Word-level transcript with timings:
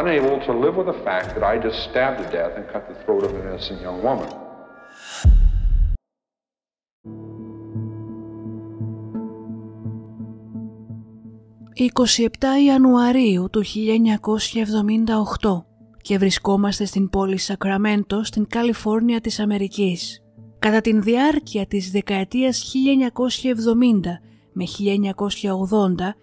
Unable 0.00 0.36
to 0.46 0.52
live 0.64 0.74
with 0.80 0.88
the 0.92 1.00
fact 1.08 1.28
that 1.34 1.44
I 1.52 1.54
just 1.66 1.78
stabbed 1.88 2.18
to 2.22 2.26
death 2.38 2.52
and 2.58 2.64
cut 2.72 2.82
the 2.90 2.96
throat 3.02 3.22
of 3.26 3.30
an 3.38 3.42
innocent 3.48 3.78
young 3.86 3.98
woman. 4.02 4.30
«27 11.74 12.64
Ιανουαρίου 12.66 13.48
του 13.50 13.62
1978 13.64 15.66
και 16.00 16.18
βρισκόμαστε 16.18 16.84
στην 16.84 17.10
πόλη 17.10 17.36
Σακραμέντο 17.36 18.24
στην 18.24 18.46
Καλιφόρνια 18.48 19.20
της 19.20 19.40
Αμερικής. 19.40 20.22
Κατά 20.58 20.80
την 20.80 21.02
διάρκεια 21.02 21.66
της 21.66 21.90
δεκαετίας 21.90 22.62
1970 22.62 24.20
με 24.52 24.64
1980, 24.64 26.16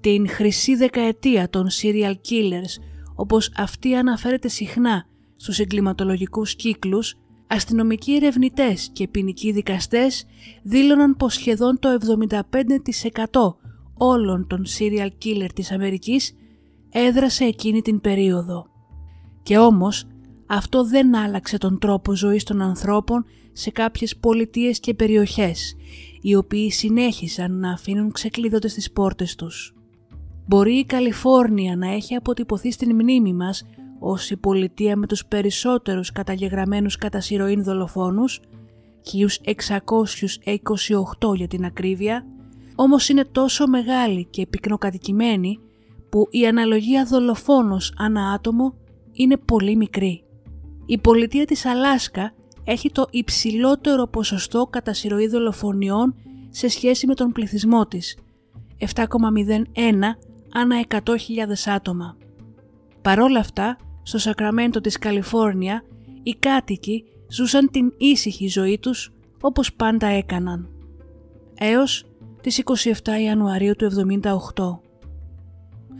την 0.00 0.28
χρυσή 0.28 0.74
δεκαετία 0.74 1.50
των 1.50 1.66
serial 1.82 2.12
killers, 2.12 2.80
όπως 3.20 3.52
αυτή 3.56 3.94
αναφέρεται 3.94 4.48
συχνά 4.48 5.06
στους 5.36 5.58
εγκληματολογικούς 5.58 6.54
κύκλους, 6.54 7.14
αστυνομικοί 7.46 8.14
ερευνητές 8.14 8.90
και 8.92 9.08
ποινικοί 9.08 9.52
δικαστές 9.52 10.26
δήλωναν 10.62 11.16
πως 11.16 11.34
σχεδόν 11.34 11.78
το 11.78 11.88
75% 11.88 13.56
όλων 13.94 14.46
των 14.46 14.64
serial 14.78 15.08
killer 15.24 15.48
της 15.54 15.72
Αμερικής 15.72 16.34
έδρασε 16.90 17.44
εκείνη 17.44 17.80
την 17.82 18.00
περίοδο. 18.00 18.66
Και 19.42 19.58
όμως 19.58 20.06
αυτό 20.46 20.84
δεν 20.84 21.16
άλλαξε 21.16 21.58
τον 21.58 21.78
τρόπο 21.78 22.14
ζωής 22.14 22.44
των 22.44 22.62
ανθρώπων 22.62 23.24
σε 23.52 23.70
κάποιες 23.70 24.16
πολιτείες 24.16 24.80
και 24.80 24.94
περιοχές, 24.94 25.76
οι 26.20 26.34
οποίοι 26.34 26.70
συνέχισαν 26.70 27.58
να 27.58 27.72
αφήνουν 27.72 28.12
ξεκλείδωτες 28.12 28.74
τις 28.74 28.92
πόρτες 28.92 29.34
τους. 29.34 29.72
Μπορεί 30.48 30.78
η 30.78 30.84
Καλιφόρνια 30.84 31.76
να 31.76 31.92
έχει 31.92 32.14
αποτυπωθεί 32.14 32.72
στην 32.72 32.94
μνήμη 32.94 33.32
μας 33.32 33.66
ως 33.98 34.30
η 34.30 34.36
πολιτεία 34.36 34.96
με 34.96 35.06
τους 35.06 35.26
περισσότερους 35.26 36.12
καταγεγραμμένους 36.12 36.96
κατά 36.96 37.20
σειροήν 37.20 37.64
δολοφόνους, 37.64 38.40
1628 39.02 41.34
για 41.34 41.48
την 41.48 41.64
ακρίβεια, 41.64 42.26
όμως 42.74 43.08
είναι 43.08 43.24
τόσο 43.24 43.66
μεγάλη 43.66 44.26
και 44.30 44.46
πυκνοκατοικημένη 44.46 45.58
που 46.08 46.26
η 46.30 46.46
αναλογία 46.46 47.04
δολοφόνος 47.04 47.94
ανά 47.98 48.30
άτομο 48.30 48.74
είναι 49.12 49.36
πολύ 49.36 49.76
μικρή. 49.76 50.22
Η 50.86 50.98
πολιτεία 50.98 51.44
της 51.44 51.66
Αλάσκα 51.66 52.32
έχει 52.64 52.90
το 52.90 53.06
υψηλότερο 53.10 54.06
ποσοστό 54.06 54.66
κατά 54.70 54.92
σειροή 54.92 55.26
δολοφονιών 55.26 56.14
σε 56.50 56.68
σχέση 56.68 57.06
με 57.06 57.14
τον 57.14 57.32
πληθυσμό 57.32 57.86
της, 57.86 58.18
7,01 58.78 60.18
ανά 60.52 60.84
100.000 60.88 60.98
άτομα. 61.66 62.16
Παρόλα 63.02 63.38
αυτά, 63.38 63.76
στο 64.02 64.18
Σακραμέντο 64.18 64.80
της 64.80 64.98
Καλιφόρνια, 64.98 65.82
οι 66.22 66.34
κάτοικοι 66.38 67.04
ζούσαν 67.28 67.70
την 67.70 67.92
ήσυχη 67.96 68.48
ζωή 68.48 68.78
τους 68.78 69.12
όπως 69.40 69.72
πάντα 69.74 70.06
έκαναν. 70.06 70.68
Έως 71.58 72.04
τις 72.40 72.58
27 72.58 73.20
Ιανουαρίου 73.24 73.76
του 73.76 73.84
78. 73.84 74.80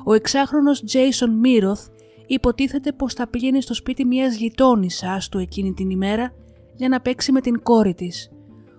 Ο 0.04 0.12
εξάχρονος 0.12 0.84
Jason 0.92 1.30
Μύροθ 1.40 1.86
υποτίθεται 2.26 2.92
πως 2.92 3.14
θα 3.14 3.28
πήγαινε 3.28 3.60
στο 3.60 3.74
σπίτι 3.74 4.04
μιας 4.04 4.36
γειτόνισσάς 4.36 5.28
του 5.28 5.38
εκείνη 5.38 5.72
την 5.72 5.90
ημέρα 5.90 6.32
για 6.76 6.88
να 6.88 7.00
παίξει 7.00 7.32
με 7.32 7.40
την 7.40 7.62
κόρη 7.62 7.94
της. 7.94 8.30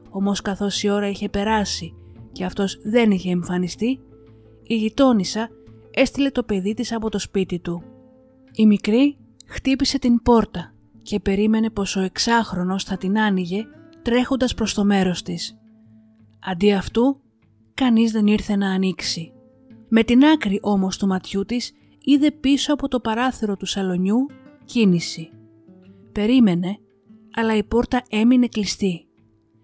Όμως 0.10 0.42
καθώς 0.42 0.84
η 0.84 0.90
ώρα 0.90 1.10
είχε 1.10 1.30
περάσει 1.30 1.94
και 2.32 2.46
αυτός 2.46 2.80
δεν 2.84 3.12
είχε 3.12 3.32
εμφανιστεί, 3.32 4.00
η 4.64 4.76
γειτόνισσα 4.76 5.50
έστειλε 5.92 6.32
το 6.32 6.44
παιδί 6.44 6.74
της 6.74 6.94
από 6.94 7.10
το 7.10 7.20
σπίτι 7.20 7.60
του. 7.60 7.84
Η 8.54 8.66
μικρή 8.66 9.18
χτύπησε 9.46 10.00
την 10.00 10.22
πόρτα 10.22 10.74
και 11.02 11.20
περίμενε 11.20 11.70
πως 11.70 11.96
ο 11.96 12.02
εξάχρονος 12.02 12.84
θα 12.84 12.98
την 12.98 13.20
άνοιγε 13.20 13.66
τρέχοντας 14.02 14.54
προς 14.54 14.74
το 14.74 14.86
μέρος 14.86 15.22
της. 15.22 15.58
Αντί 16.40 16.74
αυτού, 16.74 17.22
κανείς 17.74 18.12
δεν 18.12 18.28
ήρθε 18.28 18.56
να 18.56 18.70
ανοίξει. 18.70 19.34
Με 19.90 20.04
την 20.04 20.26
άκρη 20.26 20.60
όμως 20.62 20.98
του 20.98 21.08
ματιού 21.08 21.46
της 21.46 21.72
είδε 22.04 22.32
πίσω 22.32 22.74
από 22.74 22.88
το 22.88 23.00
παράθυρο 23.00 23.58
του 23.58 23.66
σαλονιού 23.66 24.26
κίνηση. 24.66 25.30
Περίμενε, 26.12 26.80
αλλά 27.34 27.56
η 27.56 27.64
πόρτα 27.64 28.04
έμεινε 28.10 28.48
κλειστή. 28.48 29.08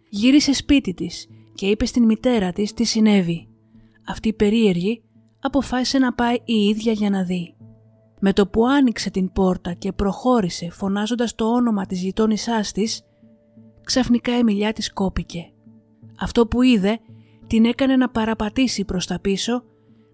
Γύρισε 0.09 0.53
σπίτι 0.53 0.93
της 0.93 1.27
και 1.53 1.67
είπε 1.67 1.85
στην 1.85 2.03
μητέρα 2.03 2.51
της 2.51 2.73
τι 2.73 2.83
συνέβη. 2.83 3.47
Αυτή 4.07 4.33
περίεργη 4.33 5.03
αποφάσισε 5.45 5.97
να 5.97 6.13
πάει 6.13 6.35
η 6.43 6.53
ίδια 6.53 6.91
για 6.91 7.09
να 7.09 7.23
δει. 7.23 7.55
Με 8.19 8.33
το 8.33 8.47
που 8.47 8.67
άνοιξε 8.67 9.09
την 9.09 9.31
πόρτα 9.31 9.73
και 9.73 9.91
προχώρησε 9.91 10.69
φωνάζοντας 10.69 11.35
το 11.35 11.45
όνομα 11.45 11.85
της 11.85 12.01
γειτόνισσάς 12.01 12.71
της, 12.71 13.01
ξαφνικά 13.83 14.37
η 14.37 14.43
μιλιά 14.43 14.73
της 14.73 14.93
κόπηκε. 14.93 15.51
Αυτό 16.19 16.47
που 16.47 16.61
είδε 16.61 16.99
την 17.47 17.65
έκανε 17.65 17.95
να 17.95 18.09
παραπατήσει 18.09 18.85
προς 18.85 19.05
τα 19.07 19.19
πίσω, 19.19 19.63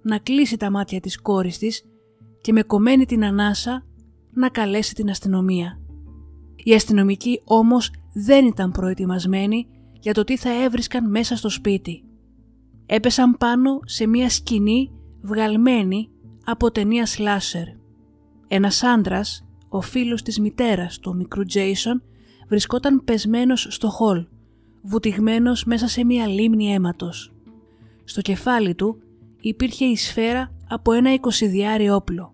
να 0.01 0.17
κλείσει 0.17 0.57
τα 0.57 0.71
μάτια 0.71 0.99
της 0.99 1.21
κόρης 1.21 1.57
της 1.57 1.83
και 2.41 2.53
με 2.53 2.61
κομμένη 2.61 3.05
την 3.05 3.25
ανάσα 3.25 3.85
να 4.33 4.49
καλέσει 4.49 4.93
την 4.93 5.09
αστυνομία. 5.09 5.79
Οι 6.55 6.73
αστυνομικοί 6.73 7.41
όμως 7.45 7.91
δεν 8.13 8.45
ήταν 8.45 8.71
προετοιμασμένοι 8.71 9.67
για 9.99 10.13
το 10.13 10.23
τι 10.23 10.37
θα 10.37 10.63
έβρισκαν 10.63 11.09
μέσα 11.09 11.35
στο 11.35 11.49
σπίτι. 11.49 12.03
Έπεσαν 12.85 13.37
πάνω 13.37 13.79
σε 13.85 14.07
μια 14.07 14.29
σκηνή 14.29 14.91
βγαλμένη 15.21 16.09
από 16.45 16.71
ταινία 16.71 17.05
σλάσερ. 17.05 17.65
Ένας 18.47 18.83
άντρας, 18.83 19.45
ο 19.69 19.81
φίλος 19.81 20.21
της 20.21 20.39
μητέρας 20.39 20.99
του 20.99 21.15
μικρού 21.15 21.43
Τζέισον, 21.43 22.03
βρισκόταν 22.47 23.03
πεσμένος 23.03 23.67
στο 23.69 23.89
χολ, 23.89 24.27
βουτυγμένος 24.81 25.63
μέσα 25.63 25.87
σε 25.87 26.05
μια 26.05 26.27
λίμνη 26.27 26.73
αίματος. 26.73 27.33
Στο 28.03 28.21
κεφάλι 28.21 28.75
του 28.75 29.01
υπήρχε 29.41 29.85
η 29.85 29.95
σφαίρα 29.95 30.51
από 30.67 30.91
ένα 30.91 31.13
εικοσιδιάρι 31.13 31.89
όπλο. 31.89 32.33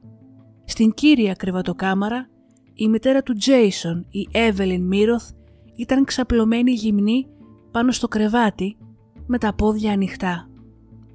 Στην 0.66 0.94
κύρια 0.94 1.34
κρεβατοκάμαρα, 1.34 2.30
η 2.74 2.88
μητέρα 2.88 3.24
του 3.24 3.34
Τζέισον, 3.34 4.06
η 4.10 4.28
Εύελιν 4.32 4.84
Μύροθ, 4.84 5.30
ήταν 5.76 6.06
ξαπλωμένη 6.06 6.72
γυμνή 6.72 7.28
πάνω 7.72 7.92
στο 7.92 8.08
κρεβάτι 8.08 8.78
με 9.26 9.38
τα 9.38 9.54
πόδια 9.54 9.92
ανοιχτά. 9.92 10.50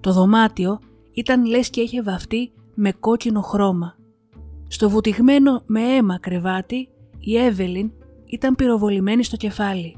Το 0.01 0.13
δωμάτιο 0.13 0.79
ήταν 1.13 1.45
λες 1.45 1.71
και 1.71 1.81
είχε 1.81 2.03
βαφτεί 2.03 2.53
με 2.75 2.93
κόκκινο 2.93 3.41
χρώμα. 3.41 3.97
Στο 4.69 4.91
βουτυγμένο 4.91 5.63
με 5.67 5.81
αίμα 5.81 6.19
κρεβάτι 6.19 6.89
η 7.19 7.37
Εύελιν 7.37 7.93
ήταν 8.27 8.55
πυροβολημένη 8.55 9.25
στο 9.25 9.37
κεφάλι. 9.37 9.97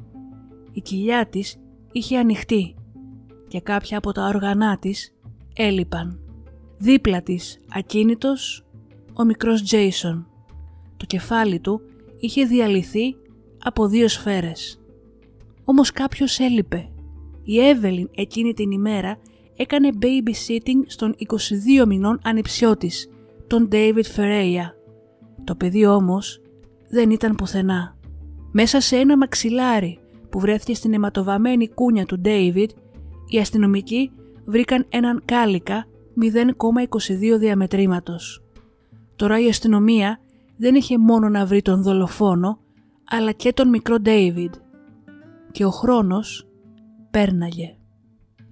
Η 0.72 0.80
κοιλιά 0.80 1.26
της 1.28 1.56
είχε 1.92 2.18
ανοιχτεί 2.18 2.74
και 3.48 3.60
κάποια 3.60 3.98
από 3.98 4.12
τα 4.12 4.26
όργανά 4.26 4.78
της 4.78 5.14
έλειπαν. 5.54 6.18
Δίπλα 6.78 7.22
της, 7.22 7.60
ακίνητος, 7.74 8.66
ο 9.14 9.24
μικρός 9.24 9.62
Τζέισον. 9.62 10.26
Το 10.96 11.06
κεφάλι 11.06 11.60
του 11.60 11.80
είχε 12.18 12.44
διαλυθεί 12.44 13.16
από 13.62 13.88
δύο 13.88 14.08
σφαίρες. 14.08 14.80
Όμως 15.64 15.90
κάποιος 15.90 16.38
έλειπε. 16.38 16.88
Η 17.42 17.60
Εύελιν 17.60 18.08
εκείνη 18.14 18.52
την 18.52 18.70
ημέρα 18.70 19.18
έκανε 19.56 19.88
babysitting 20.02 20.82
στον 20.86 21.14
22 21.82 21.86
μηνών 21.86 22.20
ανιψιό 22.24 22.76
της, 22.76 23.08
τον 23.46 23.68
David 23.72 24.04
Ferreira. 24.16 24.68
Το 25.44 25.54
παιδί 25.54 25.86
όμως 25.86 26.40
δεν 26.88 27.10
ήταν 27.10 27.34
πουθενά. 27.34 27.96
Μέσα 28.52 28.80
σε 28.80 28.96
ένα 28.96 29.16
μαξιλάρι 29.16 29.98
που 30.30 30.40
βρέθηκε 30.40 30.74
στην 30.74 30.94
αιματοβαμένη 30.94 31.68
κούνια 31.68 32.06
του 32.06 32.20
David, 32.24 32.68
οι 33.28 33.38
αστυνομικοί 33.38 34.10
βρήκαν 34.44 34.86
έναν 34.88 35.22
κάλικα 35.24 35.86
0,22 36.20 37.38
διαμετρήματος. 37.38 38.44
Τώρα 39.16 39.40
η 39.40 39.48
αστυνομία 39.48 40.20
δεν 40.56 40.74
είχε 40.74 40.98
μόνο 40.98 41.28
να 41.28 41.46
βρει 41.46 41.62
τον 41.62 41.82
δολοφόνο, 41.82 42.58
αλλά 43.04 43.32
και 43.32 43.52
τον 43.52 43.68
μικρό 43.68 43.96
David. 44.04 44.50
Και 45.50 45.64
ο 45.64 45.70
χρόνος 45.70 46.48
πέρναγε. 47.10 47.76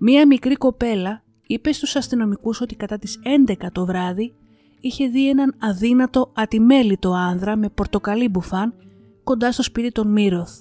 Μία 0.05 0.27
μικρή 0.27 0.55
κοπέλα 0.55 1.23
είπε 1.47 1.73
στους 1.73 1.97
αστυνομικούς 1.97 2.61
ότι 2.61 2.75
κατά 2.75 2.99
τις 2.99 3.19
11 3.49 3.67
το 3.73 3.85
βράδυ 3.85 4.35
είχε 4.81 5.07
δει 5.07 5.29
έναν 5.29 5.55
αδύνατο 5.59 6.33
ατιμέλητο 6.35 7.13
άνδρα 7.13 7.57
με 7.57 7.69
πορτοκαλί 7.69 8.29
μπουφάν 8.29 8.75
κοντά 9.25 9.53
στο 9.53 9.63
σπίτι 9.63 9.93
των 9.93 10.13
Μύροθ. 10.13 10.61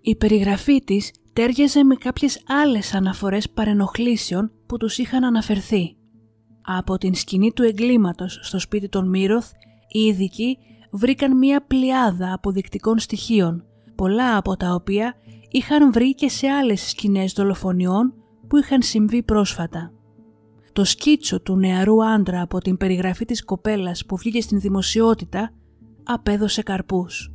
Η 0.00 0.16
περιγραφή 0.16 0.84
της 0.84 1.12
τέριαζε 1.32 1.84
με 1.84 1.94
κάποιες 1.94 2.42
άλλες 2.46 2.94
αναφορές 2.94 3.50
παρενοχλήσεων 3.50 4.52
που 4.66 4.76
τους 4.76 4.98
είχαν 4.98 5.24
αναφερθεί. 5.24 5.96
Από 6.62 6.98
την 6.98 7.14
σκηνή 7.14 7.52
του 7.52 7.62
εγκλήματος 7.62 8.38
στο 8.42 8.58
σπίτι 8.58 8.88
των 8.88 9.08
Μύροθ, 9.08 9.50
οι 9.88 10.00
ειδικοί 10.00 10.58
βρήκαν 10.90 11.38
μία 11.38 11.64
πλειάδα 11.66 12.32
αποδεικτικών 12.32 12.98
στοιχείων, 12.98 13.64
πολλά 13.94 14.36
από 14.36 14.56
τα 14.56 14.74
οποία 14.74 15.14
είχαν 15.50 15.92
βρει 15.92 16.14
και 16.14 16.28
σε 16.28 16.48
άλλες 16.48 16.88
σκηνές 16.88 17.32
δολοφονιών 17.32 18.14
που 18.48 18.56
είχαν 18.56 18.82
συμβεί 18.82 19.22
πρόσφατα. 19.22 19.92
Το 20.72 20.84
σκίτσο 20.84 21.40
του 21.40 21.56
νεαρού 21.56 22.04
άντρα 22.04 22.42
από 22.42 22.58
την 22.58 22.76
περιγραφή 22.76 23.24
της 23.24 23.44
κοπέλας 23.44 24.06
που 24.06 24.16
βγήκε 24.16 24.40
στην 24.40 24.60
δημοσιότητα 24.60 25.50
απέδωσε 26.04 26.62
καρπούς. 26.62 27.32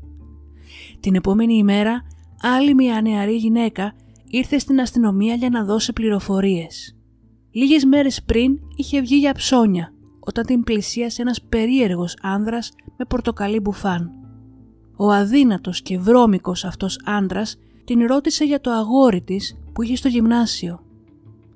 Την 1.00 1.16
επόμενη 1.16 1.54
ημέρα 1.54 2.02
άλλη 2.42 2.74
μια 2.74 3.02
νεαρή 3.02 3.36
γυναίκα 3.36 3.94
ήρθε 4.28 4.58
στην 4.58 4.80
αστυνομία 4.80 5.36
για 5.36 5.50
να 5.50 5.64
δώσει 5.64 5.94
πληροφορίες. 5.94 6.98
Λίγες 7.52 7.86
μέρες 7.86 8.24
πριν 8.24 8.60
είχε 8.76 9.02
βγει 9.02 9.16
για 9.16 9.34
ψώνια 9.34 9.94
όταν 10.20 10.46
την 10.46 10.64
πλησίασε 10.64 11.22
ένας 11.22 11.42
περίεργος 11.42 12.18
άνδρας 12.22 12.72
με 12.98 13.06
πορτοκαλί 13.06 13.60
μπουφάν. 13.60 14.12
Ο 14.98 15.12
αδύνατος 15.12 15.82
και 15.82 16.00
βρώμικος 16.00 16.66
αυτός 16.66 17.00
άνδρας 17.06 17.58
την 17.84 18.06
ρώτησε 18.06 18.46
για 18.46 18.62
το 18.62 18.72
αγόρι 18.72 19.22
της 19.22 19.58
που 19.74 19.82
είχε 19.82 19.96
στο 19.96 20.08
γυμνάσιο. 20.08 20.84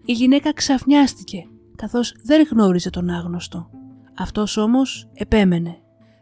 Η 0.06 0.14
γυναίκα 0.14 0.54
ξαφνιάστηκε 0.54 1.48
καθώς 1.76 2.16
δεν 2.24 2.48
γνώριζε 2.52 2.90
τον 2.90 3.10
άγνωστο. 3.10 3.70
Αυτός 4.18 4.58
όμως 4.58 5.10
επέμενε. 5.14 5.78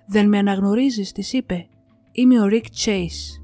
«Δεν 0.07 0.27
με 0.27 0.37
αναγνωρίζεις» 0.37 1.11
της 1.11 1.33
είπε. 1.33 1.67
«Είμαι 2.11 2.41
ο 2.41 2.45
Ρικ 2.45 2.65
Chase». 2.85 3.41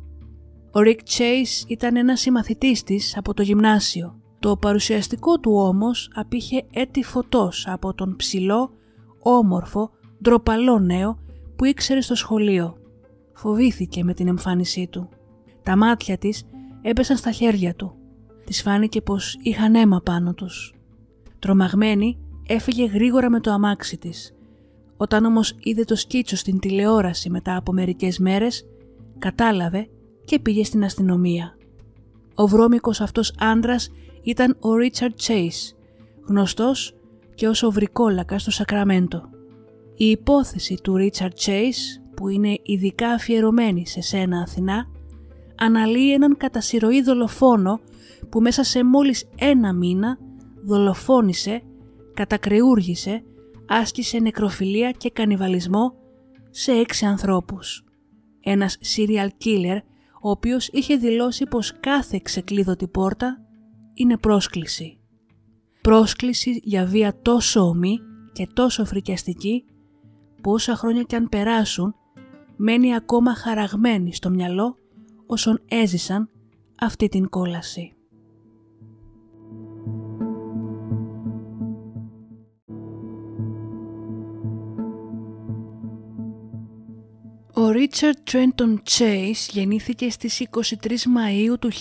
Ο 0.72 0.80
Ρικ 0.80 1.00
Chase 1.00 1.68
ήταν 1.68 1.96
ένας 1.96 2.20
συμμαθητής 2.20 2.84
της 2.84 3.18
από 3.18 3.34
το 3.34 3.42
γυμνάσιο. 3.42 4.20
Το 4.40 4.58
παρουσιαστικό 4.58 5.40
του 5.40 5.52
όμως 5.56 6.12
απήχε 6.14 6.66
έτη 6.72 7.04
φωτός 7.04 7.68
από 7.68 7.94
τον 7.94 8.16
ψηλό, 8.16 8.72
όμορφο, 9.20 9.92
ντροπαλό 10.22 10.80
νέο 10.80 11.20
που 11.56 11.66
ήξερε 11.66 12.02
στο 12.02 12.16
σχολείο. 12.16 12.78
Φοβήθηκε 13.34 14.04
με 14.04 14.14
την 14.14 14.28
εμφάνισή 14.28 14.88
του. 14.88 15.10
Τα 15.64 15.78
μάτια 15.78 16.18
της 16.18 16.44
έπεσαν 16.82 17.18
στα 17.18 17.32
χέρια 17.32 17.76
του. 17.76 17.99
Της 18.50 18.62
φάνηκε 18.62 19.02
πως 19.02 19.38
είχαν 19.42 19.76
αίμα 19.76 20.02
πάνω 20.02 20.34
τους. 20.34 20.74
Τρομαγμένη 21.40 22.18
έφυγε 22.48 22.86
γρήγορα 22.86 23.30
με 23.30 23.40
το 23.40 23.52
αμάξι 23.52 23.98
της. 23.98 24.36
Όταν 24.98 25.26
όμως 25.26 25.56
είδε 25.60 25.84
το 25.84 25.96
σκίτσο 25.96 26.36
στην 26.36 26.60
τηλεόραση 26.60 27.30
μετά 27.30 27.56
από 27.56 27.72
μερικές 27.72 28.20
μέρες, 28.20 28.66
κατάλαβε 29.20 29.88
και 30.26 30.40
πήγε 30.40 30.64
στην 30.64 30.84
αστυνομία. 30.84 31.58
Ο 32.36 32.48
βρώμικος 32.48 33.02
αυτός 33.02 33.34
άντρας 33.40 33.92
ήταν 34.24 34.58
ο 34.60 34.76
Ρίτσαρντ 34.76 35.14
Chase, 35.28 35.76
γνωστός 36.28 36.96
και 37.36 37.48
ως 37.48 37.64
ο 37.64 37.72
βρικόλακα 37.72 38.40
στο 38.40 38.52
Σακραμέντο. 38.52 39.30
Η 39.96 40.06
υπόθεση 40.06 40.80
του 40.84 40.96
Ρίτσαρντ 40.96 41.34
Chase, 41.46 42.02
που 42.16 42.28
είναι 42.30 42.58
ειδικά 42.64 43.10
αφιερωμένη 43.10 43.88
σε 43.88 44.02
σένα 44.02 44.42
Αθηνά, 44.42 44.88
αναλύει 45.60 46.12
έναν 46.14 46.38
κατασυρωή 46.38 47.02
δολοφόνο 47.02 47.80
που 48.30 48.42
μέσα 48.42 48.64
σε 48.64 48.84
μόλις 48.84 49.30
ένα 49.36 49.74
μήνα 49.74 50.18
δολοφόνησε, 50.64 51.62
κατακρεούργησε, 52.14 53.24
άσκησε 53.68 54.20
νεκροφιλία 54.20 54.92
και 54.92 55.10
κανιβαλισμό 55.10 55.94
σε 56.50 56.72
έξι 56.72 57.06
ανθρώπους. 57.06 57.84
Ένας 58.44 58.78
serial 58.96 59.28
killer 59.44 59.78
ο 60.22 60.30
οποίος 60.30 60.68
είχε 60.68 60.96
δηλώσει 60.96 61.46
πως 61.46 61.80
κάθε 61.80 62.20
ξεκλείδωτη 62.24 62.88
πόρτα 62.88 63.42
είναι 63.94 64.18
πρόσκληση. 64.18 65.00
Πρόσκληση 65.82 66.62
για 66.64 66.86
βία 66.86 67.20
τόσο 67.22 67.62
ομή 67.62 68.00
και 68.32 68.48
τόσο 68.54 68.86
φρικιαστική 68.86 69.66
που 70.42 70.52
όσα 70.52 70.76
χρόνια 70.76 71.04
κι 71.04 71.16
αν 71.16 71.30
περάσουν 71.30 71.96
μένει 72.56 72.96
ακόμα 72.96 73.36
χαραγμένη 73.36 74.14
στο 74.14 74.30
μυαλό 74.30 74.79
όσων 75.30 75.62
έζησαν 75.68 76.30
αυτή 76.80 77.08
την 77.10 77.30
κόλαση. 77.30 77.94
Ο 87.54 87.70
Ρίτσαρντ 87.70 88.18
Τρέντον 88.24 88.82
Chase 88.90 89.48
γεννήθηκε 89.52 90.10
στις 90.10 90.48
23 90.50 90.64
Μαΐου 90.88 91.60
του 91.60 91.72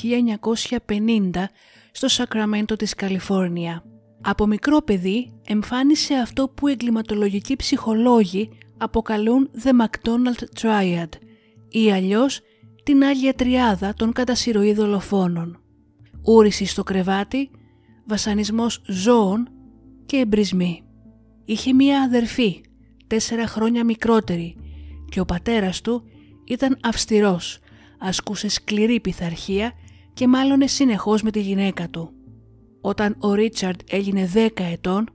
1950 0.87 1.45
στο 1.93 2.09
Σακραμέντο 2.09 2.77
της 2.77 2.95
Καλιφόρνια. 2.95 3.85
Από 4.21 4.47
μικρό 4.47 4.83
παιδί 4.83 5.41
εμφάνισε 5.47 6.15
αυτό 6.15 6.49
που 6.49 6.69
εγκληματολογικοί 6.69 7.57
ψυχολόγοι 7.57 8.51
αποκαλούν 8.79 9.51
The 9.65 9.71
McDonald 9.71 10.61
Triad 10.61 11.09
ή 11.69 11.93
αλλιώς 11.93 12.41
την 12.89 13.05
Άγια 13.05 13.35
Τριάδα 13.35 13.95
των 13.95 14.13
κατασυρωή 14.13 14.73
δολοφόνων. 14.73 15.61
Ούρηση 16.23 16.65
στο 16.65 16.83
κρεβάτι, 16.83 17.51
βασανισμός 18.07 18.83
ζώων 18.87 19.49
και 20.07 20.17
εμπρισμοί. 20.17 20.85
Είχε 21.45 21.73
μία 21.73 22.03
αδερφή, 22.03 22.61
τέσσερα 23.07 23.47
χρόνια 23.47 23.85
μικρότερη 23.85 24.57
και 25.09 25.21
ο 25.21 25.25
πατέρας 25.25 25.81
του 25.81 26.03
ήταν 26.45 26.79
αυστηρός, 26.83 27.59
ασκούσε 27.99 28.49
σκληρή 28.49 29.01
πειθαρχία 29.01 29.73
και 30.15 30.29
μάλωνε 30.29 30.67
συνεχώς 30.67 31.23
με 31.23 31.31
τη 31.31 31.41
γυναίκα 31.41 31.89
του. 31.89 32.13
Όταν 32.81 33.17
ο 33.19 33.35
Ρίτσαρντ 33.35 33.81
έγινε 33.91 34.31
10 34.35 34.49
ετών, 34.73 35.09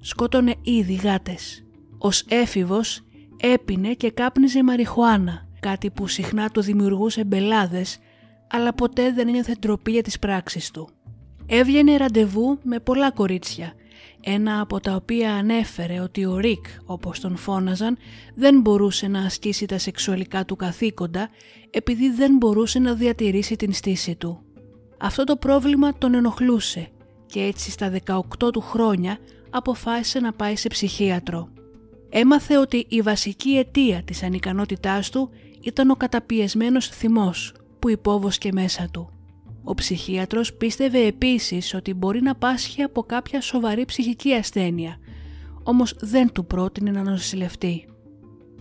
σκότωνε 0.00 0.54
ήδη 0.62 0.94
γάτες. 0.94 1.66
Ως 1.98 2.24
έφηβος 2.28 3.04
έπινε 3.36 3.94
και 3.94 4.10
κάπνιζε 4.10 4.64
μαριχουάνα, 4.64 5.45
κάτι 5.60 5.90
που 5.90 6.06
συχνά 6.06 6.48
του 6.50 6.62
δημιουργούσε 6.62 7.24
μπελάδες, 7.24 7.98
αλλά 8.50 8.74
ποτέ 8.74 9.12
δεν 9.12 9.28
ένιωθε 9.28 9.54
ντροπή 9.60 9.90
για 9.90 10.02
τις 10.02 10.18
πράξεις 10.18 10.70
του. 10.70 10.88
Έβγαινε 11.46 11.96
ραντεβού 11.96 12.58
με 12.62 12.80
πολλά 12.80 13.10
κορίτσια 13.10 13.72
ένα 14.28 14.60
από 14.60 14.80
τα 14.80 14.94
οποία 14.94 15.34
ανέφερε 15.34 16.00
ότι 16.00 16.26
ο 16.26 16.36
Ρικ, 16.36 16.66
όπως 16.84 17.20
τον 17.20 17.36
φώναζαν, 17.36 17.96
δεν 18.34 18.60
μπορούσε 18.60 19.08
να 19.08 19.20
ασκήσει 19.20 19.66
τα 19.66 19.78
σεξουαλικά 19.78 20.44
του 20.44 20.56
καθήκοντα 20.56 21.28
επειδή 21.70 22.10
δεν 22.10 22.36
μπορούσε 22.36 22.78
να 22.78 22.94
διατηρήσει 22.94 23.56
την 23.56 23.72
στήση 23.72 24.14
του. 24.14 24.42
Αυτό 24.98 25.24
το 25.24 25.36
πρόβλημα 25.36 25.98
τον 25.98 26.14
ενοχλούσε 26.14 26.88
και 27.26 27.40
έτσι 27.40 27.70
στα 27.70 27.92
18 28.06 28.52
του 28.52 28.60
χρόνια 28.60 29.18
αποφάσισε 29.50 30.20
να 30.20 30.32
πάει 30.32 30.56
σε 30.56 30.68
ψυχίατρο. 30.68 31.48
Έμαθε 32.08 32.58
ότι 32.58 32.86
η 32.88 33.00
βασική 33.00 33.50
αιτία 33.50 34.02
της 34.04 34.22
ανικανότητάς 34.22 35.10
του 35.10 35.30
ήταν 35.66 35.90
ο 35.90 35.96
καταπιεσμένος 35.96 36.88
θυμός 36.88 37.54
που 37.78 37.90
υπόβοσκε 37.90 38.48
μέσα 38.52 38.88
του. 38.92 39.10
Ο 39.64 39.74
ψυχίατρος 39.74 40.54
πίστευε 40.54 40.98
επίσης 41.06 41.74
ότι 41.74 41.94
μπορεί 41.94 42.22
να 42.22 42.34
πάσχει 42.34 42.82
από 42.82 43.02
κάποια 43.02 43.40
σοβαρή 43.40 43.84
ψυχική 43.84 44.32
ασθένεια, 44.32 44.98
όμως 45.62 45.94
δεν 46.00 46.32
του 46.32 46.46
πρότεινε 46.46 46.90
να 46.90 47.02
νοσηλευτεί. 47.02 47.84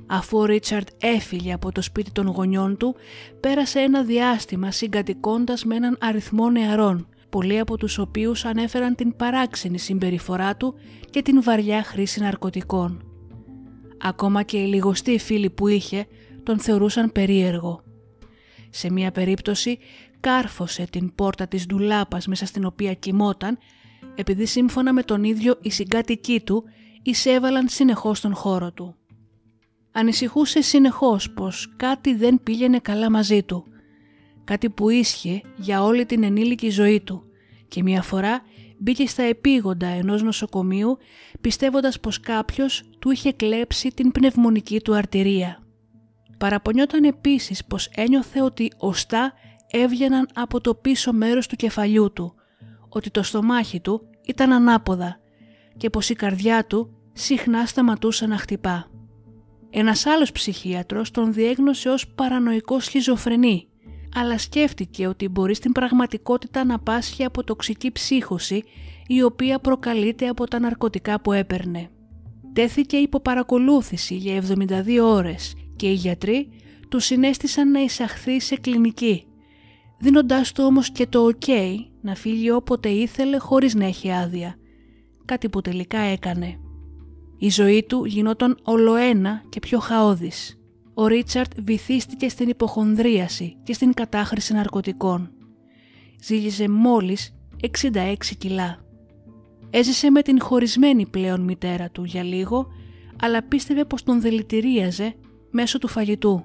Αφού 0.08 0.38
ο 0.38 0.46
Ρίτσαρντ 0.46 0.88
έφυγε 1.02 1.54
από 1.54 1.72
το 1.72 1.82
σπίτι 1.82 2.12
των 2.12 2.28
γονιών 2.28 2.78
του, 2.78 2.96
πέρασε 3.40 3.80
ένα 3.80 4.04
διάστημα 4.04 4.72
συγκατοικώντας 4.72 5.66
με 5.66 5.76
έναν 5.76 5.98
αριθμό 6.00 6.50
νεαρών, 6.50 7.08
πολλοί 7.30 7.60
από 7.60 7.78
τους 7.78 7.98
οποίους 7.98 8.46
ανέφεραν 8.46 8.96
την 8.96 9.16
παράξενη 9.16 9.78
συμπεριφορά 9.78 10.56
του 10.56 10.76
και 11.10 11.22
την 11.22 11.44
βαριά 11.44 11.84
χρήση 11.84 12.20
ναρκωτικών. 12.20 13.04
Ακόμα 14.02 14.44
και 14.44 14.58
οι 14.58 14.66
λιγοστοί 14.66 15.20
φίλοι 15.20 15.50
που 15.50 15.68
είχε 15.68 16.08
τον 16.46 16.60
θεωρούσαν 16.60 17.12
περίεργο. 17.12 17.84
Σε 18.70 18.92
μία 18.92 19.12
περίπτωση 19.12 19.78
κάρφωσε 20.20 20.88
την 20.90 21.16
πόρτα 21.16 21.48
της 21.48 21.66
ντουλάπας 21.66 22.28
μέσα 22.28 22.46
στην 22.46 22.66
οποία 22.66 22.94
κοιμόταν 22.94 23.58
επειδή 24.16 24.46
σύμφωνα 24.46 24.94
με 24.94 25.04
τον 25.04 25.24
ίδιο 25.24 25.58
οι 25.62 25.70
συγκάτοικοί 25.70 26.42
του 26.42 26.64
εισέβαλαν 27.02 27.68
συνεχώς 27.68 28.18
στον 28.18 28.36
χώρο 28.36 28.72
του. 28.72 28.96
Ανησυχούσε 29.92 30.62
συνεχώς 30.62 31.32
πως 31.32 31.74
κάτι 31.76 32.16
δεν 32.16 32.40
πήγαινε 32.44 32.80
καλά 32.80 33.10
μαζί 33.10 33.44
του, 33.44 33.66
κάτι 34.44 34.70
που 34.70 34.90
ίσχυε 34.90 35.42
για 35.58 35.84
όλη 35.84 36.06
την 36.06 36.24
ενήλικη 36.24 36.70
ζωή 36.70 37.02
του 37.02 37.24
και 37.68 37.84
μια 37.84 38.02
φορά 38.02 38.42
μπήκε 38.78 39.08
στα 39.08 39.24
επίγοντα 39.24 39.88
ενός 39.88 40.24
νοσοκομείου 40.24 40.98
πιστεύοντας 41.42 42.00
πως 42.00 42.20
κάποιος 42.20 42.84
του 43.00 43.12
είχε 43.12 43.32
κλέψει 43.32 43.90
την 43.90 44.12
πνευμονική 44.12 44.82
του 44.82 44.96
αρτηρία. 44.96 45.65
Παραπονιόταν 46.46 47.04
επίσης 47.04 47.66
πως 47.66 47.90
ένιωθε 47.96 48.42
ότι 48.42 48.72
οστά 48.78 49.34
έβγαιναν 49.68 50.28
από 50.34 50.62
το 50.62 50.76
πίσω 50.76 51.14
μέρος 51.14 51.48
του 51.48 51.56
κεφαλιού 51.56 52.14
του, 52.14 52.34
ότι 52.90 53.10
το 53.12 53.24
στομάχι 53.24 53.80
του 53.80 54.02
ήταν 54.26 54.54
ανάποδα 54.54 55.20
και 55.78 55.90
πως 55.90 56.10
η 56.10 56.14
καρδιά 56.14 56.66
του 56.66 56.98
συχνά 57.14 57.66
σταματούσε 57.66 58.26
να 58.26 58.38
χτυπά. 58.38 58.90
Ένας 59.70 60.06
άλλος 60.06 60.32
ψυχίατρος 60.32 61.12
τον 61.12 61.34
διέγνωσε 61.34 61.90
ως 61.90 62.08
παρανοϊκό 62.08 62.80
σχιζοφρενή, 62.80 63.68
αλλά 64.16 64.38
σκέφτηκε 64.38 65.08
ότι 65.08 65.28
μπορεί 65.28 65.56
στην 65.56 65.72
πραγματικότητα 65.72 66.66
να 66.66 66.80
πάσχει 66.80 67.24
από 67.24 67.44
τοξική 67.44 67.92
ψύχωση 67.92 68.64
η 69.08 69.24
οποία 69.24 69.60
προκαλείται 69.60 70.28
από 70.28 70.48
τα 70.48 70.60
ναρκωτικά 70.60 71.22
που 71.22 71.32
έπαιρνε. 71.32 71.90
Τέθηκε 72.54 72.98
υπό 72.98 73.20
παρακολούθηση 73.20 74.16
για 74.16 74.44
72 74.58 75.00
ώρες 75.02 75.56
και 75.76 75.90
οι 75.90 75.94
γιατροί 75.94 76.50
του 76.90 77.00
συνέστησαν 77.00 77.72
να 77.72 77.80
εισαχθεί 77.80 78.40
σε 78.40 78.56
κλινική, 78.56 79.28
δίνοντάς 80.00 80.52
του 80.52 80.64
όμως 80.64 80.92
και 80.92 81.08
το 81.08 81.30
ok 81.40 81.76
να 82.02 82.16
φύγει 82.16 82.52
όποτε 82.52 82.90
ήθελε 82.90 83.38
χωρίς 83.38 83.76
να 83.76 83.86
έχει 83.86 84.12
άδεια, 84.12 84.56
κάτι 85.26 85.50
που 85.50 85.62
τελικά 85.62 86.00
έκανε. 86.00 86.60
Η 87.38 87.50
ζωή 87.50 87.84
του 87.84 88.06
γινόταν 88.06 88.58
ολοένα 88.64 89.44
και 89.50 89.60
πιο 89.60 89.80
χαόδης. 89.80 90.60
Ο 90.94 91.08
Ρίτσαρτ 91.08 91.52
βυθίστηκε 91.62 92.30
στην 92.30 92.50
υποχονδρίαση 92.50 93.58
και 93.64 93.74
στην 93.74 93.94
κατάχρηση 93.94 94.54
ναρκωτικών. 94.54 95.32
Ζήλιζε 96.24 96.70
μόλις 96.70 97.36
66 97.92 98.16
κιλά. 98.38 98.80
Έζησε 99.70 100.10
με 100.10 100.22
την 100.22 100.42
χωρισμένη 100.42 101.06
πλέον 101.06 101.42
μητέρα 101.42 101.90
του 101.90 102.04
για 102.04 102.24
λίγο, 102.24 102.68
αλλά 103.22 103.44
πίστευε 103.44 103.86
πως 103.86 104.04
τον 104.04 104.22
δηλητηρίαζε 104.22 105.16
μέσω 105.56 105.78
του 105.78 105.88
φαγητού. 105.88 106.44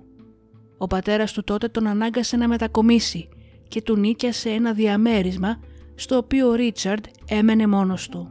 Ο 0.79 0.87
πατέρας 0.87 1.33
του 1.33 1.45
τότε 1.45 1.69
τον 1.69 1.87
ανάγκασε 1.87 2.37
να 2.37 2.49
μετακομίσει 2.49 3.29
και 3.69 3.83
του 3.83 3.97
νίκιασε 3.97 4.51
ένα 4.51 4.73
διαμέρισμα 4.73 5.61
στο 5.95 6.17
οποίο 6.17 6.49
ο 6.49 6.55
Ρίτσαρντ 6.55 7.05
έμενε 7.29 7.67
μόνος 7.67 8.09
του. 8.09 8.31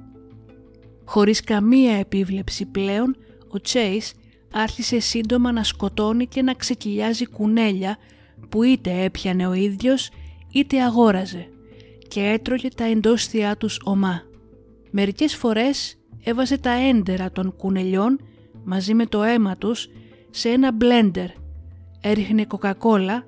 Χωρίς 1.05 1.41
καμία 1.41 1.95
επίβλεψη 1.95 2.65
πλέον, 2.65 3.15
ο 3.47 3.61
Τσέις 3.61 4.13
άρχισε 4.53 4.99
σύντομα 4.99 5.51
να 5.51 5.63
σκοτώνει 5.63 6.27
και 6.27 6.41
να 6.41 6.53
ξεκυλιάζει 6.53 7.25
κουνέλια 7.25 7.97
που 8.49 8.63
είτε 8.63 9.03
έπιανε 9.03 9.47
ο 9.47 9.53
ίδιος 9.53 10.09
είτε 10.51 10.81
αγόραζε 10.81 11.47
και 12.07 12.21
έτρωγε 12.21 12.69
τα 12.75 12.83
εντόστια 12.83 13.57
τους 13.57 13.79
ομά. 13.83 14.21
Μερικές 14.91 15.35
φορές 15.35 15.97
έβαζε 16.23 16.57
τα 16.57 16.71
έντερα 16.71 17.31
των 17.31 17.55
κουνελιών 17.55 18.19
μαζί 18.63 18.93
με 18.93 19.05
το 19.05 19.23
αίμα 19.23 19.57
τους 19.57 19.89
σε 20.29 20.49
ένα 20.49 20.71
μπλέντερ, 20.71 21.29
έριχνε 22.01 22.45
κοκακόλα, 22.45 23.25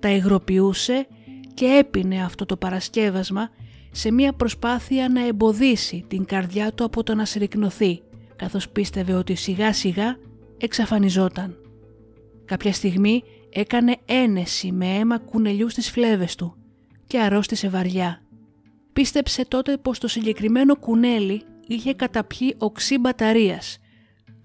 τα 0.00 0.10
υγροποιούσε 0.10 1.06
και 1.54 1.66
έπινε 1.66 2.24
αυτό 2.24 2.46
το 2.46 2.56
παρασκεύασμα 2.56 3.50
σε 3.90 4.12
μια 4.12 4.32
προσπάθεια 4.32 5.08
να 5.08 5.26
εμποδίσει 5.26 6.04
την 6.08 6.24
καρδιά 6.24 6.72
του 6.72 6.84
από 6.84 7.02
το 7.02 7.14
να 7.14 7.24
συρρυκνωθεί, 7.24 8.02
καθώς 8.36 8.68
πίστευε 8.68 9.14
ότι 9.14 9.34
σιγά 9.34 9.72
σιγά 9.72 10.16
εξαφανιζόταν. 10.58 11.56
Κάποια 12.44 12.72
στιγμή 12.72 13.22
έκανε 13.50 13.96
ένεση 14.04 14.72
με 14.72 14.86
αίμα 14.86 15.18
κουνελιού 15.18 15.68
στις 15.68 15.90
φλέβες 15.90 16.34
του 16.34 16.56
και 17.06 17.20
αρρώστησε 17.20 17.68
βαριά. 17.68 18.22
Πίστεψε 18.92 19.44
τότε 19.48 19.76
πως 19.76 19.98
το 19.98 20.08
συγκεκριμένο 20.08 20.76
κουνέλι 20.76 21.42
είχε 21.66 21.94
καταπιεί 21.94 22.54
οξύ 22.58 22.98
μπαταρίας, 22.98 23.78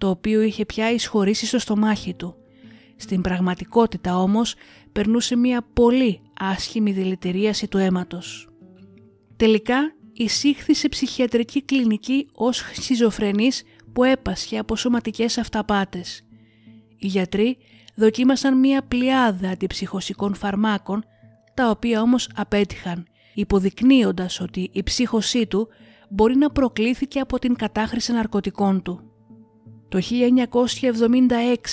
το 0.00 0.08
οποίο 0.08 0.42
είχε 0.42 0.64
πια 0.66 0.90
εισχωρήσει 0.90 1.46
στο 1.46 1.58
στομάχι 1.58 2.14
του. 2.14 2.34
Στην 2.96 3.20
πραγματικότητα 3.20 4.16
όμως 4.18 4.54
περνούσε 4.92 5.36
μια 5.36 5.66
πολύ 5.72 6.20
άσχημη 6.38 6.92
δηλητηρίαση 6.92 7.68
του 7.68 7.78
αίματος. 7.78 8.48
Τελικά 9.36 9.94
εισήχθη 10.12 10.74
σε 10.74 10.88
ψυχιατρική 10.88 11.62
κλινική 11.62 12.28
ως 12.32 12.56
σχιζοφρενής 12.72 13.62
που 13.92 14.04
έπασχε 14.04 14.58
από 14.58 14.76
σωματικές 14.76 15.38
αυταπάτες. 15.38 16.22
Οι 16.96 17.06
γιατροί 17.06 17.56
δοκίμασαν 17.94 18.58
μία 18.58 18.82
πλειάδα 18.82 19.50
αντιψυχωσικών 19.50 20.34
φαρμάκων, 20.34 21.04
τα 21.54 21.70
οποία 21.70 22.02
όμως 22.02 22.28
απέτυχαν, 22.34 23.06
υποδεικνύοντας 23.34 24.40
ότι 24.40 24.70
η 24.72 24.82
ψύχωσή 24.82 25.46
του 25.46 25.68
μπορεί 26.10 26.36
να 26.36 26.50
προκλήθηκε 26.50 27.20
από 27.20 27.38
την 27.38 27.54
κατάχρηση 27.54 28.12
ναρκωτικών 28.12 28.82
του. 28.82 29.09
Το 29.90 30.00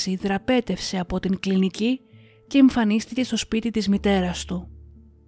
1976 0.07 0.15
δραπέτευσε 0.21 0.99
από 0.99 1.19
την 1.19 1.39
κλινική 1.39 1.99
και 2.47 2.57
εμφανίστηκε 2.57 3.23
στο 3.23 3.37
σπίτι 3.37 3.71
της 3.71 3.87
μητέρας 3.87 4.45
του. 4.45 4.67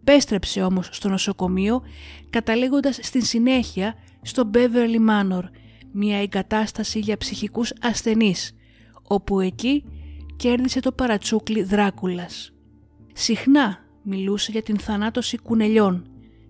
Πέστρεψε 0.04 0.62
όμως 0.62 0.90
στο 0.92 1.10
νοσοκομείο 1.10 1.82
καταλήγοντας 2.30 3.00
στην 3.02 3.22
συνέχεια 3.22 3.96
στο 4.22 4.50
Beverly 4.54 5.10
Manor, 5.10 5.44
μια 5.92 6.22
εγκατάσταση 6.22 7.00
για 7.00 7.18
ψυχικούς 7.18 7.74
ασθενείς, 7.82 8.56
όπου 9.08 9.40
εκεί 9.40 9.84
κέρδισε 10.36 10.80
το 10.80 10.92
παρατσούκλι 10.92 11.64
Δράκουλας. 11.64 12.54
Συχνά 13.14 13.78
μιλούσε 14.04 14.52
για 14.52 14.62
την 14.62 14.80
θανάτωση 14.80 15.38
κουνελιών 15.38 16.08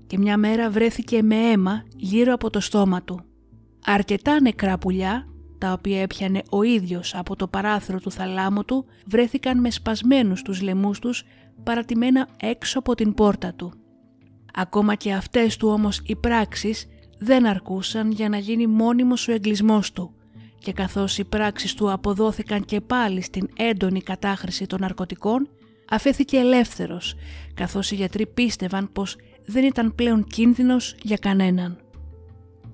και 0.07 0.17
μια 0.17 0.37
μέρα 0.37 0.69
βρέθηκε 0.69 1.21
με 1.23 1.35
αίμα 1.35 1.83
γύρω 1.95 2.33
από 2.33 2.49
το 2.49 2.59
στόμα 2.59 3.03
του. 3.03 3.19
Αρκετά 3.85 4.41
νεκρά 4.41 4.77
πουλιά, 4.77 5.28
τα 5.59 5.73
οποία 5.73 6.01
έπιανε 6.01 6.41
ο 6.49 6.63
ίδιος 6.63 7.15
από 7.15 7.35
το 7.35 7.47
παράθυρο 7.47 7.99
του 7.99 8.11
θαλάμου 8.11 8.65
του, 8.65 8.85
βρέθηκαν 9.05 9.59
με 9.59 9.71
σπασμένους 9.71 10.41
τους 10.41 10.61
λαιμούς 10.61 10.99
τους 10.99 11.23
παρατημένα 11.63 12.27
έξω 12.37 12.79
από 12.79 12.95
την 12.95 13.13
πόρτα 13.13 13.53
του. 13.53 13.73
Ακόμα 14.53 14.95
και 14.95 15.13
αυτές 15.13 15.57
του 15.57 15.67
όμως 15.67 16.01
οι 16.05 16.15
πράξεις 16.15 16.85
δεν 17.19 17.45
αρκούσαν 17.45 18.11
για 18.11 18.29
να 18.29 18.37
γίνει 18.37 18.67
μόνιμος 18.67 19.27
ο 19.27 19.31
εγκλισμός 19.31 19.91
του 19.91 20.13
και 20.59 20.73
καθώς 20.73 21.17
οι 21.17 21.23
πράξεις 21.23 21.73
του 21.73 21.91
αποδόθηκαν 21.91 22.65
και 22.65 22.81
πάλι 22.81 23.21
στην 23.21 23.49
έντονη 23.57 24.01
κατάχρηση 24.01 24.65
των 24.65 24.79
ναρκωτικών, 24.79 25.49
αφέθηκε 25.89 26.37
ελεύθερος, 26.37 27.15
καθώς 27.53 27.91
οι 27.91 27.95
γιατροί 27.95 28.27
πίστευαν 28.27 28.91
πως 28.91 29.15
δεν 29.45 29.63
ήταν 29.63 29.95
πλέον 29.95 30.23
κίνδυνος 30.23 30.95
για 31.01 31.17
κανέναν. 31.17 31.77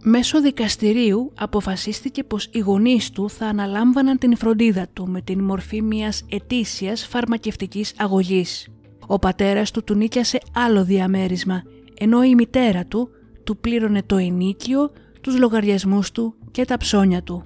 Μέσω 0.08 0.42
δικαστηρίου 0.42 1.32
αποφασίστηκε 1.36 2.24
πως 2.24 2.50
οι 2.52 2.60
γονείς 2.60 3.10
του 3.10 3.30
θα 3.30 3.46
αναλάμβαναν 3.46 4.18
την 4.18 4.38
φροντίδα 4.38 4.88
του 4.94 5.08
με 5.08 5.22
την 5.22 5.44
μορφή 5.44 5.82
μιας 5.82 6.26
ετήσιας 6.30 7.06
φαρμακευτικής 7.06 7.94
αγωγής. 7.98 8.68
Ο 9.08 9.20
πατέρας 9.20 9.72
του 9.72 9.84
του 9.84 9.96
νίκιασε 9.96 10.40
άλλο 10.54 10.84
διαμέρισμα, 10.84 11.64
ενώ 11.98 12.24
η 12.24 12.36
μητέρα 12.36 12.86
του 12.86 13.10
του 13.44 13.58
πλήρωνε 13.58 14.02
το 14.06 14.18
ενίκιο, 14.18 14.92
τους 15.22 15.40
λογαριασμούς 15.40 16.12
του 16.12 16.36
και 16.52 16.66
τα 16.66 16.78
ψώνια 16.78 17.24
του. 17.24 17.44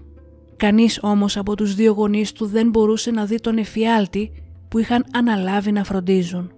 Κανείς 0.58 1.00
όμως 1.02 1.38
από 1.38 1.56
τους 1.56 1.76
δύο 1.76 1.92
γονείς 1.92 2.32
του 2.32 2.46
δεν 2.46 2.70
μπορούσε 2.70 3.12
να 3.12 3.26
δει 3.26 3.40
τον 3.40 3.58
εφιάλτη 3.58 4.32
που 4.68 4.80
είχαν 4.80 5.06
αναλάβει 5.14 5.72
να 5.72 5.84
φροντίζουν. 5.84 6.52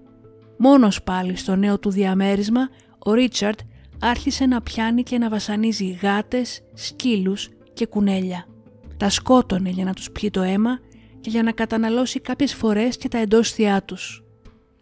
Μόνος 0.57 1.03
πάλι 1.03 1.35
στο 1.35 1.55
νέο 1.55 1.79
του 1.79 1.89
διαμέρισμα, 1.89 2.69
ο 2.99 3.13
Ρίτσαρτ 3.13 3.59
άρχισε 4.01 4.45
να 4.45 4.61
πιάνει 4.61 5.03
και 5.03 5.17
να 5.17 5.29
βασανίζει 5.29 5.97
γάτες, 6.01 6.61
σκύλους 6.73 7.49
και 7.73 7.85
κουνέλια. 7.85 8.45
Τα 8.97 9.09
σκότωνε 9.09 9.69
για 9.69 9.85
να 9.85 9.93
τους 9.93 10.11
πιει 10.11 10.29
το 10.29 10.41
αίμα 10.41 10.79
και 11.21 11.29
για 11.29 11.43
να 11.43 11.51
καταναλώσει 11.51 12.19
κάποιες 12.19 12.53
φορές 12.53 12.97
και 12.97 13.07
τα 13.07 13.17
εντόστια 13.17 13.83
τους. 13.83 14.23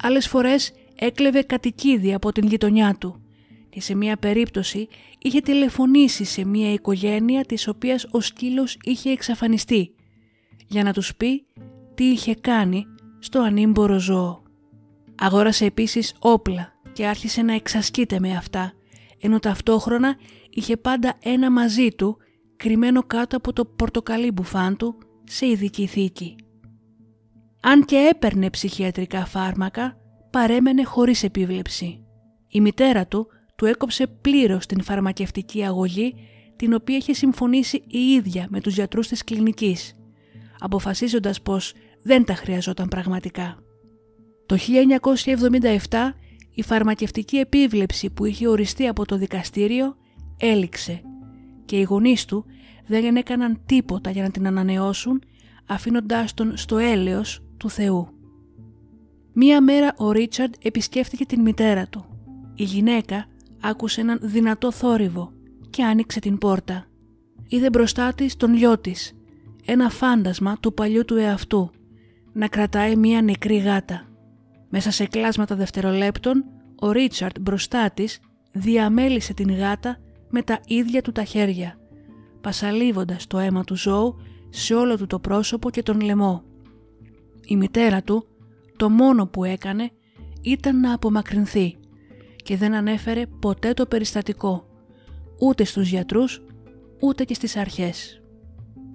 Άλλες 0.04 0.28
φορές 0.28 0.72
έκλεβε 0.96 1.42
κατοικίδια 1.42 2.16
από 2.16 2.32
την 2.32 2.48
γειτονιά 2.48 2.96
του 3.00 3.22
και 3.70 3.82
σε 3.82 3.96
μία 3.96 4.18
περίπτωση 4.18 4.88
είχε 5.20 5.40
τηλεφωνήσει 5.42 6.24
σε 6.24 6.46
μία 6.46 6.74
οικογένεια 6.74 7.46
της 7.46 7.68
οποίας 7.68 8.08
ο 8.12 8.22
σκύλος 8.22 8.78
είχε 8.84 9.10
εξαφανιστεί 9.10 9.94
για 10.68 10.84
να 10.84 10.94
τους 10.94 11.16
πει 11.16 11.46
τι 11.96 12.04
είχε 12.04 12.36
κάνει 12.36 12.86
στο 13.20 13.42
ανήμπορο 13.42 14.00
ζώο. 14.00 14.44
Αγόρασε 15.16 15.66
επίσης 15.66 16.16
όπλα 16.20 16.74
και 16.94 17.08
άρχισε 17.08 17.42
να 17.42 17.54
εξασκείται 17.54 18.20
με 18.20 18.36
αυτά, 18.36 18.74
ενώ 19.20 19.40
ταυτόχρονα 19.40 20.16
είχε 20.50 20.78
πάντα 20.78 21.18
ένα 21.24 21.52
μαζί 21.52 21.90
του 21.90 22.18
κρυμμένο 22.56 23.04
κάτω 23.04 23.38
από 23.38 23.54
το 23.54 23.66
πορτοκαλί 23.66 24.32
μπουφάν 24.32 24.78
του 24.78 24.98
σε 25.24 25.48
ειδική 25.48 25.86
θήκη. 25.88 26.36
Αν 27.62 27.86
και 27.86 28.10
έπαιρνε 28.14 28.50
ψυχιατρικά 28.50 29.26
φάρμακα, 29.26 29.98
παρέμενε 30.30 30.84
χωρίς 30.84 31.24
επίβλεψη. 31.24 32.04
Η 32.48 32.62
μητέρα 32.62 33.08
του 33.08 33.28
του 33.56 33.66
έκοψε 33.66 34.08
πλήρως 34.08 34.66
την 34.66 34.84
φαρμακευτική 34.84 35.64
αγωγή 35.64 36.16
την 36.56 36.74
οποία 36.74 36.98
είχε 36.98 37.14
συμφωνήσει 37.14 37.84
η 37.88 38.00
ίδια 38.00 38.48
με 38.50 38.62
τους 38.62 38.74
γιατρούς 38.74 39.08
της 39.08 39.24
κλινικής, 39.24 39.96
αποφασίζοντας 40.60 41.42
πως 41.42 41.74
δεν 42.04 42.26
τα 42.26 42.34
χρειαζόταν 42.34 42.88
πραγματικά. 42.88 43.58
Το 44.46 44.58
1977 44.58 46.16
η 46.54 46.64
φαρμακευτική 46.64 47.38
επίβλεψη 47.38 48.10
που 48.10 48.26
είχε 48.26 48.48
οριστεί 48.48 48.88
από 48.88 49.06
το 49.06 49.18
δικαστήριο 49.18 49.96
έληξε 50.38 51.02
και 51.66 51.80
οι 51.80 51.84
γονείς 51.84 52.26
του 52.26 52.46
δεν 52.88 53.16
έκαναν 53.16 53.62
τίποτα 53.66 54.10
για 54.10 54.24
να 54.24 54.32
την 54.32 54.48
ανανεώσουν 54.48 55.22
αφήνοντάς 55.66 56.34
τον 56.34 56.58
στο 56.58 56.78
έλεος 56.78 57.44
του 57.58 57.70
Θεού. 57.70 58.08
Μία 59.34 59.62
μέρα 59.62 59.94
ο 59.98 60.12
Ρίτσαρντ 60.12 60.54
επισκέφτηκε 60.62 61.26
την 61.26 61.42
μητέρα 61.42 61.88
του. 61.88 62.06
Η 62.56 62.64
γυναίκα 62.64 63.26
άκουσε 63.62 64.02
έναν 64.02 64.20
δυνατό 64.22 64.72
θόρυβο 64.72 65.32
και 65.70 65.84
άνοιξε 65.84 66.20
την 66.20 66.38
πόρτα. 66.38 66.86
Είδε 67.48 67.70
μπροστά 67.70 68.14
της 68.14 68.36
τον 68.36 68.56
γιο 68.56 68.80
της, 68.80 69.14
ένα 69.66 69.90
φάντασμα 69.90 70.58
του 70.60 70.74
παλιού 70.74 71.06
του 71.06 71.16
εαυτού, 71.16 71.72
να 72.34 72.48
κρατάει 72.48 72.96
μία 72.96 73.22
νεκρή 73.22 73.58
γάτα. 73.58 74.09
Μέσα 74.70 74.92
σε 74.92 75.06
κλάσματα 75.06 75.56
δευτερολέπτων, 75.56 76.44
ο 76.80 76.92
Ρίτσαρτ 76.92 77.40
μπροστά 77.40 77.92
της 77.92 78.20
διαμέλισε 78.52 79.34
την 79.34 79.56
γάτα 79.56 79.98
με 80.30 80.42
τα 80.42 80.60
ίδια 80.66 81.02
του 81.02 81.12
τα 81.12 81.24
χέρια, 81.24 81.80
πασαλίβοντας 82.42 83.28
το 83.28 83.38
αίμα 83.38 83.64
του 83.64 83.76
ζώου 83.76 84.16
σε 84.50 84.74
όλο 84.74 84.98
του 84.98 85.08
το 85.08 85.20
πρόσωπο 85.20 85.70
και 85.70 85.84
τον 85.84 86.02
λαιμό. 86.02 86.44
Η 87.46 87.56
μητέρα 87.56 88.02
του 88.02 88.28
το 88.78 88.90
μόνο 88.90 89.28
που 89.28 89.44
έκανε 89.44 89.92
ήταν 90.42 90.80
να 90.80 90.94
απομακρυνθεί 90.94 91.78
και 92.36 92.58
δεν 92.58 92.74
ανέφερε 92.74 93.26
ποτέ 93.26 93.74
το 93.74 93.86
περιστατικό, 93.86 94.68
ούτε 95.40 95.64
στους 95.64 95.90
γιατρούς, 95.90 96.42
ούτε 97.02 97.24
και 97.24 97.34
στις 97.34 97.56
αρχές. 97.56 98.22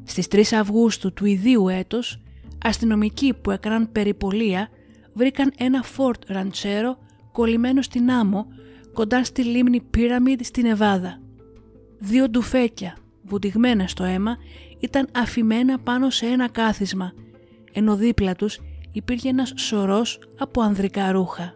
Στις 0.05 0.27
3 0.29 0.43
Αυγούστου 0.53 1.13
του 1.13 1.25
ιδίου 1.25 1.69
έτος, 1.69 2.23
αστυνομικοί 2.65 3.35
που 3.35 3.51
έκαναν 3.51 3.93
περιπολία 3.93 4.69
βρήκαν 5.15 5.53
ένα 5.57 5.85
Ford 5.97 6.37
Ranchero 6.37 6.97
κολλημένο 7.33 7.83
στην 7.83 8.11
άμμο 8.11 8.47
κοντά 8.93 9.25
στη 9.25 9.43
λίμνη 9.45 9.81
Pyramid 9.97 10.41
στην 10.41 10.67
Εβάδα. 10.67 11.21
Δύο 11.99 12.29
ντουφέκια, 12.29 12.97
βουτυγμένα 13.23 13.87
στο 13.87 14.05
αίμα, 14.05 14.37
ήταν 14.81 15.09
αφημένα 15.15 15.79
πάνω 15.79 16.11
σε 16.11 16.27
ένα 16.27 16.49
κάθισμα, 16.49 17.13
ενώ 17.73 17.97
δίπλα 17.97 18.35
τους 18.35 18.61
υπήρχε 18.93 19.29
ένας 19.29 19.53
σωρός 19.57 20.19
από 20.39 20.61
ανδρικά 20.61 21.13
ρούχα. 21.13 21.55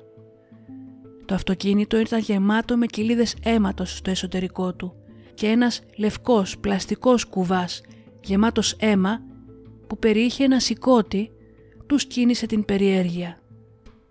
Το 1.25 1.35
αυτοκίνητο 1.35 1.99
ήταν 1.99 2.21
γεμάτο 2.21 2.77
με 2.77 2.87
κοιλίδες 2.87 3.37
αίματος 3.43 3.97
στο 3.97 4.11
εσωτερικό 4.11 4.75
του 4.75 4.95
και 5.35 5.47
ένας 5.47 5.81
λευκός 5.97 6.59
πλαστικός 6.59 7.25
κουβάς 7.25 7.81
γεμάτος 8.25 8.77
αίμα 8.79 9.23
που 9.87 9.99
περιείχε 9.99 10.45
ένα 10.45 10.61
σηκώτη 10.61 11.31
τους 11.87 12.05
κίνησε 12.07 12.47
την 12.47 12.65
περιέργεια. 12.65 13.41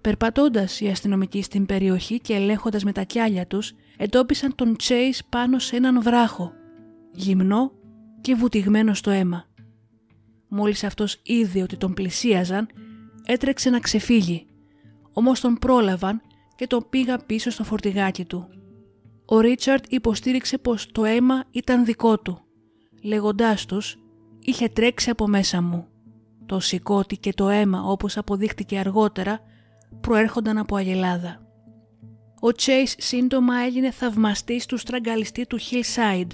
Περπατώντας 0.02 0.82
οι 0.82 0.88
αστυνομικοί 0.88 1.42
στην 1.42 1.66
περιοχή 1.66 2.20
και 2.20 2.34
ελέγχοντας 2.34 2.84
με 2.84 2.92
τα 2.92 3.04
κιάλια 3.04 3.48
τους 3.48 3.74
εντόπισαν 3.98 4.56
τον 4.56 4.76
Chase 4.84 5.20
πάνω 5.30 5.60
σε 5.60 5.76
έναν 5.76 6.02
βράχο, 6.02 6.54
γυμνό 7.12 7.72
και 8.22 8.36
βουτυγμένο 8.36 8.94
στο 8.94 9.10
αίμα. 9.10 9.46
Μόλις 10.48 10.84
αυτός 10.84 11.20
είδε 11.24 11.62
ότι 11.62 11.78
τον 11.78 11.94
πλησίαζαν, 11.94 12.68
έτρεξε 13.26 13.70
να 13.70 13.80
ξεφύγει, 13.80 14.46
όμως 15.14 15.40
τον 15.40 15.56
πρόλαβαν 15.56 16.22
και 16.56 16.68
τον 16.68 16.86
πήγα 16.90 17.18
πίσω 17.18 17.50
στο 17.50 17.64
φορτηγάκι 17.64 18.26
του. 18.26 18.48
Ο 19.26 19.40
Ρίτσαρτ 19.40 19.86
υποστήριξε 19.90 20.58
πως 20.58 20.92
το 20.92 21.06
αίμα 21.06 21.44
ήταν 21.52 21.86
δικό 21.86 22.20
του. 22.20 22.42
Λέγοντάς 23.02 23.66
τους, 23.66 23.98
είχε 24.40 24.70
τρέξει 24.70 25.10
από 25.10 25.28
μέσα 25.28 25.62
μου. 25.62 25.88
Το 26.46 26.60
σηκώτη 26.60 27.18
και 27.18 27.34
το 27.34 27.50
αίμα 27.50 27.84
όπως 27.84 28.18
αποδείχτηκε 28.18 28.78
αργότερα 28.78 29.40
προέρχονταν 30.02 30.58
από 30.58 30.76
αγελάδα. 30.76 31.42
Ο 32.42 32.48
Chase 32.48 32.94
σύντομα 32.98 33.56
έγινε 33.56 33.92
θαυμαστής 33.92 34.66
του 34.66 34.78
στραγγαλιστή 34.78 35.46
του 35.48 35.60
Hillside, 35.60 36.32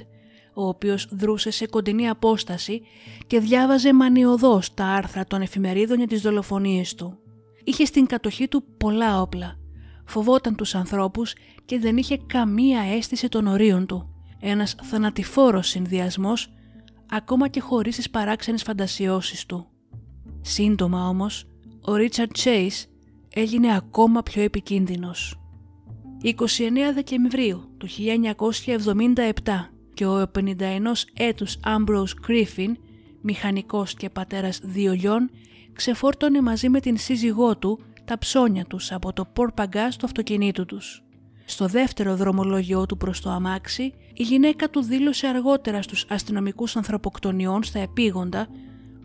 ο 0.54 0.68
οποίος 0.68 1.08
δρούσε 1.12 1.52
σε 1.52 1.68
κοντινή 1.68 2.10
απόσταση 2.10 2.82
και 3.28 3.40
διάβαζε 3.40 3.94
μανιωδώς 3.94 4.74
τα 4.74 4.86
άρθρα 4.86 5.26
των 5.26 5.42
εφημερίδων 5.42 5.98
για 5.98 6.08
τις 6.08 6.22
δολοφονίες 6.22 6.96
του. 6.96 7.18
Είχε 7.64 7.86
στην 7.86 8.06
κατοχή 8.06 8.48
του 8.48 8.64
πολλά 8.78 9.22
όπλα. 9.22 9.58
Φοβόταν 10.06 10.56
τους 10.56 10.76
ανθρώπους 10.76 11.34
και 11.66 11.80
δεν 11.80 11.98
είχε 11.98 12.18
καμία 12.28 12.82
αίσθηση 12.82 13.30
των 13.30 13.48
ορίων 13.48 13.86
του. 13.86 14.10
Ένας 14.40 14.76
θανατηφόρος 14.84 15.68
συνδυασμός, 15.68 16.54
ακόμα 17.10 17.48
και 17.48 17.60
χωρίς 17.60 17.96
τις 17.96 18.10
παράξενες 18.10 18.64
φαντασιώσεις 18.64 19.46
του. 19.46 19.68
Σύντομα 20.42 21.08
όμως, 21.08 21.46
ο 21.82 21.96
Ρίτσαρντ 21.96 22.32
Chase 22.44 22.93
έγινε 23.34 23.76
ακόμα 23.76 24.24
πιο 24.24 24.42
επικίνδυνος. 24.42 25.40
29 26.24 26.34
Δεκεμβρίου 26.94 27.70
του 27.78 27.88
1977 27.88 29.34
και 29.94 30.06
ο 30.06 30.32
51 30.36 31.06
έτους 31.14 31.58
Ambrose 31.66 32.28
Griffin, 32.28 32.72
μηχανικός 33.22 33.94
και 33.94 34.10
πατέρας 34.10 34.60
δύο 34.64 34.94
γιών, 34.94 35.30
ξεφόρτωνε 35.74 36.42
μαζί 36.42 36.70
με 36.70 36.80
την 36.80 36.98
σύζυγό 36.98 37.58
του 37.58 37.80
τα 38.06 38.18
ψώνια 38.18 38.66
τους 38.66 38.92
από 38.92 39.14
το 39.14 39.26
πορπαγκά 39.26 39.88
του 39.90 40.06
αυτοκινήτου 40.06 40.66
τους. 40.66 41.04
Στο 41.46 41.68
δεύτερο 41.68 42.16
δρομολόγιο 42.16 42.86
του 42.86 42.98
προς 42.98 43.22
το 43.22 43.30
αμάξι, 43.30 43.94
η 44.14 44.24
γυναίκα 44.24 44.70
του 44.70 44.82
δήλωσε 44.82 45.28
αργότερα 45.28 45.82
στους 45.82 46.06
αστυνομικούς 46.10 46.76
ανθρωποκτονιών 46.76 47.64
στα 47.64 47.80
επίγοντα 47.80 48.48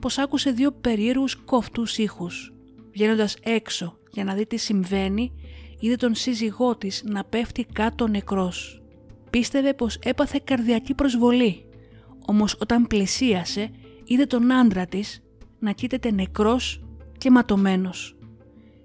πως 0.00 0.18
άκουσε 0.18 0.50
δύο 0.50 0.72
περίεργους 0.72 1.36
κοφτούς 1.36 1.98
ήχους. 1.98 2.52
Βγαίνοντας 2.92 3.36
έξω 3.42 3.97
για 4.10 4.24
να 4.24 4.34
δει 4.34 4.46
τι 4.46 4.56
συμβαίνει, 4.56 5.32
είδε 5.78 5.96
τον 5.96 6.14
σύζυγό 6.14 6.76
της 6.76 7.02
να 7.06 7.24
πέφτει 7.24 7.64
κάτω 7.72 8.08
νεκρός. 8.08 8.82
Πίστευε 9.30 9.74
πως 9.74 9.98
έπαθε 10.02 10.40
καρδιακή 10.44 10.94
προσβολή, 10.94 11.64
όμως 12.26 12.56
όταν 12.60 12.86
πλησίασε 12.86 13.70
είδε 14.04 14.26
τον 14.26 14.52
άντρα 14.52 14.86
της 14.86 15.22
να 15.58 15.72
κοίταται 15.72 16.10
νεκρός 16.10 16.82
και 17.18 17.30
ματωμένος. 17.30 18.16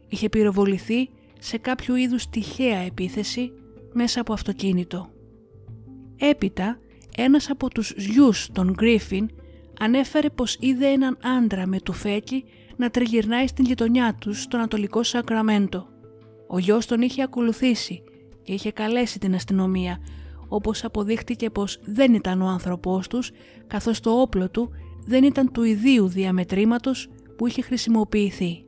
Είχε 0.08 0.30
πυροβοληθεί 0.30 1.10
σε 1.40 1.58
κάποιο 1.58 1.96
είδους 1.96 2.30
τυχαία 2.30 2.80
επίθεση 2.80 3.52
μέσα 3.94 4.22
από 4.22 4.34
αυτοκίνητο. 4.34 5.12
Έπειτα, 6.18 6.80
ένας 7.18 7.50
από 7.50 7.70
τους 7.70 7.94
γιους 7.98 8.50
των 8.52 8.72
Γκρίφιν 8.72 9.30
ανέφερε 9.80 10.30
πως 10.30 10.58
είδε 10.60 10.88
έναν 10.88 11.18
άντρα 11.22 11.68
με 11.68 11.80
τουφέκι 11.80 12.44
να 12.78 12.90
τριγυρνάει 12.90 13.48
στην 13.48 13.66
γειτονιά 13.66 14.16
τους 14.20 14.42
στο 14.42 14.58
Ανατολικό 14.58 15.04
Σακραμέντο. 15.04 15.88
Ο 16.48 16.60
γιος 16.60 16.86
τον 16.86 17.02
είχε 17.02 17.24
ακολουθήσει 17.24 18.04
και 18.44 18.54
είχε 18.54 18.72
καλέσει 18.72 19.20
την 19.20 19.36
αστυνομία, 19.36 19.98
όπως 20.48 20.84
αποδείχτηκε 20.84 21.50
πως 21.50 21.80
δεν 21.84 22.14
ήταν 22.14 22.42
ο 22.42 22.48
άνθρωπός 22.48 23.08
τους, 23.08 23.32
καθώς 23.68 24.00
το 24.00 24.10
όπλο 24.22 24.50
του 24.50 24.70
δεν 25.06 25.24
ήταν 25.24 25.52
του 25.52 25.64
ιδίου 25.64 26.08
διαμετρήματος 26.08 27.10
που 27.38 27.48
είχε 27.48 27.62
χρησιμοποιηθεί. 27.62 28.64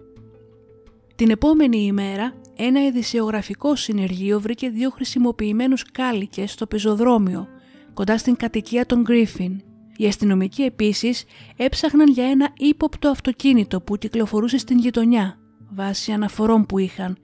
Την 1.15 1.29
επόμενη 1.29 1.77
ημέρα, 1.77 2.33
ένα 2.55 2.85
ειδησιογραφικό 2.85 3.75
συνεργείο 3.75 4.39
βρήκε 4.39 4.69
δύο 4.69 4.89
χρησιμοποιημένους 4.89 5.83
κάλικες 5.83 6.51
στο 6.51 6.67
πεζοδρόμιο, 6.67 7.47
κοντά 7.93 8.17
στην 8.17 8.35
κατοικία 8.35 8.85
των 8.85 9.01
Γκρίφιν. 9.01 9.61
Οι 9.97 10.07
αστυνομικοί 10.07 10.63
επίσης 10.63 11.23
έψαχναν 11.55 12.07
για 12.07 12.29
ένα 12.29 12.49
ύποπτο 12.57 13.09
αυτοκίνητο 13.09 13.81
που 13.81 13.97
κυκλοφορούσε 13.97 14.57
στην 14.57 14.77
γειτονιά, 14.77 15.39
βάσει 15.69 16.11
αναφορών 16.11 16.65
που 16.65 16.77
είχαν, 16.77 17.17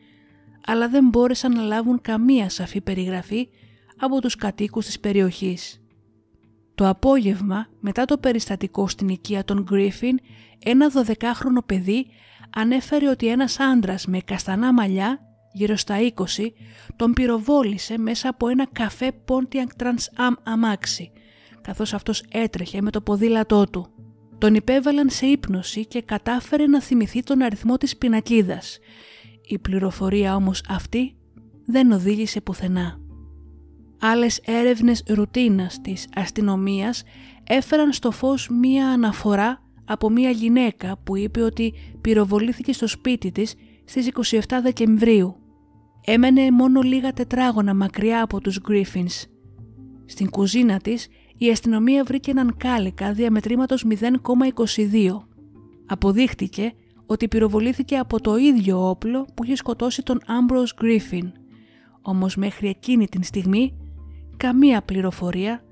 αλλά 0.65 0.89
δεν 0.89 1.07
μπόρεσαν 1.07 1.51
να 1.51 1.61
λάβουν 1.61 2.01
καμία 2.01 2.49
σαφή 2.49 2.81
περιγραφή 2.81 3.47
από 3.97 4.21
τους 4.21 4.35
κατοίκους 4.35 4.85
της 4.85 4.99
περιοχής. 4.99 5.81
Το 6.75 6.87
απόγευμα, 6.87 7.67
μετά 7.79 8.05
το 8.05 8.17
περιστατικό 8.17 8.87
στην 8.87 9.07
οικία 9.07 9.43
των 9.43 9.61
Γκρίφιν, 9.63 10.19
ένα 10.63 10.91
12χρονο 10.93 11.65
παιδί 11.65 12.07
ανέφερε 12.55 13.09
ότι 13.09 13.27
ένας 13.27 13.59
άντρας 13.59 14.05
με 14.05 14.19
καστανά 14.19 14.73
μαλλιά 14.73 15.19
γύρω 15.53 15.75
στα 15.75 15.95
20, 15.99 16.13
τον 16.95 17.13
πυροβόλησε 17.13 17.97
μέσα 17.97 18.29
από 18.29 18.47
ένα 18.47 18.67
καφέ 18.71 19.11
Pontiac 19.27 19.83
Trans 19.83 20.29
Am 20.29 20.33
αμάξι, 20.43 21.11
καθώς 21.61 21.93
αυτός 21.93 22.23
έτρεχε 22.31 22.81
με 22.81 22.91
το 22.91 23.01
ποδήλατό 23.01 23.65
του. 23.65 23.87
Τον 24.37 24.55
υπέβαλαν 24.55 25.09
σε 25.09 25.25
ύπνωση 25.25 25.85
και 25.85 26.01
κατάφερε 26.01 26.67
να 26.67 26.81
θυμηθεί 26.81 27.23
τον 27.23 27.41
αριθμό 27.41 27.77
της 27.77 27.97
πινακίδας. 27.97 28.79
Η 29.47 29.59
πληροφορία 29.59 30.35
όμως 30.35 30.63
αυτή 30.69 31.15
δεν 31.65 31.91
οδήγησε 31.91 32.41
πουθενά. 32.41 32.99
Άλλες 33.99 34.37
έρευνες 34.45 35.03
ρουτίνας 35.07 35.81
της 35.81 36.07
αστυνομίας 36.15 37.03
έφεραν 37.43 37.93
στο 37.93 38.11
φως 38.11 38.49
μία 38.49 38.87
αναφορά 38.87 39.61
από 39.85 40.09
μία 40.09 40.29
γυναίκα 40.29 40.97
που 41.03 41.17
είπε 41.17 41.41
ότι 41.41 41.73
πυροβολήθηκε 42.01 42.73
στο 42.73 42.87
σπίτι 42.87 43.31
της 43.31 43.55
στις 43.85 44.09
27 44.31 44.39
Δεκεμβρίου. 44.63 45.35
Έμενε 46.05 46.51
μόνο 46.51 46.81
λίγα 46.81 47.13
τετράγωνα 47.13 47.73
μακριά 47.73 48.21
από 48.21 48.41
τους 48.41 48.59
Griffins. 48.69 49.23
Στην 50.05 50.29
κουζίνα 50.29 50.77
της 50.77 51.07
η 51.45 51.49
αστυνομία 51.49 52.03
βρήκε 52.03 52.31
έναν 52.31 52.57
κάλικα 52.57 53.13
διαμετρήματος 53.13 53.85
0,22. 53.89 55.17
Αποδείχτηκε 55.85 56.73
ότι 57.05 57.27
πυροβολήθηκε 57.27 57.97
από 57.97 58.21
το 58.21 58.35
ίδιο 58.35 58.89
όπλο 58.89 59.27
που 59.33 59.43
είχε 59.43 59.55
σκοτώσει 59.55 60.03
τον 60.03 60.19
Ambrose 60.19 60.83
Griffin. 60.83 61.31
Όμως 62.01 62.35
μέχρι 62.35 62.67
εκείνη 62.67 63.07
την 63.07 63.23
στιγμή 63.23 63.77
καμία 64.37 64.81
πληροφορία 64.81 65.63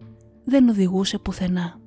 δεν 0.43 0.69
οδηγούσε 0.69 1.17
πουθενά. 1.17 1.79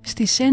Στις 0.00 0.40
11 0.40 0.44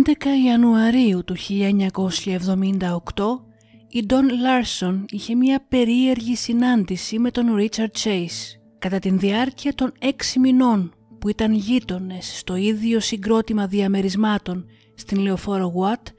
Ιανουαρίου 0.46 1.24
του 1.24 1.36
1978 1.38 3.49
η 3.92 4.06
Ντόν 4.06 4.30
Λάρσον 4.40 5.06
είχε 5.10 5.36
μια 5.36 5.66
περίεργη 5.70 6.36
συνάντηση 6.36 7.20
με 7.20 7.32
τον 7.32 7.56
Ρίτσαρτ 7.56 7.96
Chase. 8.04 8.60
Κατά 8.80 9.00
την 9.00 9.20
διάρκεια 9.20 9.74
των 9.74 9.92
έξι 10.00 10.40
μηνών 10.40 10.94
που 11.20 11.30
ήταν 11.30 11.54
γείτονες 11.54 12.38
στο 12.38 12.56
ίδιο 12.56 13.00
συγκρότημα 13.00 13.68
διαμερισμάτων 13.68 14.66
στην 14.96 15.20
λεωφόρο 15.20 15.74
Watt, 15.76 16.12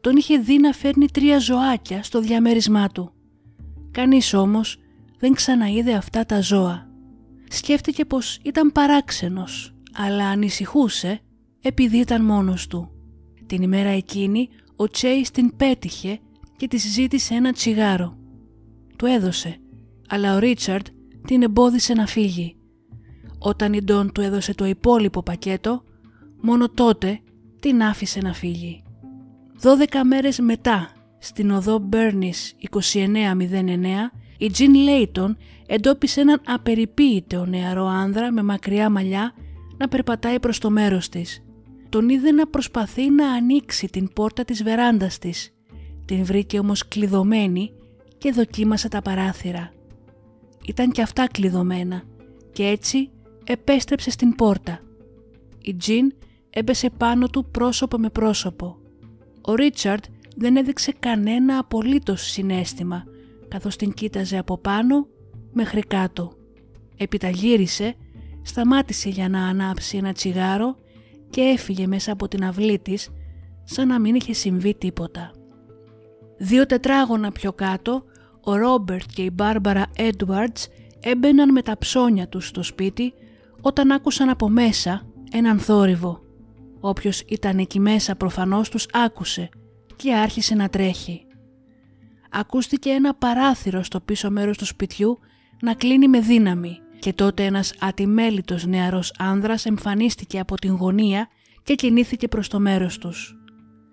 τον 0.00 0.16
είχε 0.16 0.38
δει 0.38 0.58
να 0.58 0.72
φέρνει 0.72 1.06
τρία 1.06 1.38
ζωάκια 1.38 2.02
στο 2.02 2.20
διαμέρισμά 2.20 2.88
του. 2.88 3.12
Κανείς 3.90 4.34
όμως 4.34 4.78
δεν 5.18 5.32
ξαναείδε 5.32 5.92
αυτά 5.92 6.26
τα 6.26 6.40
ζώα. 6.40 6.90
Σκέφτηκε 7.48 8.04
πως 8.04 8.38
ήταν 8.42 8.72
παράξενος, 8.72 9.74
αλλά 9.94 10.24
ανησυχούσε 10.28 11.20
επειδή 11.60 11.98
ήταν 11.98 12.24
μόνος 12.24 12.66
του. 12.66 12.90
Την 13.46 13.62
ημέρα 13.62 13.88
εκείνη 13.88 14.48
ο 14.76 14.88
Τσέις 14.88 15.30
την 15.30 15.56
πέτυχε 15.56 16.18
και 16.56 16.68
της 16.68 16.92
ζήτησε 16.92 17.34
ένα 17.34 17.52
τσιγάρο. 17.52 18.16
Του 18.96 19.06
έδωσε, 19.06 19.60
αλλά 20.08 20.34
ο 20.34 20.38
Ρίτσαρντ 20.38 20.86
την 21.26 21.42
εμπόδισε 21.42 21.92
να 21.92 22.06
φύγει. 22.06 22.56
Όταν 23.38 23.72
η 23.72 23.82
Ντόν 23.82 24.12
του 24.12 24.20
έδωσε 24.20 24.54
το 24.54 24.64
υπόλοιπο 24.64 25.22
πακέτο, 25.22 25.82
μόνο 26.40 26.68
τότε 26.68 27.20
την 27.60 27.82
άφησε 27.82 28.20
να 28.20 28.32
φύγει. 28.32 28.82
Δώδεκα 29.60 30.04
μέρες 30.04 30.38
μετά, 30.38 30.90
στην 31.18 31.50
οδό 31.50 31.78
Μπέρνις 31.78 32.54
2909, 32.58 34.10
η 34.38 34.50
Τζιν 34.50 34.74
Λέιτον 34.74 35.36
εντόπισε 35.66 36.20
έναν 36.20 36.40
απεριποίητο 36.46 37.44
νεαρό 37.46 37.86
άνδρα 37.86 38.32
με 38.32 38.42
μακριά 38.42 38.90
μαλλιά 38.90 39.32
να 39.76 39.88
περπατάει 39.88 40.40
προς 40.40 40.58
το 40.58 40.70
μέρος 40.70 41.08
της. 41.08 41.44
Τον 41.88 42.08
είδε 42.08 42.30
να 42.30 42.46
προσπαθεί 42.46 43.10
να 43.10 43.32
ανοίξει 43.32 43.86
την 43.86 44.12
πόρτα 44.12 44.44
της 44.44 44.62
βεράντας 44.62 45.18
της. 45.18 45.53
Την 46.04 46.24
βρήκε 46.24 46.58
όμως 46.58 46.88
κλειδωμένη 46.88 47.72
και 48.18 48.32
δοκίμασε 48.32 48.88
τα 48.88 49.02
παράθυρα. 49.02 49.72
Ήταν 50.66 50.90
και 50.90 51.02
αυτά 51.02 51.26
κλειδωμένα 51.26 52.02
και 52.52 52.66
έτσι 52.66 53.10
επέστρεψε 53.44 54.10
στην 54.10 54.34
πόρτα. 54.34 54.80
Η 55.62 55.74
Τζιν 55.74 56.12
έπεσε 56.50 56.90
πάνω 56.90 57.28
του 57.28 57.44
πρόσωπο 57.50 57.98
με 57.98 58.08
πρόσωπο. 58.08 58.76
Ο 59.40 59.54
Ρίτσαρντ 59.54 60.04
δεν 60.36 60.56
έδειξε 60.56 60.92
κανένα 61.00 61.58
απολύτως 61.58 62.22
συνέστημα 62.22 63.04
καθώς 63.48 63.76
την 63.76 63.92
κοίταζε 63.92 64.38
από 64.38 64.58
πάνω 64.58 65.06
μέχρι 65.52 65.80
κάτω. 65.80 66.32
Επιταγύρισε, 66.96 67.94
σταμάτησε 68.42 69.08
για 69.08 69.28
να 69.28 69.46
ανάψει 69.46 69.96
ένα 69.96 70.12
τσιγάρο 70.12 70.76
και 71.30 71.40
έφυγε 71.40 71.86
μέσα 71.86 72.12
από 72.12 72.28
την 72.28 72.44
αυλή 72.44 72.78
της 72.78 73.10
σαν 73.64 73.88
να 73.88 74.00
μην 74.00 74.14
είχε 74.14 74.32
συμβεί 74.32 74.74
τίποτα. 74.74 75.30
Δύο 76.44 76.66
τετράγωνα 76.66 77.32
πιο 77.32 77.52
κάτω, 77.52 78.04
ο 78.40 78.56
Ρόμπερτ 78.56 79.10
και 79.14 79.22
η 79.22 79.30
Μπάρμπαρα 79.32 79.86
Έντουαρτς 79.96 80.68
έμπαιναν 81.00 81.52
με 81.52 81.62
τα 81.62 81.78
ψώνια 81.78 82.28
τους 82.28 82.46
στο 82.46 82.62
σπίτι 82.62 83.12
όταν 83.60 83.90
άκουσαν 83.90 84.28
από 84.28 84.48
μέσα 84.48 85.06
έναν 85.30 85.58
θόρυβο. 85.58 86.20
Όποιος 86.80 87.20
ήταν 87.20 87.58
εκεί 87.58 87.80
μέσα 87.80 88.16
προφανώς 88.16 88.68
τους 88.68 88.86
άκουσε 88.92 89.48
και 89.96 90.14
άρχισε 90.14 90.54
να 90.54 90.68
τρέχει. 90.68 91.26
Ακούστηκε 92.30 92.90
ένα 92.90 93.14
παράθυρο 93.14 93.82
στο 93.82 94.00
πίσω 94.00 94.30
μέρος 94.30 94.58
του 94.58 94.66
σπιτιού 94.66 95.18
να 95.62 95.74
κλείνει 95.74 96.08
με 96.08 96.20
δύναμη 96.20 96.78
και 96.98 97.12
τότε 97.12 97.44
ένας 97.44 97.74
ατιμέλητος 97.80 98.66
νεαρός 98.66 99.14
άνδρας 99.18 99.66
εμφανίστηκε 99.66 100.38
από 100.38 100.54
την 100.54 100.74
γωνία 100.74 101.28
και 101.62 101.74
κινήθηκε 101.74 102.28
προς 102.28 102.48
το 102.48 102.60
μέρος 102.60 102.98
τους. 102.98 103.43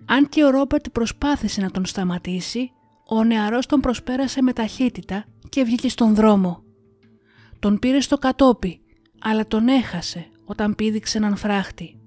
Αν 0.06 0.30
και 0.30 0.44
ο 0.44 0.50
Ρόμπερτ 0.50 0.90
προσπάθησε 0.90 1.62
να 1.62 1.72
τον 1.72 1.86
σταματήσει, 1.86 2.72
ο 3.08 3.24
νεαρός 3.24 3.66
τον 3.66 3.80
προσπέρασε 3.80 4.42
με 4.42 4.54
ταχύτητα 4.54 5.26
και 5.50 5.64
βγήκε 5.64 5.90
στον 5.90 6.16
δρόμο. 6.16 6.64
Τον 7.60 7.80
πήρε 7.80 8.00
στο 8.00 8.18
κατόπι, 8.18 8.82
αλλά 9.20 9.48
τον 9.48 9.68
έχασε 9.68 10.26
όταν 10.46 10.76
πήδηξε 10.76 11.18
έναν 11.18 11.36
φράχτη. 11.36 12.00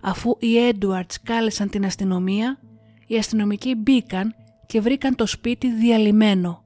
Αφού 0.00 0.36
οι 0.38 0.58
Έντουαρτς 0.58 1.22
κάλεσαν 1.22 1.70
την 1.70 1.84
αστυνομία, 1.84 2.60
οι 3.06 3.16
αστυνομικοί 3.16 3.74
μπήκαν 3.74 4.34
και 4.66 4.80
βρήκαν 4.80 5.14
το 5.14 5.26
σπίτι 5.26 5.72
διαλυμένο, 5.72 6.64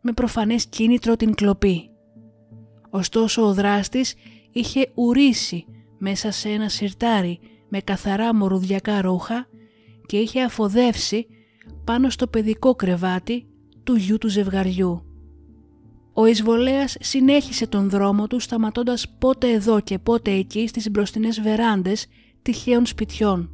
με 0.00 0.12
προφανές 0.12 0.66
κίνητρο 0.66 1.16
την 1.16 1.34
κλοπή. 1.34 1.90
Ωστόσο 2.90 3.42
ο 3.42 3.54
δράστης 3.54 4.14
είχε 4.52 4.90
ουρήσει 4.94 5.64
μέσα 5.98 6.30
σε 6.30 6.48
ένα 6.48 6.68
σιρτάρι 6.68 7.38
με 7.68 7.80
καθαρά 7.80 8.34
μορουδιακά 8.34 9.00
ρούχα 9.00 9.46
και 10.06 10.16
είχε 10.16 10.42
αφοδεύσει 10.42 11.26
πάνω 11.84 12.10
στο 12.10 12.26
παιδικό 12.26 12.74
κρεβάτι 12.74 13.46
του 13.84 13.94
γιου 13.94 14.18
του 14.18 14.28
ζευγαριού. 14.28 15.00
Ο 16.12 16.26
εισβολέας 16.26 16.96
συνέχισε 17.00 17.66
τον 17.66 17.90
δρόμο 17.90 18.26
του 18.26 18.40
σταματώντας 18.40 19.16
πότε 19.18 19.50
εδώ 19.50 19.80
και 19.80 19.98
πότε 19.98 20.30
εκεί 20.30 20.66
στις 20.66 20.90
μπροστινές 20.90 21.40
βεράντες 21.40 22.06
τυχαίων 22.42 22.86
σπιτιών. 22.86 23.50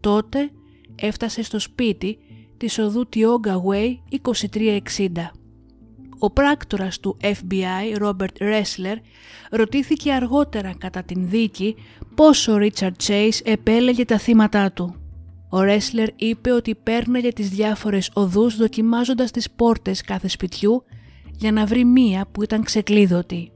Τότε 0.00 0.50
έφτασε 0.94 1.42
στο 1.42 1.58
σπίτι 1.58 2.18
της 2.56 2.78
οδού 2.78 3.08
Tioga 3.14 3.54
Way 3.70 3.96
2360. 4.10 5.30
Ο 6.18 6.30
πράκτορας 6.30 7.00
του 7.00 7.16
FBI, 7.20 8.02
Robert 8.02 8.38
Ressler, 8.40 8.96
ρωτήθηκε 9.50 10.12
αργότερα 10.12 10.74
κατά 10.78 11.02
την 11.02 11.28
δίκη 11.28 11.74
πόσο 12.14 12.52
ο 12.52 12.56
Richard 12.60 12.92
Chase 13.06 13.40
επέλεγε 13.44 14.04
τα 14.04 14.18
θύματα 14.18 14.72
του. 14.72 14.94
Ο 15.50 15.62
Ρέσλερ 15.62 16.08
είπε 16.16 16.52
ότι 16.52 16.74
πέρναγε 16.74 17.32
τις 17.32 17.48
διάφορες 17.48 18.10
οδούς 18.14 18.56
δοκιμάζοντας 18.56 19.30
τις 19.30 19.50
πόρτες 19.50 20.02
κάθε 20.02 20.28
σπιτιού 20.28 20.84
για 21.38 21.52
να 21.52 21.66
βρει 21.66 21.84
μία 21.84 22.26
που 22.32 22.42
ήταν 22.42 22.62
ξεκλείδωτη. 22.62 23.52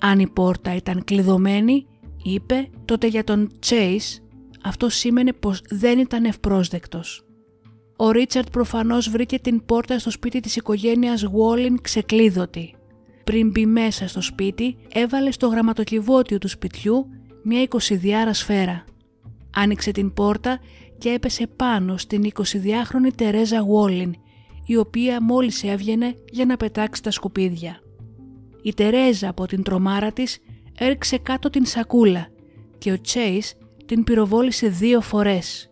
Αν 0.00 0.18
η 0.18 0.28
πόρτα 0.28 0.74
ήταν 0.74 1.04
κλειδωμένη, 1.04 1.86
είπε, 2.22 2.68
τότε 2.84 3.06
για 3.06 3.24
τον 3.24 3.50
Chase 3.66 4.20
αυτό 4.62 4.88
σήμαινε 4.88 5.32
πως 5.32 5.62
δεν 5.70 5.98
ήταν 5.98 6.24
ευπρόσδεκτος. 6.24 7.24
Ο 7.96 8.10
Ρίτσαρτ 8.10 8.50
προφανώς 8.50 9.08
βρήκε 9.10 9.38
την 9.38 9.64
πόρτα 9.66 9.98
στο 9.98 10.10
σπίτι 10.10 10.40
της 10.40 10.56
οικογένειας 10.56 11.24
Βόλιν 11.26 11.80
ξεκλείδωτη. 11.80 12.74
Πριν 13.24 13.50
μπει 13.50 13.66
μέσα 13.66 14.08
στο 14.08 14.20
σπίτι, 14.20 14.76
έβαλε 14.92 15.30
στο 15.30 15.46
γραμματοκιβώτιο 15.46 16.38
του 16.38 16.48
σπιτιού 16.48 17.06
μια 17.42 17.62
εικοσιδιάρα 17.62 18.32
σφαίρα. 18.32 18.84
Άνοιξε 19.54 19.90
την 19.90 20.12
πόρτα 20.12 20.58
και 20.98 21.08
έπεσε 21.08 21.46
πάνω 21.46 21.96
στην 21.96 22.32
22χρονη 22.34 23.12
Τερέζα 23.14 23.64
Βόλιν, 23.64 24.14
η 24.66 24.76
οποία 24.76 25.22
μόλις 25.22 25.64
έβγαινε 25.64 26.14
για 26.30 26.44
να 26.44 26.56
πετάξει 26.56 27.02
τα 27.02 27.10
σκουπίδια. 27.10 27.80
Η 28.62 28.74
Τερέζα 28.74 29.28
από 29.28 29.46
την 29.46 29.62
τρομάρα 29.62 30.12
της 30.12 30.38
έριξε 30.78 31.18
κάτω 31.18 31.50
την 31.50 31.66
σακούλα 31.66 32.28
και 32.78 32.92
ο 32.92 33.00
Τσέις 33.00 33.54
την 33.86 34.04
πυροβόλησε 34.04 34.68
δύο 34.68 35.00
φορές. 35.00 35.68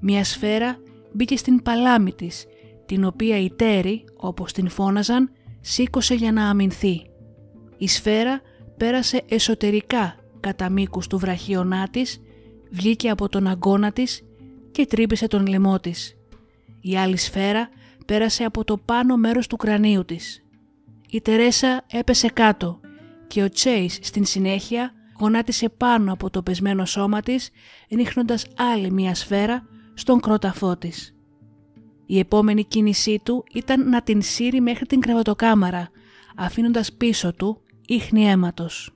Μια 0.00 0.24
σφαίρα 0.24 0.76
μπήκε 1.12 1.36
στην 1.36 1.62
παλάμη 1.62 2.12
της, 2.12 2.46
την 2.86 3.04
οποία 3.04 3.38
η 3.38 3.50
Τέρι, 3.50 4.04
όπως 4.16 4.52
την 4.52 4.68
φώναζαν, 4.68 5.30
σήκωσε 5.60 6.14
για 6.14 6.32
να 6.32 6.48
αμυνθεί. 6.48 7.06
Η 7.78 7.88
σφαίρα 7.88 8.40
πέρασε 8.76 9.22
εσωτερικά 9.28 10.16
κατά 10.40 10.70
μήκους 10.70 11.06
του 11.06 11.18
βραχίωνά 11.18 11.88
της, 11.88 12.20
βγήκε 12.70 13.10
από 13.10 13.28
τον 13.28 13.46
αγκώνα 13.46 13.92
της 13.92 14.22
και 14.72 14.86
τρύπησε 14.86 15.26
τον 15.26 15.46
λαιμό 15.46 15.80
της. 15.80 16.16
Η 16.80 16.96
άλλη 16.96 17.16
σφαίρα 17.16 17.68
πέρασε 18.06 18.44
από 18.44 18.64
το 18.64 18.76
πάνω 18.76 19.16
μέρος 19.16 19.46
του 19.46 19.56
κρανίου 19.56 20.04
της. 20.04 20.44
Η 21.08 21.20
Τερέσα 21.20 21.84
έπεσε 21.90 22.28
κάτω 22.28 22.80
και 23.26 23.42
ο 23.42 23.48
Τσέις 23.48 23.98
στην 24.02 24.24
συνέχεια 24.24 24.92
γονάτισε 25.20 25.68
πάνω 25.68 26.12
από 26.12 26.30
το 26.30 26.42
πεσμένο 26.42 26.84
σώμα 26.84 27.20
της 27.20 27.50
ρίχνοντας 27.90 28.46
άλλη 28.56 28.90
μία 28.90 29.14
σφαίρα 29.14 29.66
στον 29.94 30.20
κρόταφό 30.20 30.76
της. 30.76 31.14
Η 32.06 32.18
επόμενη 32.18 32.64
κίνησή 32.64 33.20
του 33.24 33.44
ήταν 33.52 33.88
να 33.88 34.02
την 34.02 34.22
σύρει 34.22 34.60
μέχρι 34.60 34.86
την 34.86 35.00
κρεβατοκάμαρα 35.00 35.90
αφήνοντας 36.36 36.92
πίσω 36.92 37.34
του 37.34 37.62
ίχνη 37.86 38.24
αίματος. 38.24 38.90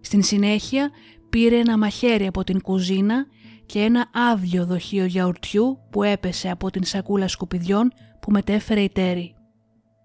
Στην 0.00 0.22
συνέχεια 0.22 0.90
πήρε 1.28 1.58
ένα 1.58 1.78
μαχαίρι 1.78 2.26
από 2.26 2.44
την 2.44 2.60
κουζίνα 2.60 3.26
και 3.68 3.78
ένα 3.78 4.10
άδειο 4.12 4.66
δοχείο 4.66 5.04
γιαουρτιού 5.04 5.78
που 5.90 6.02
έπεσε 6.02 6.50
από 6.50 6.70
την 6.70 6.84
σακούλα 6.84 7.28
σκουπιδιών 7.28 7.92
που 8.20 8.30
μετέφερε 8.30 8.80
η 8.80 8.88
Τέρι. 8.88 9.34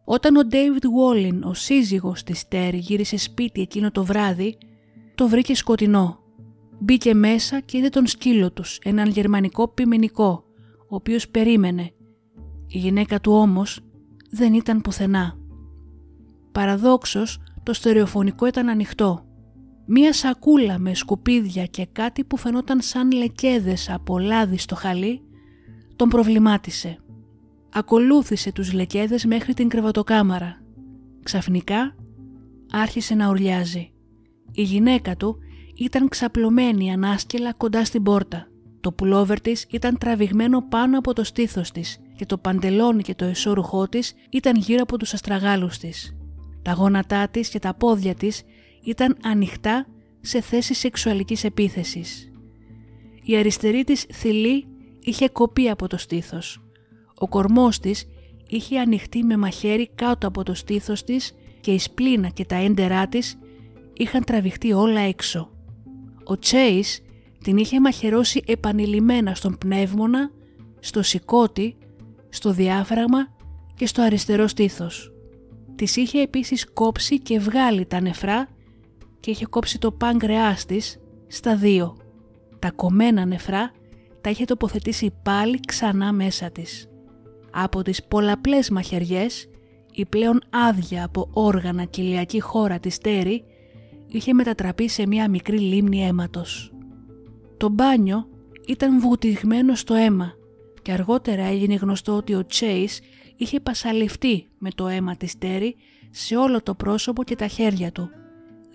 Όταν 0.04 0.36
ο 0.36 0.40
David 0.52 0.84
Wallin, 0.84 1.40
ο 1.44 1.54
σύζυγος 1.54 2.24
της 2.24 2.48
Τέρι, 2.48 2.78
γύρισε 2.78 3.18
σπίτι 3.18 3.62
εκείνο 3.62 3.92
το 3.92 4.04
βράδυ, 4.04 4.58
το 5.16 5.28
βρήκε 5.28 5.56
σκοτεινό. 5.56 6.20
Μπήκε 6.80 7.14
μέσα 7.14 7.60
και 7.60 7.78
είδε 7.78 7.90
τον 7.90 8.08
σκύλο 8.08 8.52
τους, 8.52 8.80
έναν 8.84 9.10
γερμανικό 9.10 9.68
πιμενικό, 9.68 10.44
ο 10.90 10.96
οποίος 10.96 11.30
περίμενε. 11.30 11.94
Η 12.68 12.78
γυναίκα 12.78 13.22
του 13.22 13.32
όμως 13.34 13.80
δεν 14.32 14.54
ήταν 14.54 14.82
πουθενά. 14.82 15.38
Παραδόξως, 16.52 17.40
το 17.64 17.74
στερεοφωνικό 17.74 18.46
ήταν 18.46 18.70
ανοιχτό. 18.70 19.26
Μία 19.86 20.14
σακούλα 20.14 20.80
με 20.80 20.94
σκουπίδια 20.94 21.66
και 21.66 21.88
κάτι 21.92 22.24
που 22.24 22.38
φαινόταν 22.38 22.82
σαν 22.82 23.12
λεκέδες 23.12 23.90
από 23.90 24.20
λάδι 24.20 24.58
στο 24.58 24.76
χαλί, 24.76 25.22
τον 25.96 26.10
προβλημάτισε. 26.10 26.98
Ακολούθησε 27.74 28.52
τους 28.52 28.74
λεκέδες 28.74 29.26
μέχρι 29.26 29.54
την 29.54 29.70
κρεβατοκάμαρα. 29.70 30.62
Ξαφνικά 31.24 31.96
άρχισε 32.72 33.16
να 33.16 33.30
ουρλιάζει. 33.30 33.92
Η 34.52 34.62
γυναίκα 34.62 35.16
του 35.16 35.38
ήταν 35.76 36.08
ξαπλωμένη 36.08 36.92
ανάσκελα 36.92 37.54
κοντά 37.54 37.86
στην 37.86 38.04
πόρτα. 38.04 38.48
Το 38.82 38.92
πουλόβερ 38.92 39.42
της 39.42 39.66
ήταν 39.70 39.98
τραβηγμένο 39.98 40.62
πάνω 40.70 40.98
από 40.98 41.14
το 41.14 41.24
στήθος 41.24 41.72
της 41.72 42.00
και 42.16 42.26
το 42.26 42.38
παντελόνι 42.38 43.02
και 43.02 43.16
το 43.16 43.26
εσώρουχό 43.26 43.88
της 43.88 44.14
ήταν 44.30 44.56
γύρω 44.56 44.82
από 44.82 44.98
τους 44.98 45.14
αστραγάλους 45.14 45.78
της. 45.78 46.16
Τα 46.62 46.72
γόνατά 46.72 47.28
της 47.28 47.50
και 47.50 47.60
τα 47.60 47.74
πόδια 47.74 48.16
της 48.16 48.44
ήταν 48.84 49.18
ανοιχτά 49.24 49.88
σε 50.22 50.42
θέση 50.42 50.74
σεξουαλικής 50.74 51.44
επίθεσης. 51.44 52.32
Η 53.24 53.38
αριστερή 53.38 53.84
της 53.84 54.06
θηλή 54.14 54.68
είχε 55.00 55.30
κοπεί 55.30 55.70
από 55.70 55.88
το 55.88 55.98
στήθος. 55.98 56.64
Ο 57.16 57.28
κορμός 57.28 57.80
της 57.80 58.06
είχε 58.48 58.80
ανοιχτεί 58.80 59.24
με 59.24 59.38
μαχαίρι 59.38 59.90
κάτω 59.96 60.28
από 60.28 60.44
το 60.44 60.54
στήθος 60.54 61.04
της 61.04 61.36
και 61.62 61.72
η 61.72 61.80
σπλήνα 61.80 62.30
και 62.30 62.46
τα 62.46 62.56
έντερά 62.56 63.08
της 63.08 63.38
είχαν 63.94 64.24
τραβηχτεί 64.24 64.74
όλα 64.74 65.00
έξω. 65.00 65.50
Ο 66.24 66.40
Τσέις 66.40 67.02
την 67.44 67.58
είχε 67.58 67.80
μαχαιρώσει 67.80 68.44
επανειλημμένα 68.46 69.36
στον 69.36 69.58
πνεύμονα, 69.58 70.32
στο 70.80 71.02
σηκώτη, 71.02 71.78
στο 72.30 72.52
διάφραγμα 72.52 73.36
και 73.76 73.86
στο 73.86 74.02
αριστερό 74.02 74.48
στήθος. 74.48 75.14
Της 75.76 75.96
είχε 75.96 76.22
επίσης 76.22 76.74
κόψει 76.74 77.20
και 77.20 77.40
βγάλει 77.40 77.86
τα 77.86 78.02
νεφρά 78.02 78.50
και 79.24 79.32
είχε 79.32 79.46
κόψει 79.46 79.80
το 79.80 79.92
πάγκρεάς 79.92 80.66
της 80.66 80.98
στα 81.28 81.56
δύο. 81.56 81.98
Τα 82.60 82.72
κομμένα 82.72 83.26
νεφρά 83.26 83.72
τα 84.22 84.30
είχε 84.30 84.46
τοποθετήσει 84.46 85.14
πάλι 85.24 85.60
ξανά 85.68 86.14
μέσα 86.14 86.52
της. 86.52 86.88
Από 87.52 87.82
τις 87.82 88.04
πολλαπλές 88.04 88.70
μαχαιριές, 88.70 89.50
η 89.94 90.06
πλέον 90.06 90.42
άδεια 90.50 91.06
από 91.06 91.30
όργανα 91.34 91.84
κοιλιακή 91.84 92.40
χώρα 92.40 92.80
της 92.80 92.98
Τέρη 92.98 93.44
είχε 94.08 94.34
μετατραπεί 94.34 94.88
σε 94.88 95.08
μια 95.08 95.30
μικρή 95.30 95.60
λίμνη 95.60 96.06
αίματος. 96.06 96.74
Το 97.58 97.70
μπάνιο 97.70 98.28
ήταν 98.68 99.00
βουτυγμένο 99.00 99.76
στο 99.76 99.94
αίμα 99.94 100.34
και 100.82 100.92
αργότερα 100.92 101.44
έγινε 101.44 101.76
γνωστό 101.76 102.16
ότι 102.16 102.34
ο 102.34 102.46
Τσέις 102.46 103.02
είχε 103.36 103.60
πασαλιφτεί 103.60 104.48
με 104.58 104.70
το 104.76 104.88
αίμα 104.88 105.16
της 105.16 105.38
Τέρη 105.38 105.76
σε 106.10 106.36
όλο 106.36 106.64
το 106.64 106.76
πρόσωπο 106.76 107.24
και 107.24 107.36
τα 107.36 107.48
χέρια 107.48 107.92
του, 107.92 108.10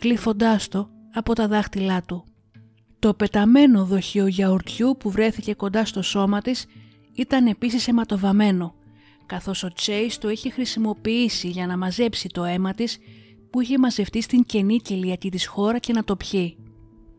γλύφοντάς 0.03 0.69
το 0.69 0.91
από 1.15 1.33
τα 1.33 1.49
δάχτυλά 1.49 2.03
του. 2.03 2.25
Το 2.99 3.15
πεταμένο 3.15 3.85
δοχείο 3.85 4.27
γιαουρτιού 4.27 4.97
που 4.99 5.11
βρέθηκε 5.11 5.55
κοντά 5.55 5.85
στο 5.85 6.03
σώμα 6.03 6.41
της 6.41 6.67
ήταν 7.15 7.47
επίσης 7.47 7.89
αιματοβαμένο, 7.89 8.75
καθώς 9.27 9.63
ο 9.63 9.73
Τσέις 9.73 10.19
το 10.19 10.31
είχε 10.31 10.51
χρησιμοποιήσει 10.51 11.49
για 11.49 11.67
να 11.67 11.77
μαζέψει 11.77 12.29
το 12.29 12.45
αίμα 12.45 12.75
της 12.75 12.99
που 13.51 13.61
είχε 13.61 13.79
μαζευτεί 13.79 14.23
στην 14.23 14.45
κενή 14.45 14.77
κοιλιακή 14.77 15.31
της 15.31 15.47
χώρα 15.47 15.79
και 15.79 15.93
να 15.93 16.05
το 16.05 16.17
πιει. 16.17 16.57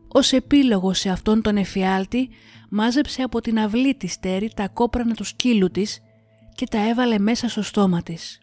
Ως 0.08 0.32
επίλογο 0.32 0.92
σε 0.94 1.08
αυτόν 1.08 1.42
τον 1.42 1.56
εφιάλτη 1.56 2.28
μάζεψε 2.70 3.22
από 3.22 3.40
την 3.40 3.58
αυλή 3.58 3.94
της 3.94 4.20
Τέρη 4.20 4.50
τα 4.56 4.68
κόπρανα 4.68 5.14
του 5.14 5.24
σκύλου 5.24 5.70
της 5.70 6.00
και 6.54 6.66
τα 6.66 6.88
έβαλε 6.88 7.18
μέσα 7.18 7.48
στο 7.48 7.62
στόμα 7.62 8.02
της. 8.02 8.40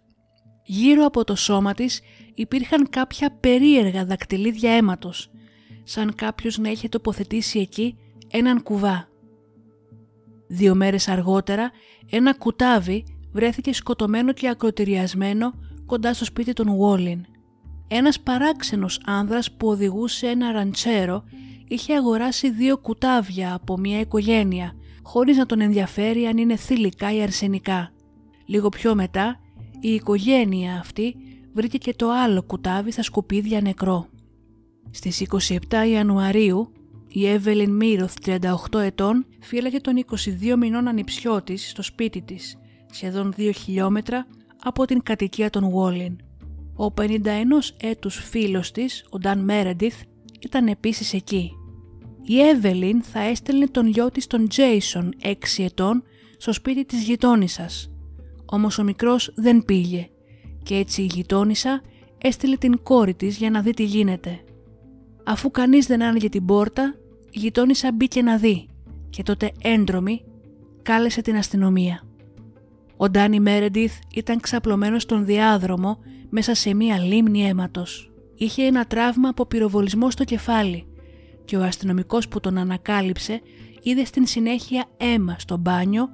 Γύρω 0.69 1.05
από 1.05 1.23
το 1.23 1.35
σώμα 1.35 1.73
της 1.73 2.01
υπήρχαν 2.33 2.89
κάποια 2.89 3.37
περίεργα 3.39 4.05
δακτυλίδια 4.05 4.71
αίματος, 4.71 5.29
σαν 5.83 6.15
κάποιος 6.15 6.57
να 6.57 6.69
είχε 6.69 6.89
τοποθετήσει 6.89 7.59
εκεί 7.59 7.97
έναν 8.27 8.63
κουβά. 8.63 9.09
Δύο 10.47 10.75
μέρες 10.75 11.07
αργότερα 11.07 11.71
ένα 12.09 12.33
κουτάβι 12.33 13.03
βρέθηκε 13.31 13.73
σκοτωμένο 13.73 14.33
και 14.33 14.49
ακροτηριασμένο 14.49 15.53
κοντά 15.85 16.13
στο 16.13 16.25
σπίτι 16.25 16.53
των 16.53 16.75
Βόλιν. 16.75 17.25
Ένας 17.87 18.19
παράξενος 18.19 19.01
άνδρας 19.05 19.51
που 19.51 19.67
οδηγούσε 19.67 20.27
ένα 20.27 20.51
ραντσέρο 20.51 21.23
είχε 21.67 21.95
αγοράσει 21.95 22.49
δύο 22.51 22.77
κουτάβια 22.77 23.53
από 23.53 23.77
μια 23.77 23.99
οικογένεια 23.99 24.75
χωρίς 25.03 25.37
να 25.37 25.45
τον 25.45 25.61
ενδιαφέρει 25.61 26.25
αν 26.25 26.37
είναι 26.37 26.55
θηλυκά 26.55 27.13
ή 27.13 27.21
αρσενικά. 27.21 27.91
Λίγο 28.45 28.69
πιο 28.69 28.95
μετά 28.95 29.39
η 29.79 29.93
οικογένεια 29.93 30.79
αυτή 30.79 31.15
βρήκε 31.53 31.77
και 31.77 31.93
το 31.93 32.11
άλλο 32.11 32.43
κουτάβι 32.43 32.91
στα 32.91 33.03
σκουπίδια 33.03 33.61
νεκρό. 33.61 34.09
Στις 34.91 35.25
27 35.29 35.57
Ιανουαρίου 35.91 36.71
η 37.07 37.27
Εύελιν 37.27 37.75
Μύροθ 37.75 38.15
38 38.25 38.79
ετών 38.79 39.25
φύλαγε 39.39 39.79
τον 39.81 40.05
22 40.51 40.55
μηνών 40.57 40.87
ανιψιό 40.87 41.41
της 41.41 41.69
στο 41.69 41.81
σπίτι 41.81 42.21
της, 42.21 42.57
σχεδόν 42.91 43.33
2 43.37 43.51
χιλιόμετρα 43.55 44.27
από 44.63 44.85
την 44.85 45.03
κατοικία 45.03 45.49
των 45.49 45.69
Βόλιν. 45.69 46.17
Ο 46.75 46.85
51 46.85 47.73
έτους 47.77 48.15
φίλος 48.15 48.71
της, 48.71 49.05
ο 49.11 49.17
Νταν 49.17 49.39
Μέρεντιθ, 49.39 50.01
ήταν 50.39 50.67
επίσης 50.67 51.13
εκεί. 51.13 51.51
Η 52.23 52.41
Εύελιν 52.41 53.03
θα 53.03 53.19
έστελνε 53.19 53.67
τον 53.67 53.87
γιο 53.87 54.11
της 54.11 54.27
τον 54.27 54.47
Τζέισον 54.47 55.13
6 55.23 55.63
ετών 55.63 56.03
στο 56.37 56.53
σπίτι 56.53 56.85
της 56.85 57.03
γειτόνισσας. 57.03 57.91
Όμως 58.49 58.77
ο 58.77 58.83
μικρός 58.83 59.31
δεν 59.35 59.65
πήγε 59.65 60.09
και 60.63 60.75
έτσι 60.75 61.01
η 61.01 61.05
γειτόνισσα 61.05 61.81
έστειλε 62.17 62.57
την 62.57 62.83
κόρη 62.83 63.13
της 63.13 63.37
για 63.37 63.49
να 63.49 63.61
δει 63.61 63.71
τι 63.71 63.83
γίνεται. 63.83 64.39
Αφού 65.23 65.51
κανείς 65.51 65.85
δεν 65.85 66.03
άνοιγε 66.03 66.29
την 66.29 66.45
πόρτα, 66.45 66.95
η 67.31 67.39
γειτόνισσα 67.39 67.91
μπήκε 67.91 68.21
να 68.21 68.37
δει 68.37 68.67
και 69.09 69.23
τότε 69.23 69.51
έντρομη 69.61 70.23
κάλεσε 70.81 71.21
την 71.21 71.35
αστυνομία. 71.35 72.01
Ο 72.97 73.09
Ντάνι 73.09 73.39
Μέρεντιθ 73.39 73.93
ήταν 74.13 74.39
ξαπλωμένος 74.39 75.01
στον 75.01 75.25
διάδρομο 75.25 75.99
μέσα 76.29 76.53
σε 76.53 76.73
μία 76.73 76.99
λίμνη 76.99 77.47
αίματος. 77.47 78.11
Είχε 78.35 78.63
ένα 78.63 78.85
τραύμα 78.85 79.29
από 79.29 79.45
πυροβολισμό 79.45 80.11
στο 80.11 80.23
κεφάλι 80.23 80.87
και 81.45 81.57
ο 81.57 81.63
αστυνομικός 81.63 82.27
που 82.27 82.39
τον 82.39 82.57
ανακάλυψε 82.57 83.41
είδε 83.81 84.05
στην 84.05 84.25
συνέχεια 84.25 84.85
αίμα 84.97 85.35
στο 85.39 85.57
μπάνιο 85.57 86.09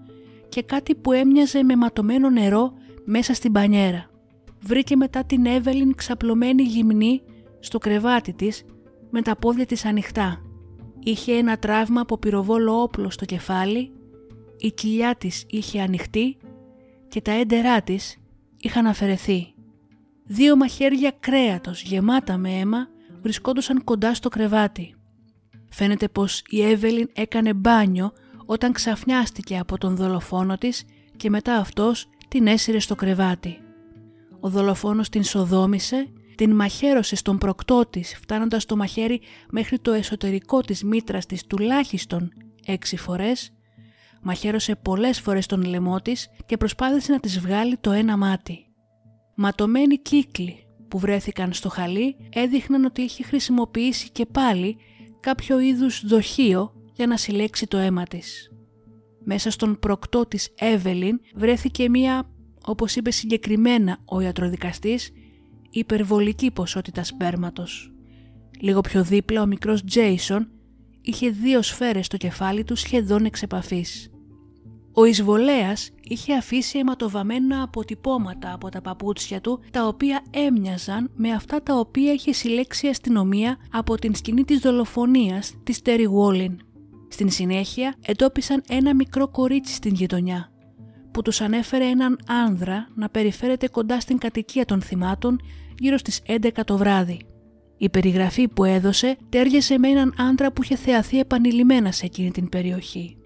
και 0.53 0.63
κάτι 0.63 0.95
που 0.95 1.11
έμοιαζε 1.11 1.63
με 1.63 1.75
ματωμένο 1.75 2.29
νερό 2.29 2.73
μέσα 3.05 3.33
στην 3.33 3.51
πανιέρα. 3.51 4.09
Βρήκε 4.59 4.95
μετά 4.95 5.23
την 5.25 5.45
Εύελιν 5.45 5.95
ξαπλωμένη 5.95 6.63
γυμνή 6.63 7.21
στο 7.59 7.77
κρεβάτι 7.77 8.33
της 8.33 8.63
με 9.09 9.21
τα 9.21 9.35
πόδια 9.35 9.65
της 9.65 9.85
ανοιχτά. 9.85 10.41
Είχε 10.99 11.33
ένα 11.33 11.57
τραύμα 11.57 12.01
από 12.01 12.17
πυροβόλο 12.17 12.81
όπλο 12.81 13.09
στο 13.09 13.25
κεφάλι, 13.25 13.91
η 14.57 14.71
κοιλιά 14.71 15.15
της 15.15 15.45
είχε 15.49 15.81
ανοιχτεί 15.81 16.37
και 17.07 17.21
τα 17.21 17.31
έντερά 17.31 17.81
της 17.81 18.17
είχαν 18.57 18.85
αφαιρεθεί. 18.85 19.53
Δύο 20.23 20.55
μαχαίρια 20.55 21.13
κρέατος 21.19 21.81
γεμάτα 21.83 22.37
με 22.37 22.49
αίμα 22.49 22.87
βρισκόντουσαν 23.21 23.83
κοντά 23.83 24.13
στο 24.13 24.29
κρεβάτι. 24.29 24.95
Φαίνεται 25.69 26.07
πως 26.07 26.43
η 26.47 26.61
Εύελιν 26.61 27.09
έκανε 27.13 27.53
μπάνιο 27.53 28.11
όταν 28.53 28.71
ξαφνιάστηκε 28.71 29.57
από 29.57 29.77
τον 29.77 29.95
δολοφόνο 29.95 30.57
της 30.57 30.83
και 31.17 31.29
μετά 31.29 31.55
αυτός 31.55 32.09
την 32.27 32.47
έσυρε 32.47 32.79
στο 32.79 32.95
κρεβάτι. 32.95 33.57
Ο 34.39 34.49
δολοφόνος 34.49 35.09
την 35.09 35.23
σοδόμησε, 35.23 36.07
την 36.35 36.55
μαχαίρωσε 36.55 37.15
στον 37.15 37.37
προκτό 37.37 37.85
της 37.89 38.17
φτάνοντας 38.21 38.65
το 38.65 38.75
μαχαίρι 38.75 39.21
μέχρι 39.51 39.79
το 39.79 39.91
εσωτερικό 39.91 40.61
της 40.61 40.83
μήτρας 40.83 41.25
της 41.25 41.45
τουλάχιστον 41.45 42.31
έξι 42.65 42.97
φορές, 42.97 43.53
μαχαίρωσε 44.21 44.75
πολλές 44.75 45.19
φορές 45.19 45.45
τον 45.45 45.63
λαιμό 45.63 45.99
της 46.01 46.29
και 46.45 46.57
προσπάθησε 46.57 47.11
να 47.11 47.19
της 47.19 47.39
βγάλει 47.39 47.77
το 47.77 47.91
ένα 47.91 48.17
μάτι. 48.17 48.65
Ματωμένοι 49.35 49.97
κύκλοι 49.97 50.55
που 50.87 50.99
βρέθηκαν 50.99 51.53
στο 51.53 51.69
χαλί 51.69 52.15
έδειχναν 52.33 52.85
ότι 52.85 53.01
είχε 53.01 53.23
χρησιμοποιήσει 53.23 54.09
και 54.09 54.25
πάλι 54.25 54.77
κάποιο 55.19 55.59
είδους 55.59 56.05
δοχείο 56.05 56.73
για 56.93 57.07
να 57.07 57.17
συλλέξει 57.17 57.67
το 57.67 57.77
αίμα 57.77 58.03
της. 58.03 58.51
Μέσα 59.23 59.51
στον 59.51 59.79
προκτό 59.79 60.25
της 60.25 60.49
Εύελιν 60.57 61.19
βρέθηκε 61.35 61.89
μία, 61.89 62.29
όπως 62.65 62.95
είπε 62.95 63.11
συγκεκριμένα 63.11 63.97
ο 64.05 64.19
ιατροδικαστής, 64.19 65.11
υπερβολική 65.69 66.51
ποσότητα 66.51 67.03
σπέρματος. 67.03 67.93
Λίγο 68.59 68.81
πιο 68.81 69.03
δίπλα 69.03 69.41
ο 69.41 69.45
μικρός 69.45 69.83
Τζέισον 69.83 70.47
είχε 71.01 71.29
δύο 71.29 71.61
σφαίρες 71.61 72.05
στο 72.05 72.17
κεφάλι 72.17 72.63
του 72.63 72.75
σχεδόν 72.75 73.25
εξ 73.25 73.41
επαφής. 73.41 74.07
Ο 74.95 75.05
εισβολέας 75.05 75.89
είχε 76.01 76.33
αφήσει 76.33 76.77
αιματοβαμμένα 76.77 77.61
αποτυπώματα 77.63 78.53
από 78.53 78.69
τα 78.69 78.81
παπούτσια 78.81 79.41
του 79.41 79.59
τα 79.71 79.87
οποία 79.87 80.23
έμοιαζαν 80.31 81.11
με 81.15 81.31
αυτά 81.31 81.63
τα 81.63 81.75
οποία 81.79 82.13
είχε 82.13 82.33
συλλέξει 82.33 82.85
η 82.85 82.89
αστυνομία 82.89 83.57
από 83.71 83.95
την 83.95 84.15
σκηνή 84.15 84.43
της 84.43 84.59
δολοφονίας 84.59 85.53
της 85.63 85.81
Τέρι 85.81 86.07
Βόλιν. 86.07 86.57
Στην 87.13 87.29
συνέχεια 87.29 87.95
εντόπισαν 88.05 88.63
ένα 88.67 88.95
μικρό 88.95 89.27
κορίτσι 89.27 89.73
στην 89.73 89.93
γειτονιά 89.93 90.51
που 91.11 91.21
τους 91.21 91.41
ανέφερε 91.41 91.85
έναν 91.85 92.19
άνδρα 92.27 92.87
να 92.95 93.09
περιφέρεται 93.09 93.67
κοντά 93.67 93.99
στην 93.99 94.17
κατοικία 94.17 94.65
των 94.65 94.81
θυμάτων 94.81 95.41
γύρω 95.79 95.97
στις 95.97 96.21
11 96.27 96.49
το 96.65 96.77
βράδυ. 96.77 97.19
Η 97.77 97.89
περιγραφή 97.89 98.47
που 98.47 98.63
έδωσε 98.63 99.17
τέριασε 99.29 99.77
με 99.77 99.87
έναν 99.87 100.13
άντρα 100.17 100.51
που 100.51 100.63
είχε 100.63 100.75
θεαθεί 100.75 101.19
επανειλημμένα 101.19 101.91
σε 101.91 102.05
εκείνη 102.05 102.31
την 102.31 102.49
περιοχή. 102.49 103.17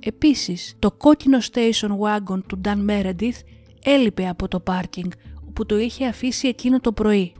Επίσης, 0.00 0.74
το 0.78 0.92
κόκκινο 0.92 1.38
station 1.52 1.90
wagon 1.98 2.40
του 2.46 2.60
Dan 2.64 2.90
Meredith 2.90 3.40
έλειπε 3.84 4.28
από 4.28 4.48
το 4.48 4.60
πάρκινγκ 4.60 5.10
όπου 5.48 5.66
το 5.66 5.78
είχε 5.78 6.06
αφήσει 6.06 6.48
εκείνο 6.48 6.80
το 6.80 6.92
πρωί. 6.92 7.32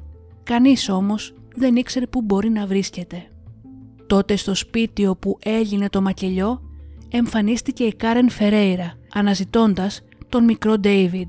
Κανείς 0.43 0.89
όμως 0.89 1.35
δεν 1.55 1.77
ήξερε 1.77 2.07
που 2.07 2.23
μπορεί 2.23 2.51
να 2.51 2.67
βρίσκεται. 2.67 3.29
Τότε 4.07 4.37
στο 4.37 4.55
σπίτι 4.55 5.07
όπου 5.07 5.39
έγινε 5.43 5.89
το 5.89 6.03
μακελιό 6.03 6.63
εμφανίστηκε 7.11 7.85
η 7.85 7.95
Κάρεν 7.95 8.31
Φερέιρα 8.31 8.99
αναζητώντας 9.15 10.01
τον 10.29 10.45
μικρό 10.45 10.75
David. 10.83 11.27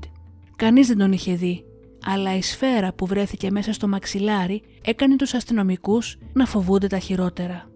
Κανείς 0.56 0.86
δεν 0.86 0.98
τον 0.98 1.12
είχε 1.12 1.34
δει, 1.34 1.64
αλλά 2.04 2.36
η 2.36 2.42
σφαίρα 2.42 2.92
που 2.92 3.06
βρέθηκε 3.06 3.50
μέσα 3.50 3.72
στο 3.72 3.88
μαξιλάρι 3.88 4.62
έκανε 4.84 5.16
τους 5.16 5.34
αστυνομικούς 5.34 6.18
να 6.32 6.46
φοβούνται 6.46 6.86
τα 6.86 6.98
χειρότερα. 6.98 7.70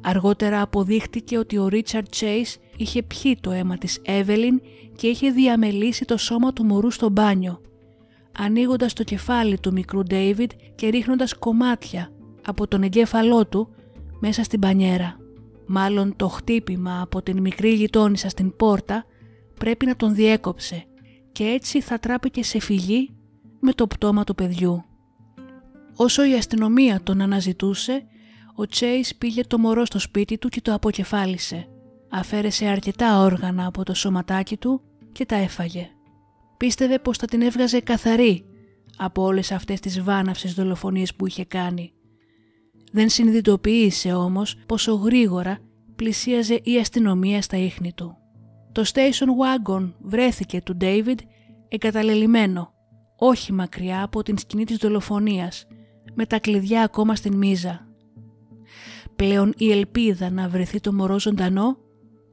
Αργότερα 0.00 0.60
αποδείχτηκε 0.60 1.38
ότι 1.38 1.58
ο 1.58 1.68
Ρίτσαρντ 1.68 2.06
Chase 2.20 2.60
είχε 2.76 3.02
πιει 3.02 3.38
το 3.40 3.50
αίμα 3.50 3.78
της 3.78 4.00
Εύελιν 4.02 4.60
και 4.96 5.06
είχε 5.06 5.30
διαμελήσει 5.30 6.04
το 6.04 6.16
σώμα 6.16 6.52
του 6.52 6.64
μωρού 6.64 6.90
στο 6.90 7.08
μπάνιο, 7.08 7.60
ανοίγοντας 8.38 8.92
το 8.92 9.02
κεφάλι 9.02 9.58
του 9.58 9.72
μικρού 9.72 10.02
Ντέιβιντ 10.02 10.50
και 10.74 10.88
ρίχνοντας 10.88 11.34
κομμάτια 11.34 12.10
από 12.46 12.68
τον 12.68 12.82
εγκέφαλό 12.82 13.46
του 13.46 13.68
μέσα 14.20 14.42
στην 14.42 14.60
πανιέρα. 14.60 15.16
Μάλλον 15.66 16.16
το 16.16 16.28
χτύπημα 16.28 17.00
από 17.00 17.22
την 17.22 17.40
μικρή 17.40 17.70
γειτόνισσα 17.74 18.28
στην 18.28 18.56
πόρτα 18.56 19.04
πρέπει 19.58 19.86
να 19.86 19.96
τον 19.96 20.14
διέκοψε 20.14 20.84
και 21.32 21.44
έτσι 21.44 21.80
θα 21.80 21.98
τράπηκε 21.98 22.42
σε 22.42 22.60
φυγή 22.60 23.14
με 23.60 23.72
το 23.72 23.86
πτώμα 23.86 24.24
του 24.24 24.34
παιδιού. 24.34 24.84
Όσο 25.96 26.24
η 26.24 26.34
αστυνομία 26.34 27.00
τον 27.02 27.20
αναζητούσε, 27.20 28.06
ο 28.54 28.66
Τσέις 28.66 29.16
πήγε 29.16 29.46
το 29.46 29.58
μωρό 29.58 29.84
στο 29.84 29.98
σπίτι 29.98 30.38
του 30.38 30.48
και 30.48 30.60
το 30.60 30.74
αποκεφάλισε. 30.74 31.68
Αφαίρεσε 32.10 32.66
αρκετά 32.66 33.20
όργανα 33.20 33.66
από 33.66 33.82
το 33.84 33.94
σωματάκι 33.94 34.56
του 34.56 34.80
και 35.12 35.26
τα 35.26 35.36
έφαγε. 35.36 35.90
Πίστευε 36.56 36.98
πως 36.98 37.16
θα 37.16 37.26
την 37.26 37.42
έβγαζε 37.42 37.80
καθαρή 37.80 38.44
από 38.96 39.22
όλες 39.22 39.52
αυτές 39.52 39.80
τις 39.80 40.02
βάναυσες 40.02 40.54
δολοφονίες 40.54 41.14
που 41.14 41.26
είχε 41.26 41.44
κάνει. 41.44 41.92
Δεν 42.96 43.08
συνειδητοποίησε 43.08 44.12
όμως 44.12 44.56
πόσο 44.66 44.94
γρήγορα 44.94 45.58
πλησίαζε 45.96 46.60
η 46.62 46.78
αστυνομία 46.78 47.42
στα 47.42 47.56
ίχνη 47.56 47.92
του. 47.92 48.16
Το 48.72 48.82
station 48.92 49.26
wagon 49.26 49.92
βρέθηκε 50.00 50.60
του 50.62 50.76
David 50.80 51.18
εγκαταλελειμμένο, 51.68 52.72
όχι 53.16 53.52
μακριά 53.52 54.02
από 54.02 54.22
την 54.22 54.38
σκηνή 54.38 54.64
της 54.64 54.76
δολοφονίας, 54.76 55.66
με 56.14 56.26
τα 56.26 56.38
κλειδιά 56.38 56.82
ακόμα 56.82 57.14
στην 57.14 57.36
μίζα. 57.36 57.86
Πλέον 59.16 59.54
η 59.56 59.70
ελπίδα 59.70 60.30
να 60.30 60.48
βρεθεί 60.48 60.80
το 60.80 60.92
μωρό 60.92 61.20
ζωντανό 61.20 61.76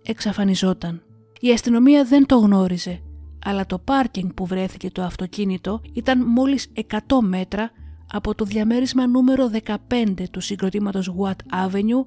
εξαφανιζόταν. 0.04 1.04
Η 1.40 1.52
αστυνομία 1.52 2.04
δεν 2.04 2.26
το 2.26 2.38
γνώριζε, 2.38 3.02
αλλά 3.46 3.66
το 3.66 3.80
πάρκινγκ 3.80 4.30
που 4.32 4.46
βρέθηκε 4.46 4.92
το 4.92 5.02
αυτοκίνητο 5.02 5.82
ήταν 5.94 6.26
μόλις 6.26 6.72
100 6.92 6.98
μέτρα 7.22 7.72
από 8.16 8.36
το 8.36 8.46
διαμέρισμα 8.46 9.08
νούμερο 9.08 9.52
15 9.90 10.24
του 10.32 10.42
συγκροτήματος 10.42 11.14
Watt 11.20 11.68
Avenue 11.68 12.06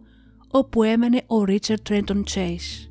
όπου 0.50 0.82
έμενε 0.82 1.22
ο 1.26 1.42
Richard 1.46 1.90
Trenton 1.90 2.22
Chase. 2.34 2.88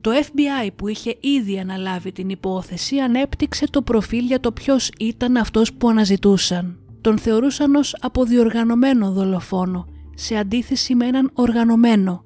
Το 0.00 0.10
FBI 0.10 0.68
που 0.76 0.88
είχε 0.88 1.16
ήδη 1.20 1.58
αναλάβει 1.58 2.12
την 2.12 2.28
υπόθεση 2.28 2.98
ανέπτυξε 2.98 3.66
το 3.70 3.82
προφίλ 3.82 4.24
για 4.24 4.40
το 4.40 4.52
ποιος 4.52 4.90
ήταν 4.98 5.36
αυτός 5.36 5.72
που 5.72 5.88
αναζητούσαν. 5.88 6.78
Τον 7.00 7.18
θεωρούσαν 7.18 7.74
ως 7.74 7.96
αποδιοργανωμένο 8.00 9.12
δολοφόνο, 9.12 9.86
σε 10.14 10.36
αντίθεση 10.36 10.94
με 10.94 11.06
έναν 11.06 11.30
οργανωμένο, 11.34 12.24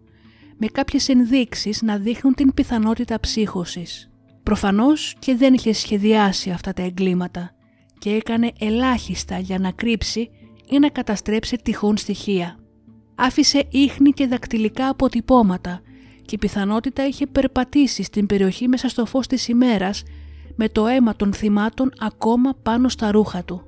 με 0.58 0.66
κάποιες 0.66 1.08
ενδείξεις 1.08 1.82
να 1.82 1.96
δείχνουν 1.96 2.34
την 2.34 2.54
πιθανότητα 2.54 3.20
ψύχωσης. 3.20 4.10
Προφανώς 4.42 5.14
και 5.18 5.34
δεν 5.34 5.54
είχε 5.54 5.72
σχεδιάσει 5.72 6.50
αυτά 6.50 6.72
τα 6.72 6.82
εγκλήματα 6.82 7.55
και 7.98 8.10
έκανε 8.10 8.52
ελάχιστα 8.58 9.38
για 9.38 9.58
να 9.58 9.70
κρύψει 9.70 10.30
ή 10.70 10.78
να 10.78 10.88
καταστρέψει 10.88 11.56
τυχόν 11.56 11.96
στοιχεία. 11.96 12.58
Άφησε 13.14 13.64
ίχνη 13.70 14.10
και 14.10 14.26
δακτυλικά 14.26 14.88
αποτυπώματα 14.88 15.80
και 16.24 16.34
η 16.34 16.38
πιθανότητα 16.38 17.06
είχε 17.06 17.26
περπατήσει 17.26 18.02
στην 18.02 18.26
περιοχή 18.26 18.68
μέσα 18.68 18.88
στο 18.88 19.06
φως 19.06 19.26
της 19.26 19.48
ημέρας 19.48 20.02
με 20.54 20.68
το 20.68 20.86
αίμα 20.86 21.16
των 21.16 21.32
θυμάτων 21.32 21.92
ακόμα 21.98 22.56
πάνω 22.62 22.88
στα 22.88 23.10
ρούχα 23.10 23.44
του. 23.44 23.62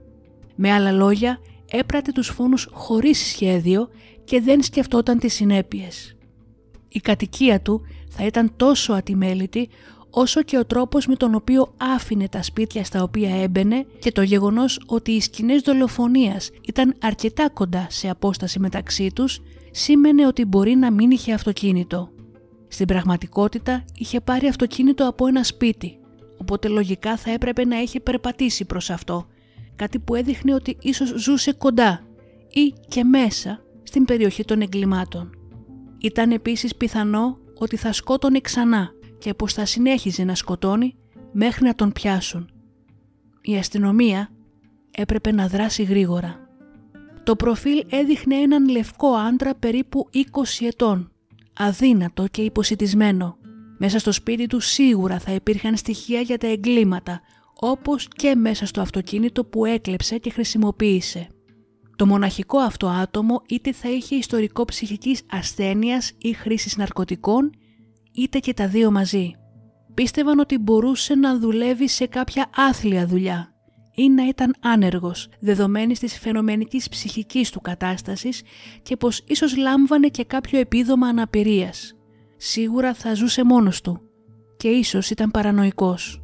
Με 0.55 0.73
άλλα 0.73 0.93
λόγια, 0.93 1.39
έπρατε 1.71 2.13
τους 2.13 2.29
φόνους 2.29 2.69
χωρίς 2.73 3.19
σχέδιο 3.19 3.89
και 4.25 4.41
δεν 4.41 4.63
σκεφτόταν 4.63 5.19
τις 5.19 5.35
συνέπειες. 5.35 6.17
Η 6.89 7.01
κατοικία 7.01 7.61
του 7.61 7.81
θα 8.09 8.27
ήταν 8.27 8.53
τόσο 8.57 8.93
ατιμέλητη 8.93 9.69
όσο 10.21 10.43
και 10.43 10.59
ο 10.59 10.65
τρόπος 10.65 11.07
με 11.07 11.15
τον 11.15 11.35
οποίο 11.35 11.75
άφηνε 11.77 12.29
τα 12.29 12.43
σπίτια 12.43 12.85
στα 12.85 13.03
οποία 13.03 13.43
έμπαινε 13.43 13.87
και 13.99 14.13
το 14.13 14.23
γεγονός 14.23 14.81
ότι 14.87 15.11
οι 15.13 15.21
σκηνές 15.21 15.63
δολοφονίας 15.63 16.51
ήταν 16.67 16.95
αρκετά 17.03 17.49
κοντά 17.51 17.87
σε 17.91 18.09
απόσταση 18.09 18.59
μεταξύ 18.59 19.11
τους 19.15 19.41
σήμαινε 19.71 20.27
ότι 20.27 20.45
μπορεί 20.45 20.75
να 20.75 20.91
μην 20.91 21.11
είχε 21.11 21.33
αυτοκίνητο. 21.33 22.11
Στην 22.69 22.87
πραγματικότητα 22.87 23.85
είχε 23.95 24.21
πάρει 24.21 24.47
αυτοκίνητο 24.47 25.09
από 25.09 25.27
ένα 25.27 25.45
σπίτι, 25.45 25.99
οπότε 26.37 26.69
λογικά 26.69 27.17
θα 27.17 27.31
έπρεπε 27.31 27.65
να 27.65 27.81
είχε 27.81 28.01
περπατήσει 28.01 28.65
προς 28.65 28.91
αυτό, 28.91 29.27
κάτι 29.77 29.99
που 29.99 30.15
έδειχνε 30.15 30.55
ότι 30.55 30.77
ίσως 30.81 31.15
ζούσε 31.17 31.53
κοντά 31.53 32.03
ή 32.51 32.75
και 32.89 33.05
μέσα 33.05 33.65
στην 33.83 34.05
περιοχή 34.05 34.45
των 34.45 34.61
εγκλημάτων. 34.61 35.31
Ήταν 35.99 36.31
επίσης 36.31 36.77
πιθανό 36.77 37.39
ότι 37.59 37.77
θα 37.77 37.93
σκότωνε 37.93 38.41
ξανά 38.41 38.97
και 39.19 39.35
πως 39.35 39.53
θα 39.53 39.65
συνέχιζε 39.65 40.25
να 40.25 40.35
σκοτώνει 40.35 40.95
μέχρι 41.33 41.65
να 41.65 41.75
τον 41.75 41.93
πιάσουν. 41.93 42.51
Η 43.41 43.57
αστυνομία 43.57 44.31
έπρεπε 44.91 45.33
να 45.33 45.49
δράσει 45.49 45.83
γρήγορα. 45.83 46.49
Το 47.23 47.37
προφίλ 47.37 47.85
έδειχνε 47.89 48.35
έναν 48.35 48.69
λευκό 48.69 49.09
άντρα 49.09 49.55
περίπου 49.55 50.09
20 50.15 50.19
ετών, 50.67 51.13
αδύνατο 51.59 52.27
και 52.27 52.43
υποσυτισμένο. 52.43 53.37
Μέσα 53.79 53.99
στο 53.99 54.13
σπίτι 54.13 54.47
του 54.47 54.61
σίγουρα 54.61 55.19
θα 55.19 55.33
υπήρχαν 55.33 55.77
στοιχεία 55.77 56.21
για 56.21 56.39
τα 56.39 56.47
εγκλήματα, 56.47 57.21
όπως 57.55 58.09
και 58.09 58.35
μέσα 58.35 58.67
στο 58.67 58.81
αυτοκίνητο 58.81 59.45
που 59.45 59.65
έκλεψε 59.65 60.19
και 60.19 60.31
χρησιμοποίησε. 60.31 61.29
Το 61.97 62.07
μοναχικό 62.07 62.59
αυτό 62.59 62.87
άτομο 62.87 63.43
είτε 63.49 63.73
θα 63.73 63.91
είχε 63.91 64.15
ιστορικό 64.15 64.65
ψυχικής 64.65 65.23
ασθένειας 65.31 66.13
ή 66.19 66.33
χρήσης 66.33 66.77
ναρκωτικών, 66.77 67.51
είτε 68.19 68.39
και 68.39 68.55
τα 68.55 68.69
δύο 68.69 68.91
μαζί. 68.91 69.33
Πίστευαν 69.95 70.39
ότι 70.39 70.59
μπορούσε 70.59 71.15
να 71.15 71.39
δουλεύει 71.39 71.89
σε 71.89 72.07
κάποια 72.07 72.51
άθλια 72.55 73.07
δουλειά 73.07 73.53
ή 73.95 74.09
να 74.09 74.29
ήταν 74.29 74.55
άνεργος, 74.61 75.29
δεδομένης 75.41 75.99
της 75.99 76.19
φαινομενικής 76.19 76.89
ψυχικής 76.89 77.51
του 77.51 77.61
κατάστασης 77.61 78.43
και 78.83 78.97
πως 78.97 79.25
ίσως 79.27 79.57
λάμβανε 79.57 80.09
και 80.09 80.25
κάποιο 80.25 80.59
επίδομα 80.59 81.07
αναπηρίας. 81.07 81.95
Σίγουρα 82.37 82.95
θα 82.95 83.15
ζούσε 83.15 83.45
μόνος 83.45 83.81
του 83.81 84.01
και 84.57 84.69
ίσως 84.69 85.11
ήταν 85.11 85.31
παρανοϊκός. 85.31 86.23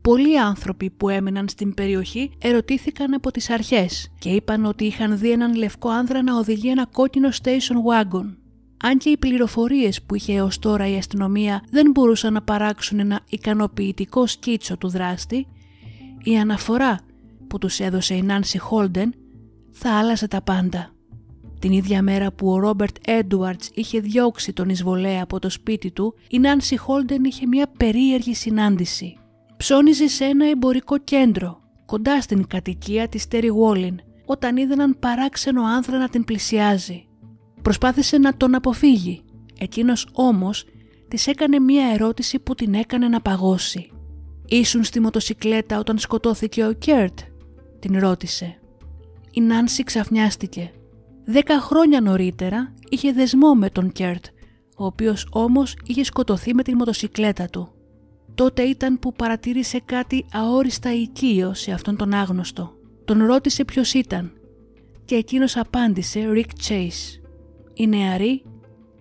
Πολλοί 0.00 0.38
άνθρωποι 0.38 0.90
που 0.90 1.08
έμεναν 1.08 1.48
στην 1.48 1.74
περιοχή 1.74 2.32
ερωτήθηκαν 2.38 3.14
από 3.14 3.30
τις 3.30 3.50
αρχές 3.50 4.12
και 4.18 4.28
είπαν 4.28 4.64
ότι 4.64 4.84
είχαν 4.84 5.18
δει 5.18 5.30
έναν 5.30 5.54
λευκό 5.54 5.88
άνδρα 5.88 6.22
να 6.22 6.36
οδηγεί 6.36 6.68
ένα 6.68 6.86
κόκκινο 6.86 7.28
station 7.42 7.76
wagon. 7.90 8.41
Αν 8.82 8.98
και 8.98 9.10
οι 9.10 9.16
πληροφορίες 9.16 10.02
που 10.02 10.14
είχε 10.14 10.34
έως 10.34 10.58
τώρα 10.58 10.88
η 10.88 10.96
αστυνομία 10.96 11.62
δεν 11.70 11.90
μπορούσαν 11.90 12.32
να 12.32 12.42
παράξουν 12.42 12.98
ένα 12.98 13.20
ικανοποιητικό 13.28 14.26
σκίτσο 14.26 14.76
του 14.76 14.88
δράστη, 14.88 15.46
η 16.22 16.38
αναφορά 16.38 17.00
που 17.46 17.58
τους 17.58 17.80
έδωσε 17.80 18.14
η 18.14 18.22
Νάνση 18.22 18.58
Χόλντεν 18.58 19.14
θα 19.70 19.98
άλλαζε 19.98 20.28
τα 20.28 20.42
πάντα. 20.42 20.90
Την 21.58 21.72
ίδια 21.72 22.02
μέρα 22.02 22.32
που 22.32 22.50
ο 22.50 22.58
Ρόμπερτ 22.58 22.96
Έντουαρτς 23.06 23.70
είχε 23.74 24.00
διώξει 24.00 24.52
τον 24.52 24.68
εισβολέα 24.68 25.22
από 25.22 25.38
το 25.38 25.50
σπίτι 25.50 25.90
του, 25.90 26.14
η 26.28 26.38
Νάνση 26.38 26.76
Χόλντεν 26.76 27.24
είχε 27.24 27.46
μια 27.46 27.66
περίεργη 27.76 28.34
συνάντηση. 28.34 29.16
Ψώνιζε 29.56 30.08
σε 30.08 30.24
ένα 30.24 30.48
εμπορικό 30.48 30.98
κέντρο, 30.98 31.60
κοντά 31.86 32.20
στην 32.20 32.46
κατοικία 32.46 33.08
της 33.08 33.28
Τέρι 33.28 33.50
Βόλιν, 33.50 34.00
όταν 34.26 34.56
είδε 34.56 34.72
έναν 34.72 34.96
παράξενο 34.98 35.62
άντρα 35.62 35.98
να 35.98 36.08
την 36.08 36.24
πλησιάζει. 36.24 37.06
Προσπάθησε 37.62 38.18
να 38.18 38.36
τον 38.36 38.54
αποφύγει, 38.54 39.22
εκείνος 39.58 40.08
όμως 40.12 40.64
της 41.08 41.26
έκανε 41.26 41.58
μια 41.58 41.86
ερώτηση 41.92 42.38
που 42.38 42.54
την 42.54 42.74
έκανε 42.74 43.08
να 43.08 43.20
παγώσει. 43.20 43.90
«Ήσουν 44.48 44.84
στη 44.84 45.00
μοτοσικλέτα 45.00 45.78
όταν 45.78 45.98
σκοτώθηκε 45.98 46.66
ο 46.66 46.72
Κέρτ» 46.72 47.18
την 47.78 47.98
ρώτησε. 47.98 48.60
Η 49.32 49.40
Νάνση 49.40 49.82
ξαφνιάστηκε. 49.82 50.70
Δέκα 51.24 51.60
χρόνια 51.60 52.00
νωρίτερα 52.00 52.74
είχε 52.88 53.12
δεσμό 53.12 53.54
με 53.54 53.70
τον 53.70 53.92
Κέρτ, 53.92 54.24
ο 54.76 54.84
οποίος 54.84 55.28
όμως 55.30 55.76
είχε 55.84 56.04
σκοτωθεί 56.04 56.54
με 56.54 56.62
τη 56.62 56.74
μοτοσικλέτα 56.74 57.46
του. 57.46 57.72
Τότε 58.34 58.62
ήταν 58.62 58.98
που 58.98 59.12
παρατήρησε 59.12 59.80
κάτι 59.84 60.24
αόριστα 60.32 60.94
οικείο 60.94 61.54
σε 61.54 61.72
αυτόν 61.72 61.96
τον 61.96 62.12
άγνωστο. 62.12 62.72
Τον 63.04 63.24
ρώτησε 63.24 63.64
ποιος 63.64 63.94
ήταν 63.94 64.32
και 65.04 65.14
εκείνος 65.14 65.56
απάντησε 65.56 66.32
Rick 66.34 66.68
Chase. 66.68 67.21
Η 67.74 67.86
νεαρή 67.86 68.42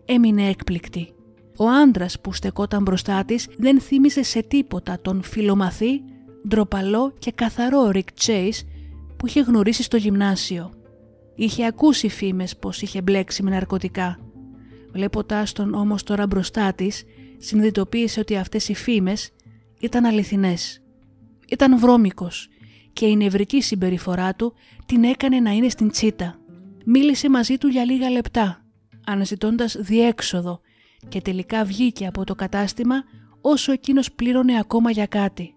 έμεινε 0.05 0.49
έκπληκτη. 0.49 1.13
Ο 1.57 1.67
άντρας 1.69 2.22
που 2.22 2.34
στεκόταν 2.34 2.82
μπροστά 2.82 3.26
της 3.26 3.47
δεν 3.57 3.80
θύμισε 3.80 4.24
σε 4.24 4.41
τίποτα 4.41 4.99
τον 5.01 5.24
φιλομαθή, 5.24 6.01
ντροπαλό 6.47 7.13
και 7.19 7.32
καθαρό 7.32 7.91
Rick 7.93 8.26
Chase 8.26 8.65
που 9.17 9.28
είχε 9.28 9.41
γνωρίσει 9.41 9.84
στο 9.84 9.97
γυμνάσιο. 9.97 10.72
Είχε 11.36 11.65
ακούσει 11.65 12.09
φήμες 12.09 12.57
πως 12.57 12.82
είχε 12.82 13.01
μπλέξει 13.01 13.43
με 13.43 13.49
ναρκωτικά. 13.49 14.19
Βλέποντάς 14.91 15.51
τον 15.51 15.74
όμως 15.74 16.03
τώρα 16.03 16.28
μπροστά 16.28 16.74
της, 16.74 17.03
συνειδητοποίησε 17.38 18.19
ότι 18.19 18.36
αυτές 18.36 18.69
οι 18.69 18.74
φήμες 18.74 19.32
ήταν 19.80 20.05
αληθινές. 20.05 20.82
Ήταν 21.49 21.80
βρώμικος 21.80 22.49
και 22.93 23.05
η 23.05 23.15
νευρική 23.15 23.61
συμπεριφορά 23.61 24.36
του 24.36 24.53
την 24.86 25.03
έκανε 25.03 25.39
να 25.39 25.51
είναι 25.51 25.69
στην 25.69 25.89
τσίτα. 25.89 26.36
Μίλησε 26.86 27.30
μαζί 27.30 27.57
του 27.57 27.67
για 27.67 27.86
λίγα 27.86 28.09
λεπτά, 28.09 28.61
αναζητώντας 29.06 29.76
διέξοδο 29.80 30.62
και 31.10 31.22
τελικά 31.22 31.64
βγήκε 31.64 32.08
από 32.08 32.24
το 32.24 32.36
κατάστημα 32.36 33.04
όσο 33.41 33.72
εκείνος 33.72 34.12
πλήρωνε 34.12 34.60
ακόμα 34.60 34.91
για 34.91 35.06
κάτι. 35.06 35.54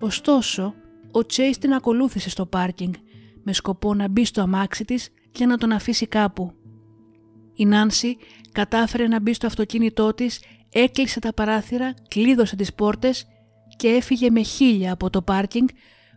Ωστόσο, 0.00 0.74
ο 1.12 1.26
Τσέις 1.26 1.58
την 1.58 1.72
ακολούθησε 1.72 2.30
στο 2.30 2.46
πάρκινγκ 2.46 2.94
με 3.42 3.52
σκοπό 3.52 3.94
να 3.94 4.08
μπει 4.08 4.24
στο 4.24 4.40
αμάξι 4.40 4.84
της 4.84 5.08
και 5.32 5.46
να 5.46 5.56
τον 5.56 5.72
αφήσει 5.72 6.06
κάπου. 6.06 6.52
Η 7.54 7.66
Νάνση 7.66 8.16
κατάφερε 8.52 9.06
να 9.06 9.20
μπει 9.20 9.32
στο 9.32 9.46
αυτοκίνητό 9.46 10.14
της, 10.14 10.42
έκλεισε 10.72 11.20
τα 11.20 11.34
παράθυρα, 11.34 11.94
κλείδωσε 12.08 12.56
τις 12.56 12.74
πόρτες 12.74 13.26
και 13.76 13.88
έφυγε 13.88 14.30
με 14.30 14.42
χίλια 14.42 14.92
από 14.92 15.10
το 15.10 15.22
πάρκινγκ 15.22 15.68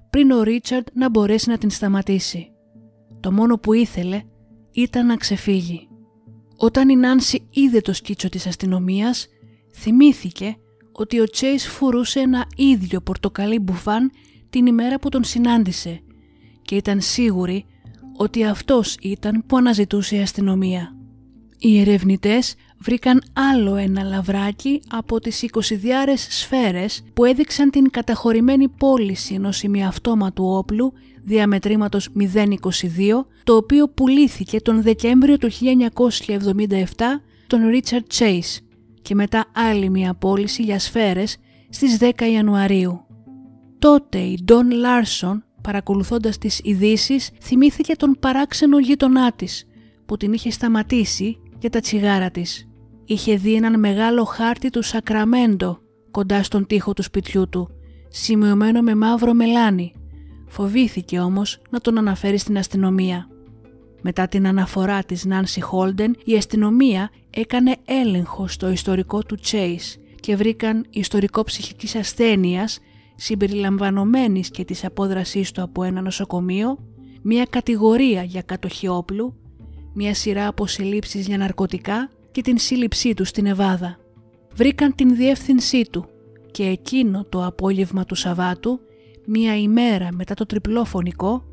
πριν 0.10 0.32
ο 0.32 0.44
Ρίτσαρντ 0.44 0.88
να 0.94 1.10
μπορέσει 1.10 1.50
να 1.50 1.58
την 1.58 1.70
σταματήσει. 1.70 2.52
Το 3.20 3.32
μόνο 3.32 3.58
που 3.58 3.74
ήθελε 3.74 4.22
ήταν 4.72 5.06
να 5.06 5.16
ξεφύγει. 5.16 5.88
Όταν 6.58 6.90
η 6.90 6.96
Νάνση 6.96 7.48
είδε 7.50 7.82
το 7.82 7.94
σκίτσο 7.94 8.30
της 8.30 8.48
αστυνομίας, 8.48 9.28
θυμήθηκε 9.74 10.58
ότι 10.92 11.20
ο 11.20 11.24
Τσέις 11.24 11.68
φορούσε 11.68 12.20
ένα 12.20 12.46
ίδιο 12.56 13.02
πορτοκαλί 13.02 13.60
μπουφάν 13.60 14.12
την 14.50 14.66
ημέρα 14.66 15.00
που 15.00 15.10
τον 15.10 15.24
συνάντησε 15.24 16.02
και 16.62 16.76
ήταν 16.76 17.02
σίγουρη 17.02 17.66
ότι 18.18 18.44
αυτός 18.44 18.98
ήταν 19.02 19.44
που 19.48 19.58
αναζητούσε 19.58 20.16
η 20.16 20.20
αστυνομία. 20.20 20.96
Οι 21.58 21.80
ερευνητές 21.80 22.56
βρήκαν 22.80 23.24
άλλο 23.34 23.76
ένα 23.76 24.04
λαβράκι 24.04 24.82
από 24.90 25.20
τις 25.20 25.46
20 25.52 25.60
διάρες 25.72 26.28
σφαίρες 26.30 27.04
που 27.14 27.26
έδειξαν 27.26 27.70
την 27.70 27.90
καταχωρημένη 27.90 28.70
πώληση 28.70 29.34
ενός 29.34 29.64
ημιαυτόματου 29.64 30.46
όπλου 30.46 30.94
διαμετρήματος 31.24 32.10
022 32.36 33.26
το 33.44 33.56
οποίο 33.56 33.90
πουλήθηκε 33.90 34.62
τον 34.62 34.82
Δεκέμβριο 34.82 35.38
του 35.38 35.50
1977 35.52 36.86
τον 37.48 37.68
Richard 37.68 38.06
Chase 38.18 38.58
και 39.02 39.16
μετά 39.16 39.46
άλλη 39.54 39.90
μια 39.90 40.14
πώληση 40.14 40.64
για 40.64 40.80
σφαίρες 40.80 41.38
στις 41.70 41.98
10 42.00 42.22
Ιανουαρίου. 42.34 43.06
Τότε 43.80 44.18
η 44.18 44.40
Ντόν 44.44 44.72
Λάρσον 44.72 45.44
παρακολουθώντας 45.62 46.38
τις 46.38 46.60
ειδήσεις, 46.64 47.16
θυμήθηκε 47.42 47.96
τον 47.96 48.16
παράξενο 48.20 48.80
γείτονά 48.80 49.32
της 49.32 49.66
που 50.06 50.18
την 50.18 50.34
είχε 50.34 50.52
σταματήσει 50.52 51.38
για 51.60 51.70
τα 51.70 51.80
τσιγάρα 51.80 52.32
της. 52.32 52.68
Είχε 53.06 53.36
δει 53.36 53.54
έναν 53.54 53.80
μεγάλο 53.80 54.24
χάρτη 54.24 54.70
του 54.70 54.82
Σακραμέντο 54.82 55.80
κοντά 56.12 56.44
στον 56.44 56.66
τοίχο 56.66 56.94
του 56.94 57.04
σπιτιού 57.04 57.50
του, 57.50 57.70
σημειωμένο 58.10 58.82
με 58.82 58.96
μαύρο 58.96 59.34
μελάνι. 59.34 59.94
Φοβήθηκε 60.54 61.20
όμως 61.20 61.60
να 61.70 61.80
τον 61.80 61.98
αναφέρει 61.98 62.38
στην 62.38 62.58
αστυνομία. 62.58 63.28
Μετά 64.02 64.28
την 64.28 64.48
αναφορά 64.48 65.04
της 65.04 65.26
Νάνσι 65.26 65.62
Χόλντεν, 65.62 66.16
η 66.26 66.36
αστυνομία 66.36 67.10
έκανε 67.30 67.76
έλεγχο 67.86 68.48
στο 68.48 68.70
ιστορικό 68.70 69.24
του 69.24 69.38
Chase 69.52 70.00
και 70.20 70.36
βρήκαν 70.36 70.86
ιστορικό 70.90 71.44
ψυχικής 71.44 71.96
ασθένειας 71.96 72.80
συμπεριλαμβανομένης 73.16 74.50
και 74.50 74.66
της 74.66 74.86
απόδρασής 74.86 75.52
του 75.52 75.62
από 75.62 75.84
ένα 75.84 76.02
νοσοκομείο, 76.02 76.78
μια 77.22 77.46
κατηγορία 77.50 78.24
για 78.24 78.42
κατοχή 78.42 78.88
όπλου, 78.88 79.36
μια 79.94 80.14
σειρά 80.14 80.48
από 80.48 80.68
συλλήψεις 80.68 81.28
για 81.28 81.38
ναρκωτικά 81.38 82.10
και 82.32 82.42
την 82.42 82.58
σύλληψή 82.58 83.14
του 83.14 83.26
στην 83.26 83.46
Εβάδα. 83.46 83.98
Βρήκαν 84.56 84.96
την 84.96 85.16
διεύθυνσή 85.16 85.86
του 85.92 86.06
και 86.52 86.64
εκείνο 86.64 87.26
το 87.30 87.46
απόγευμα 87.46 88.06
του 88.06 88.16
Σαββάτου, 88.16 88.80
μία 89.26 89.58
ημέρα 89.58 90.10
μετά 90.14 90.34
το 90.34 90.46
τριπλό 90.46 90.86
φωνικό, 90.86 91.44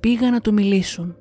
πήγαν 0.00 0.32
να 0.32 0.40
του 0.40 0.52
μιλήσουν. 0.52 1.16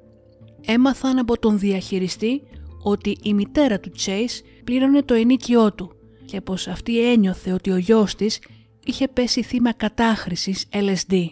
Έμαθαν 0.66 1.20
από 1.20 1.40
τον 1.40 1.60
διαχειριστή 1.60 2.42
ότι 2.84 3.18
η 3.24 3.34
μητέρα 3.34 3.80
του 3.80 3.92
Chase 4.06 4.44
πλήρωνε 4.64 5.02
το 5.02 5.14
ενίκιό 5.14 5.74
του 5.74 5.92
και 6.26 6.42
πως 6.42 6.68
αυτή 6.68 7.12
ένιωθε 7.12 7.52
ότι 7.52 7.72
ο 7.72 7.78
γιος 7.78 8.16
της 8.16 8.40
είχε 8.86 9.08
πέσει 9.08 9.44
θύμα 9.44 9.74
κατάχρησης 9.74 10.66
LSD. 10.72 11.26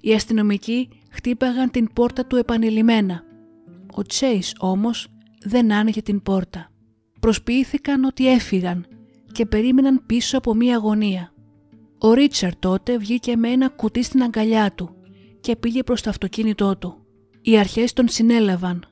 Οι 0.00 0.14
αστυνομικοί 0.14 0.88
χτύπαγαν 1.10 1.70
την 1.70 1.92
πόρτα 1.92 2.26
του 2.26 2.36
επανειλημμένα. 2.36 3.22
Ο 3.94 4.02
Τσέις 4.02 4.54
όμως 4.58 5.08
δεν 5.44 5.72
άνοιγε 5.72 6.02
την 6.02 6.22
πόρτα. 6.22 6.70
Προσποιήθηκαν 7.20 8.04
ότι 8.04 8.32
έφυγαν 8.32 8.86
και 9.32 9.46
περίμεναν 9.46 10.02
πίσω 10.06 10.38
από 10.38 10.54
μία 10.54 10.76
αγωνία. 10.76 11.32
Ο 11.98 12.12
Ρίτσαρ 12.12 12.56
τότε 12.56 12.98
βγήκε 12.98 13.36
με 13.36 13.48
ένα 13.48 13.68
κουτί 13.68 14.02
στην 14.02 14.22
αγκαλιά 14.22 14.72
του 14.72 14.90
και 15.40 15.56
πήγε 15.56 15.82
προς 15.82 16.02
το 16.02 16.10
αυτοκίνητό 16.10 16.76
του. 16.76 17.06
Οι 17.42 17.58
αρχές 17.58 17.92
τον 17.92 18.08
συνέλαβαν. 18.08 18.84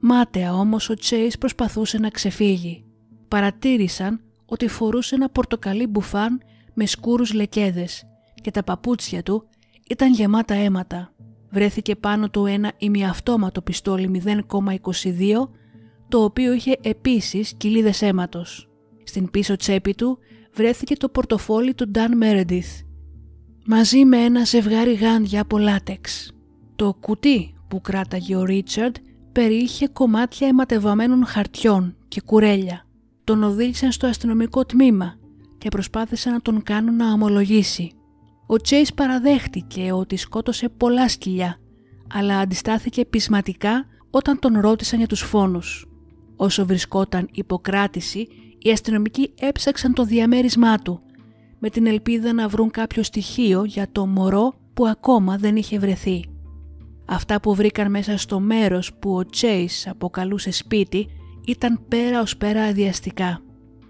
Μάταια 0.00 0.54
όμως 0.54 0.88
ο 0.88 0.94
Τσέις 0.94 1.38
προσπαθούσε 1.38 1.98
να 1.98 2.08
ξεφύγει. 2.08 2.84
Παρατήρησαν 3.28 4.20
ότι 4.44 4.68
φορούσε 4.68 5.14
ένα 5.14 5.28
πορτοκαλί 5.28 5.86
μπουφάν 5.86 6.40
με 6.74 6.86
σκούρους 6.86 7.32
λεκέδες 7.32 8.04
και 8.34 8.50
τα 8.50 8.64
παπούτσια 8.64 9.22
του 9.22 9.48
ήταν 9.88 10.12
γεμάτα 10.12 10.54
αίματα. 10.54 11.12
Βρέθηκε 11.50 11.96
πάνω 11.96 12.30
του 12.30 12.46
ένα 12.46 12.72
ημιαυτόματο 12.78 13.62
πιστόλι 13.62 14.22
0,22 14.24 15.48
το 16.08 16.24
οποίο 16.24 16.52
είχε 16.52 16.78
επίσης 16.82 17.54
κοιλίδες 17.56 18.02
αίματος. 18.02 18.68
Στην 19.04 19.30
πίσω 19.30 19.56
τσέπη 19.56 19.94
του 19.94 20.18
βρέθηκε 20.58 20.96
το 20.96 21.08
πορτοφόλι 21.08 21.74
του 21.74 21.90
Dan 21.94 22.22
Meredith 22.22 22.84
μαζί 23.66 24.04
με 24.04 24.16
ένα 24.16 24.44
ζευγάρι 24.44 24.92
γάντια 24.92 25.40
από 25.40 25.58
λάτεξ. 25.58 26.32
Το 26.76 26.96
κουτί 27.00 27.54
που 27.68 27.80
κράταγε 27.80 28.36
ο 28.36 28.44
Ρίτσαρντ 28.44 28.96
περιείχε 29.32 29.88
κομμάτια 29.88 30.46
αιματευαμένων 30.48 31.26
χαρτιών 31.26 31.96
και 32.08 32.20
κουρέλια. 32.20 32.86
Τον 33.24 33.42
οδήγησαν 33.42 33.92
στο 33.92 34.06
αστυνομικό 34.06 34.64
τμήμα 34.64 35.14
και 35.58 35.68
προσπάθησαν 35.68 36.32
να 36.32 36.40
τον 36.40 36.62
κάνουν 36.62 36.96
να 36.96 37.12
ομολογήσει. 37.12 37.92
Ο 38.46 38.56
Τσέις 38.56 38.94
παραδέχτηκε 38.94 39.92
ότι 39.92 40.16
σκότωσε 40.16 40.68
πολλά 40.68 41.08
σκυλιά, 41.08 41.58
αλλά 42.14 42.38
αντιστάθηκε 42.38 43.04
πεισματικά 43.04 43.86
όταν 44.10 44.38
τον 44.38 44.60
ρώτησαν 44.60 44.98
για 44.98 45.08
τους 45.08 45.20
φόνους. 45.20 45.86
Όσο 46.36 46.66
βρισκόταν 46.66 47.28
υποκράτηση, 47.32 48.28
οι 48.58 48.70
αστυνομικοί 48.70 49.32
έψαξαν 49.40 49.94
το 49.94 50.04
διαμέρισμά 50.04 50.78
του, 50.78 51.00
με 51.58 51.70
την 51.70 51.86
ελπίδα 51.86 52.32
να 52.32 52.48
βρουν 52.48 52.70
κάποιο 52.70 53.02
στοιχείο 53.02 53.64
για 53.64 53.86
το 53.92 54.06
μωρό 54.06 54.54
που 54.74 54.86
ακόμα 54.86 55.36
δεν 55.36 55.56
είχε 55.56 55.78
βρεθεί. 55.78 56.24
Αυτά 57.06 57.40
που 57.40 57.54
βρήκαν 57.54 57.90
μέσα 57.90 58.16
στο 58.16 58.40
μέρος 58.40 58.94
που 58.94 59.16
ο 59.16 59.26
Τσέις 59.26 59.86
αποκαλούσε 59.86 60.50
σπίτι 60.50 61.06
ήταν 61.46 61.84
πέρα 61.88 62.20
ως 62.20 62.36
πέρα 62.36 62.62
αδιαστικά. 62.64 63.42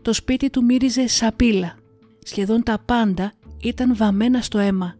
Το 0.02 0.12
σπίτι 0.12 0.50
του 0.50 0.64
μύριζε 0.64 1.06
σαπίλα. 1.06 1.74
Σχεδόν 2.22 2.62
τα 2.62 2.78
πάντα 2.84 3.32
ήταν 3.62 3.96
βαμμένα 3.96 4.40
στο 4.40 4.58
αίμα, 4.58 4.96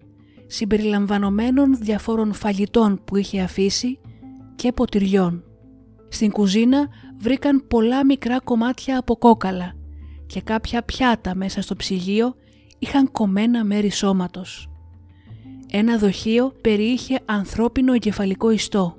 συμπεριλαμβανομένων 0.47 1.77
διαφόρων 1.81 2.33
φαγητών 2.33 3.01
που 3.05 3.17
είχε 3.17 3.41
αφήσει 3.41 3.99
και 4.57 4.73
ποτηριών. 4.73 5.43
Στην 6.09 6.31
κουζίνα 6.31 6.89
βρήκαν 7.21 7.67
πολλά 7.69 8.05
μικρά 8.05 8.41
κομμάτια 8.41 8.99
από 8.99 9.17
κόκαλα 9.17 9.73
και 10.27 10.41
κάποια 10.41 10.83
πιάτα 10.83 11.35
μέσα 11.35 11.63
στο 11.63 11.77
ψυγείο 11.77 12.35
είχαν 12.79 13.11
κομμένα 13.13 13.65
μέρη 13.65 13.91
σώματος. 13.91 14.69
Ένα 15.71 15.99
δοχείο 15.99 16.53
περιείχε 16.61 17.21
ανθρώπινο 17.25 17.93
εγκεφαλικό 17.93 18.51
ιστό. 18.51 18.97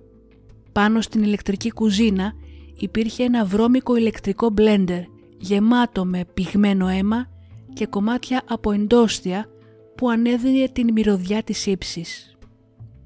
Πάνω 0.72 1.01
στην 1.01 1.24
ηλεκτρική 1.24 1.72
κουζίνα 1.72 2.34
υπήρχε 2.76 3.24
ένα 3.24 3.45
βρώμικο 3.45 3.95
ηλεκτρικό 3.95 4.49
μπλέντερ 4.49 5.01
γεμάτο 5.38 6.05
με 6.05 6.26
πυγμένο 6.34 6.88
αίμα 6.88 7.28
και 7.74 7.86
κομμάτια 7.86 8.41
από 8.47 8.72
εντόστια 8.72 9.45
που 9.95 10.09
ανέδινε 10.09 10.67
την 10.67 10.91
μυρωδιά 10.93 11.43
της 11.43 11.65
ύψης. 11.65 12.38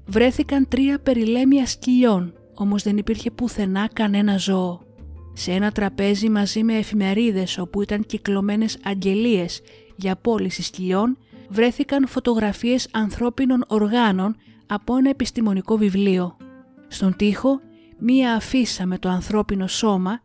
Βρέθηκαν 0.06 0.68
τρία 0.68 0.98
περιλέμια 0.98 1.66
σκυλιών, 1.66 2.34
όμως 2.54 2.82
δεν 2.82 2.96
υπήρχε 2.96 3.30
πουθενά 3.30 3.88
κανένα 3.92 4.36
ζώο. 4.36 4.80
Σε 5.36 5.52
ένα 5.52 5.72
τραπέζι 5.72 6.28
μαζί 6.28 6.62
με 6.62 6.76
εφημερίδες 6.76 7.58
όπου 7.58 7.82
ήταν 7.82 8.06
κυκλωμένες 8.06 8.78
αγγελίες 8.84 9.60
για 9.96 10.16
πώληση 10.16 10.62
σκυλιών, 10.62 11.18
βρέθηκαν 11.48 12.06
φωτογραφίες 12.08 12.88
ανθρώπινων 12.92 13.64
οργάνων 13.66 14.36
από 14.66 14.96
ένα 14.96 15.10
επιστημονικό 15.10 15.76
βιβλίο. 15.76 16.36
Στον 16.88 17.16
τοίχο 17.16 17.60
μία 17.98 18.34
αφίσα 18.34 18.86
με 18.86 18.98
το 18.98 19.08
ανθρώπινο 19.08 19.66
σώμα 19.66 20.22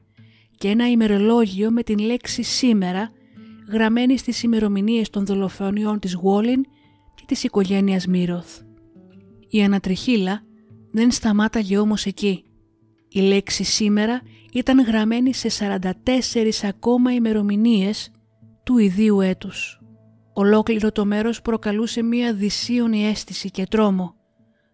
και 0.57 0.68
ένα 0.68 0.89
ημερολόγιο 0.89 1.72
με 1.72 1.84
την 1.84 1.99
λέξη 1.99 2.43
«σήμερα» 2.43 3.12
γραμμένη 3.72 4.18
στις 4.18 4.43
ημερομηνίες 4.43 5.10
των 5.10 5.26
δολοφονιών 5.26 5.99
της 5.99 6.14
Γουόλιν 6.14 6.64
και 7.16 7.24
της 7.26 7.43
οικογένειας 7.43 8.05
Μύροθ. 8.05 8.60
Η 9.49 9.64
ανατριχίλα 9.64 10.43
δεν 10.91 11.12
σταμάταγε 11.12 11.78
όμως 11.78 12.05
εκεί. 12.05 12.43
Η 13.10 13.20
λέξη 13.20 13.64
«σήμερα» 13.64 14.22
ήταν 14.54 14.82
γραμμένη 14.82 15.34
σε 15.34 15.50
44 15.84 15.84
ακόμα 16.64 17.14
ημερομηνίες 17.14 18.12
του 18.64 18.78
ιδίου 18.78 19.22
έτους. 19.22 19.82
Ολόκληρο 20.34 20.91
το 20.91 21.06
μέρος 21.06 21.41
προκαλούσε 21.41 22.02
μία 22.04 22.34
δυσίωνη 22.34 23.06
αίσθηση 23.06 23.50
και 23.52 23.66
τρόμο, 23.70 24.16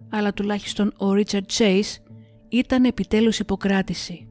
αλλά 0.09 0.33
τουλάχιστον 0.33 0.93
ο 0.97 1.13
Ρίτσαρντ 1.13 1.45
Chase 1.57 2.01
ήταν 2.49 2.83
επιτέλους 2.83 3.39
υποκράτηση. 3.39 4.27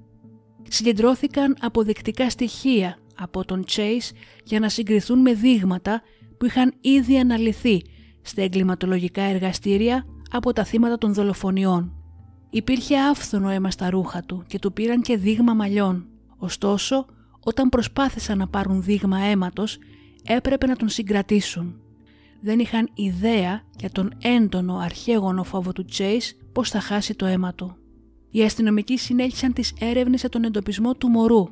Συγκεντρώθηκαν 0.69 1.57
αποδεικτικά 1.61 2.31
στοιχεία 2.31 2.99
από 3.17 3.45
τον 3.45 3.65
Chase 3.69 4.11
για 4.45 4.61
να 4.61 4.69
συγκριθούν 4.69 5.19
με 5.19 5.35
δείγματα 5.35 6.03
που 6.39 6.47
είχαν 6.47 6.73
ήδη 6.81 7.19
αναλυθεί 7.19 7.83
στα 8.23 8.43
εγκληματολογικά 8.43 9.23
εργαστήρια 9.23 10.05
από 10.31 10.53
τα 10.53 10.65
θύματα 10.65 10.99
των 10.99 11.15
δολοφονιών. 11.15 12.04
Υπήρχε 12.55 12.99
άφθονο 12.99 13.49
αίμα 13.49 13.71
στα 13.71 13.91
ρούχα 13.91 14.23
του 14.23 14.45
και 14.47 14.59
του 14.59 14.73
πήραν 14.73 15.03
και 15.03 15.17
δείγμα 15.17 15.55
μαλλιών. 15.55 16.07
Ωστόσο, 16.37 17.07
όταν 17.41 17.69
προσπάθησαν 17.69 18.39
να 18.39 18.49
πάρουν 18.49 18.83
δείγμα 18.83 19.19
αίματος, 19.19 19.79
έπρεπε 20.25 20.67
να 20.67 20.77
τον 20.77 20.89
συγκρατήσουν. 20.89 21.81
Δεν 22.41 22.59
είχαν 22.59 22.91
ιδέα 22.95 23.63
για 23.79 23.91
τον 23.91 24.13
έντονο 24.23 24.77
αρχαίγωνο 24.77 25.45
φόβο 25.45 25.73
του 25.73 25.85
Chase 25.99 26.31
πώς 26.53 26.71
θα 26.71 26.81
χάσει 26.81 27.15
το 27.15 27.27
αίμα 27.27 27.55
του. 27.55 27.77
Οι 28.31 28.43
αστυνομικοί 28.43 28.99
συνέχισαν 28.99 29.53
τις 29.53 29.73
έρευνες 29.81 30.21
για 30.21 30.29
τον 30.29 30.45
εντοπισμό 30.45 30.95
του 30.95 31.09
μωρού, 31.09 31.49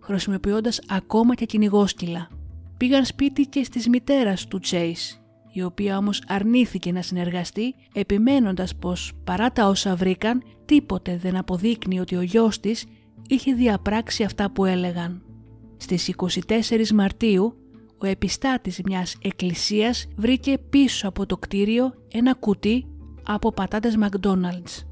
χρησιμοποιώντας 0.00 0.80
ακόμα 0.88 1.34
και 1.34 1.44
κυνηγόσκυλα. 1.44 2.28
Πήγαν 2.76 3.04
σπίτι 3.04 3.46
και 3.46 3.64
στις 3.64 3.88
μητέρας 3.88 4.46
του 4.46 4.60
Chase, 4.70 5.18
η 5.56 5.62
οποία 5.62 5.96
όμως 5.96 6.22
αρνήθηκε 6.26 6.92
να 6.92 7.02
συνεργαστεί, 7.02 7.74
επιμένοντας 7.94 8.76
πως 8.76 9.12
παρά 9.24 9.52
τα 9.52 9.68
όσα 9.68 9.96
βρήκαν, 9.96 10.42
τίποτε 10.64 11.16
δεν 11.16 11.36
αποδείκνει 11.36 12.00
ότι 12.00 12.16
ο 12.16 12.22
γιος 12.22 12.60
της 12.60 12.84
είχε 13.28 13.52
διαπράξει 13.52 14.22
αυτά 14.22 14.50
που 14.50 14.64
έλεγαν. 14.64 15.22
Στις 15.76 16.08
24 16.08 16.90
Μαρτίου, 16.94 17.56
ο 17.98 18.06
επιστάτης 18.06 18.80
μιας 18.84 19.16
εκκλησίας 19.22 20.06
βρήκε 20.16 20.58
πίσω 20.70 21.08
από 21.08 21.26
το 21.26 21.36
κτίριο 21.36 21.94
ένα 22.12 22.34
κουτί 22.34 22.86
από 23.22 23.52
πατάτες 23.52 23.96
McDonald's. 24.00 24.84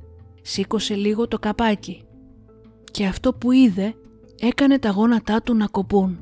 Σήκωσε 0.43 0.95
λίγο 0.95 1.29
το 1.29 1.39
καπάκι 1.39 2.03
και 2.91 3.07
αυτό 3.07 3.35
που 3.35 3.53
είδε 3.53 3.95
έκανε 4.41 4.79
τα 4.79 4.91
γόνατά 4.91 5.43
του 5.43 5.55
να 5.55 5.67
κοπούν. 5.67 6.19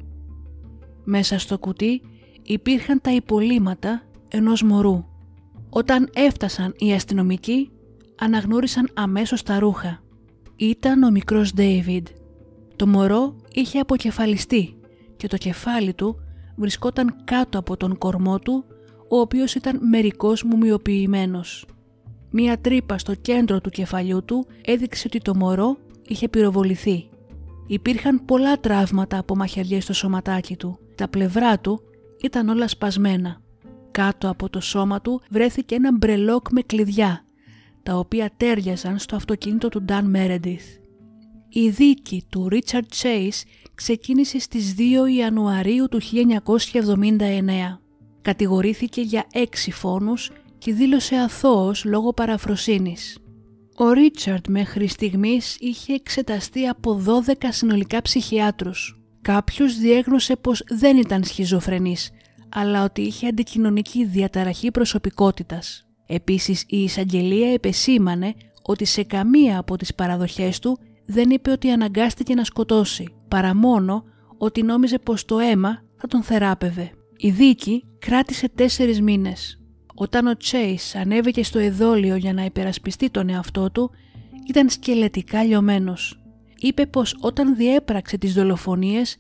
Μέσα 1.05 1.38
στο 1.38 1.59
κουτί 1.59 2.01
υπήρχαν 2.43 3.01
τα 3.01 3.12
υπολείμματα 3.14 4.03
ενός 4.33 4.62
μωρού. 4.62 5.05
Όταν 5.70 6.11
έφτασαν 6.14 6.74
οι 6.78 6.93
αστυνομικοί, 6.93 7.70
αναγνώρισαν 8.18 8.89
αμέσως 8.95 9.43
τα 9.43 9.59
ρούχα. 9.59 10.03
Ήταν 10.57 11.03
ο 11.03 11.11
μικρός 11.11 11.53
Ντέιβιντ. 11.55 12.07
Το 12.76 12.87
μωρό 12.87 13.37
είχε 13.53 13.78
αποκεφαλιστεί 13.78 14.76
και 15.16 15.26
το 15.26 15.37
κεφάλι 15.37 15.95
του 15.95 16.16
βρισκόταν 16.57 17.14
κάτω 17.24 17.59
από 17.59 17.76
τον 17.76 17.99
κορμό 17.99 18.39
του, 18.39 18.64
ο 19.09 19.18
οποίος 19.18 19.55
ήταν 19.55 19.89
μερικώς 19.89 20.43
μουμιοποιημένος. 20.43 21.66
Μία 22.30 22.59
τρύπα 22.59 22.99
στο 22.99 23.14
κέντρο 23.14 23.61
του 23.61 23.70
κεφαλιού 23.70 24.24
του 24.24 24.47
έδειξε 24.64 25.05
ότι 25.07 25.18
το 25.18 25.35
μωρό 25.37 25.76
είχε 26.07 26.28
πυροβοληθεί. 26.28 27.09
Υπήρχαν 27.66 28.24
πολλά 28.24 28.61
τραύματα 28.61 29.18
από 29.18 29.37
μαχαιριές 29.37 29.85
στο 29.85 29.93
σωματάκι 29.93 30.57
του. 30.57 30.78
Τα 30.95 31.09
πλευρά 31.09 31.59
του 31.59 31.80
ήταν 32.22 32.49
όλα 32.49 32.68
σπασμένα. 32.68 33.41
Κάτω 33.93 34.28
από 34.28 34.51
το 34.51 34.61
σώμα 34.61 35.01
του 35.01 35.20
βρέθηκε 35.30 35.74
ένα 35.74 35.93
μπρελόκ 35.93 36.51
με 36.51 36.61
κλειδιά, 36.61 37.24
τα 37.82 37.95
οποία 37.95 38.30
τέριαζαν 38.36 38.99
στο 38.99 39.16
αυτοκίνητο 39.16 39.68
του 39.68 39.82
Νταν 39.82 40.11
Μέρεντιθ. 40.11 40.64
Η 41.49 41.68
δίκη 41.68 42.24
του 42.28 42.49
Ρίτσαρντ 42.49 42.86
Chase 43.03 43.43
ξεκίνησε 43.74 44.38
στις 44.38 44.74
2 44.78 44.80
Ιανουαρίου 45.16 45.88
του 45.88 46.01
1979. 46.01 47.78
Κατηγορήθηκε 48.22 49.01
για 49.01 49.26
έξι 49.32 49.70
φόνους 49.70 50.30
και 50.59 50.72
δήλωσε 50.72 51.16
αθώος 51.16 51.84
λόγω 51.84 52.12
παραφροσύνης. 52.12 53.18
Ο 53.76 53.90
Ρίτσαρντ 53.93 54.47
μέχρι 54.49 54.86
στιγμής 54.86 55.57
είχε 55.61 55.93
εξεταστεί 55.93 56.66
από 56.66 57.03
12 57.07 57.32
συνολικά 57.49 58.03
ψυχιάτρους. 58.03 59.01
Κάποιος 59.22 59.76
διέγνωσε 59.76 60.36
πως 60.36 60.64
δεν 60.68 60.97
ήταν 60.97 61.24
σχιζοφρενής, 61.24 62.11
αλλά 62.53 62.85
ότι 62.85 63.01
είχε 63.01 63.27
αντικοινωνική 63.27 64.05
διαταραχή 64.05 64.71
προσωπικότητας. 64.71 65.87
Επίσης 66.07 66.65
η 66.69 66.83
εισαγγελία 66.83 67.53
επεσήμανε 67.53 68.35
ότι 68.63 68.85
σε 68.85 69.03
καμία 69.03 69.59
από 69.59 69.77
τις 69.77 69.95
παραδοχές 69.95 70.59
του 70.59 70.79
δεν 71.07 71.31
είπε 71.31 71.51
ότι 71.51 71.71
αναγκάστηκε 71.71 72.35
να 72.35 72.45
σκοτώσει, 72.45 73.15
παρά 73.29 73.55
μόνο 73.55 74.05
ότι 74.39 74.63
νόμιζε 74.63 74.99
πως 74.99 75.25
το 75.25 75.39
αίμα 75.39 75.83
θα 75.97 76.07
τον 76.07 76.23
θεράπευε. 76.23 76.91
Η 77.17 77.31
δίκη 77.31 77.85
κράτησε 77.99 78.49
τέσσερις 78.49 79.01
μήνες. 79.01 79.61
Όταν 79.95 80.27
ο 80.27 80.33
Chase 80.45 81.01
ανέβηκε 81.01 81.45
στο 81.45 81.59
εδόλιο 81.59 82.17
για 82.17 82.33
να 82.33 82.45
υπερασπιστεί 82.45 83.11
τον 83.11 83.29
εαυτό 83.29 83.71
του, 83.71 83.91
ήταν 84.49 84.69
σκελετικά 84.69 85.45
λιωμένος. 85.45 86.23
Είπε 86.57 86.87
πως 86.87 87.17
όταν 87.21 87.57
διέπραξε 87.57 88.19
τις 88.19 88.35
δολοφονίες 88.35 89.17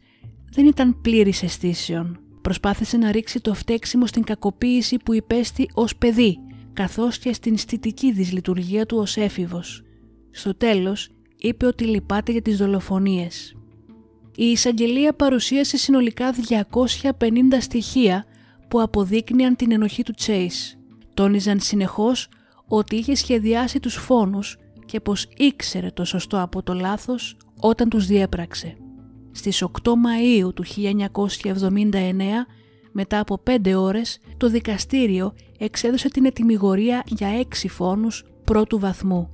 δεν 0.52 0.66
ήταν 0.66 1.00
πλήρης 1.00 1.42
αισθήσεων. 1.42 2.21
Προσπάθησε 2.42 2.96
να 2.96 3.12
ρίξει 3.12 3.40
το 3.40 3.54
φταίξιμο 3.54 4.06
στην 4.06 4.24
κακοποίηση 4.24 4.96
που 4.96 5.14
υπέστη 5.14 5.68
ως 5.74 5.96
παιδί, 5.96 6.38
καθώς 6.72 7.18
και 7.18 7.32
στην 7.32 7.58
στιτική 7.58 8.12
δυσλειτουργία 8.12 8.86
του 8.86 8.98
ως 8.98 9.16
έφηβος. 9.16 9.82
Στο 10.30 10.56
τέλος, 10.56 11.08
είπε 11.36 11.66
ότι 11.66 11.84
λυπάται 11.84 12.32
για 12.32 12.42
τις 12.42 12.56
δολοφονίες. 12.56 13.56
Η 14.36 14.44
εισαγγελία 14.44 15.14
παρουσίασε 15.14 15.76
συνολικά 15.76 16.32
250 16.32 17.60
στοιχεία 17.60 18.24
που 18.68 18.80
αποδείκνυαν 18.80 19.56
την 19.56 19.72
ενοχή 19.72 20.02
του 20.02 20.14
Chase. 20.26 20.78
Τόνιζαν 21.14 21.60
συνεχώς 21.60 22.28
ότι 22.68 22.96
είχε 22.96 23.14
σχεδιάσει 23.14 23.80
τους 23.80 23.94
φόνους 23.94 24.58
και 24.86 25.00
πως 25.00 25.28
ήξερε 25.36 25.90
το 25.90 26.04
σωστό 26.04 26.40
από 26.40 26.62
το 26.62 26.74
λάθος 26.74 27.36
όταν 27.60 27.88
τους 27.88 28.06
διέπραξε. 28.06 28.76
Στις 29.32 29.62
8 29.62 29.68
Μαΐου 29.90 30.54
του 30.54 30.64
1979, 30.64 32.46
μετά 32.92 33.20
από 33.20 33.42
5 33.50 33.74
ώρες, 33.76 34.18
το 34.36 34.48
δικαστήριο 34.48 35.34
εξέδωσε 35.58 36.08
την 36.08 36.24
ετοιμιγορία 36.24 37.02
για 37.06 37.28
6 37.62 37.68
φόνους 37.68 38.24
πρώτου 38.44 38.78
βαθμού. 38.78 39.30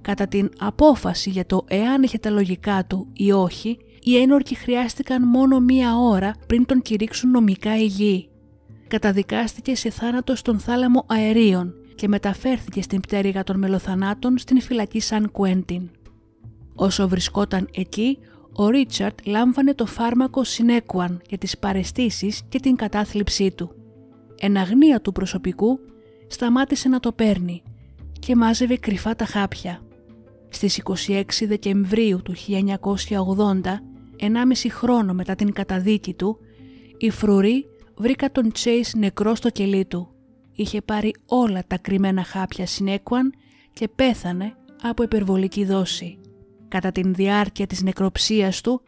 Κατά 0.00 0.26
την 0.26 0.50
απόφαση 0.58 1.30
για 1.30 1.46
το 1.46 1.64
εάν 1.68 2.02
είχε 2.02 2.18
τα 2.18 2.30
λογικά 2.30 2.84
του 2.86 3.08
ή 3.12 3.32
όχι, 3.32 3.78
οι 4.00 4.16
ένορκοι 4.16 4.54
χρειάστηκαν 4.54 5.28
μόνο 5.28 5.60
μία 5.60 5.98
ώρα 5.98 6.34
πριν 6.46 6.66
τον 6.66 6.82
κηρύξουν 6.82 7.30
νομικά 7.30 7.76
υγιή 7.76 8.28
καταδικάστηκε 8.88 9.76
σε 9.76 9.90
θάνατο 9.90 10.36
στον 10.36 10.58
θάλαμο 10.58 11.04
αερίων 11.08 11.74
και 11.94 12.08
μεταφέρθηκε 12.08 12.82
στην 12.82 13.00
πτέρυγα 13.00 13.44
των 13.44 13.58
μελοθανάτων 13.58 14.38
στην 14.38 14.60
φυλακή 14.60 15.00
Σαν 15.00 15.30
Κουέντιν. 15.30 15.90
Όσο 16.74 17.08
βρισκόταν 17.08 17.68
εκεί, 17.72 18.18
ο 18.60 18.68
Ρίτσαρτ 18.68 19.18
λάμβανε 19.26 19.74
το 19.74 19.86
φάρμακο 19.86 20.44
Συνέκουαν 20.44 21.20
για 21.28 21.38
τις 21.38 21.58
παρεστήσεις 21.58 22.42
και 22.48 22.60
την 22.60 22.76
κατάθλιψή 22.76 23.50
του. 23.50 23.70
Εν 24.38 24.56
αγνία 24.56 25.00
του 25.00 25.12
προσωπικού 25.12 25.78
σταμάτησε 26.26 26.88
να 26.88 27.00
το 27.00 27.12
παίρνει 27.12 27.62
και 28.18 28.36
μάζευε 28.36 28.76
κρυφά 28.76 29.16
τα 29.16 29.24
χάπια. 29.24 29.82
Στις 30.48 30.82
26 31.08 31.22
Δεκεμβρίου 31.46 32.22
του 32.22 32.34
1980, 32.36 32.60
1,5 34.20 34.70
χρόνο 34.70 35.14
μετά 35.14 35.34
την 35.34 35.52
καταδίκη 35.52 36.14
του, 36.14 36.38
οι 36.98 37.10
φρουροί 37.10 37.66
βρήκα 37.96 38.32
τον 38.32 38.52
Chase 38.52 38.90
νεκρό 38.96 39.34
στο 39.34 39.50
κελί 39.50 39.84
του. 39.84 40.08
Είχε 40.52 40.80
πάρει 40.80 41.14
όλα 41.26 41.62
τα 41.66 41.78
κρυμμένα 41.78 42.24
χάπια 42.24 42.66
Συνέκουαν 42.66 43.32
και 43.72 43.88
πέθανε 43.88 44.54
από 44.82 45.02
υπερβολική 45.02 45.64
δόση. 45.64 46.18
Κατά 46.68 46.92
την 46.92 47.14
διάρκεια 47.14 47.66
της 47.66 47.82
νεκροψίας 47.82 48.60
του, 48.60 48.82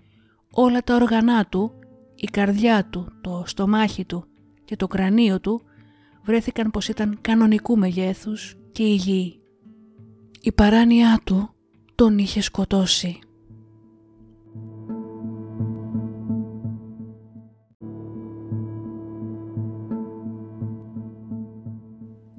όλα 0.52 0.82
τα 0.82 0.94
όργανά 0.94 1.46
του, 1.46 1.72
η 2.14 2.26
καρδιά 2.26 2.84
του, 2.90 3.12
το 3.20 3.42
στομάχι 3.46 4.04
του 4.04 4.24
και 4.64 4.76
το 4.76 4.86
κρανίο 4.86 5.40
του 5.40 5.62
βρέθηκαν 6.24 6.70
πως 6.70 6.88
ήταν 6.88 7.18
κανονικού 7.20 7.78
μεγέθους 7.78 8.56
και 8.72 8.82
υγιή. 8.82 9.40
Η 10.40 10.52
παράνοιά 10.52 11.20
του 11.24 11.54
τον 11.94 12.18
είχε 12.18 12.40
σκοτώσει. 12.40 13.18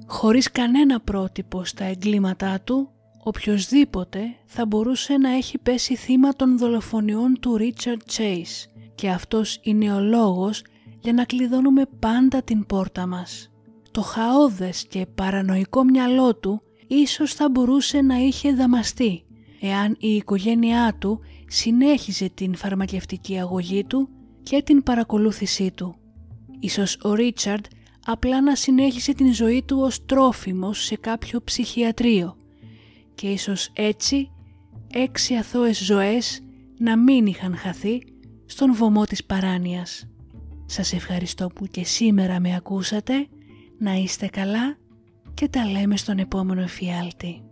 Χωρίς 0.06 0.50
κανένα 0.50 1.00
πρότυπο 1.00 1.64
στα 1.64 1.84
εγκλήματά 1.84 2.60
του, 2.60 2.90
οποιοδήποτε 3.24 4.36
θα 4.44 4.66
μπορούσε 4.66 5.16
να 5.16 5.30
έχει 5.30 5.58
πέσει 5.58 5.96
θύμα 5.96 6.32
των 6.32 6.58
δολοφονιών 6.58 7.38
του 7.40 7.56
Ρίτσαρντ 7.56 8.00
Chase 8.16 8.68
και 8.94 9.10
αυτός 9.10 9.58
είναι 9.62 9.92
ο 9.92 10.00
λόγος 10.00 10.64
για 11.00 11.12
να 11.12 11.24
κλειδώνουμε 11.24 11.82
πάντα 11.98 12.42
την 12.42 12.66
πόρτα 12.66 13.06
μας. 13.06 13.50
Το 13.90 14.00
χαόδες 14.00 14.86
και 14.88 15.06
παρανοϊκό 15.14 15.84
μυαλό 15.84 16.36
του 16.36 16.62
ίσως 16.86 17.34
θα 17.34 17.48
μπορούσε 17.50 18.00
να 18.00 18.16
είχε 18.16 18.52
δαμαστεί 18.52 19.24
εάν 19.60 19.96
η 19.98 20.14
οικογένειά 20.14 20.96
του 20.98 21.20
συνέχιζε 21.46 22.30
την 22.34 22.54
φαρμακευτική 22.54 23.38
αγωγή 23.38 23.84
του 23.84 24.08
και 24.42 24.62
την 24.62 24.82
παρακολούθησή 24.82 25.70
του. 25.70 25.96
Ίσως 26.60 26.98
ο 27.02 27.14
Ρίτσαρντ 27.14 27.64
απλά 28.06 28.40
να 28.40 28.54
συνέχισε 28.54 29.12
την 29.12 29.34
ζωή 29.34 29.62
του 29.66 29.78
ως 29.80 30.04
τρόφιμος 30.04 30.84
σε 30.84 30.96
κάποιο 30.96 31.40
ψυχιατρίο 31.44 32.36
και 33.14 33.28
ίσως 33.28 33.70
έτσι 33.72 34.30
έξι 34.92 35.34
αθώες 35.34 35.84
ζωές 35.84 36.40
να 36.78 36.98
μην 36.98 37.26
είχαν 37.26 37.56
χαθεί 37.56 38.02
στον 38.46 38.74
βωμό 38.74 39.04
της 39.04 39.24
παράνοιας. 39.24 40.06
Σας 40.66 40.92
ευχαριστώ 40.92 41.46
που 41.46 41.66
και 41.66 41.84
σήμερα 41.84 42.40
με 42.40 42.54
ακούσατε, 42.54 43.26
να 43.78 43.92
είστε 43.92 44.26
καλά 44.26 44.76
και 45.34 45.48
τα 45.48 45.66
λέμε 45.66 45.96
στον 45.96 46.18
επόμενο 46.18 46.60
εφιάλτη. 46.60 47.42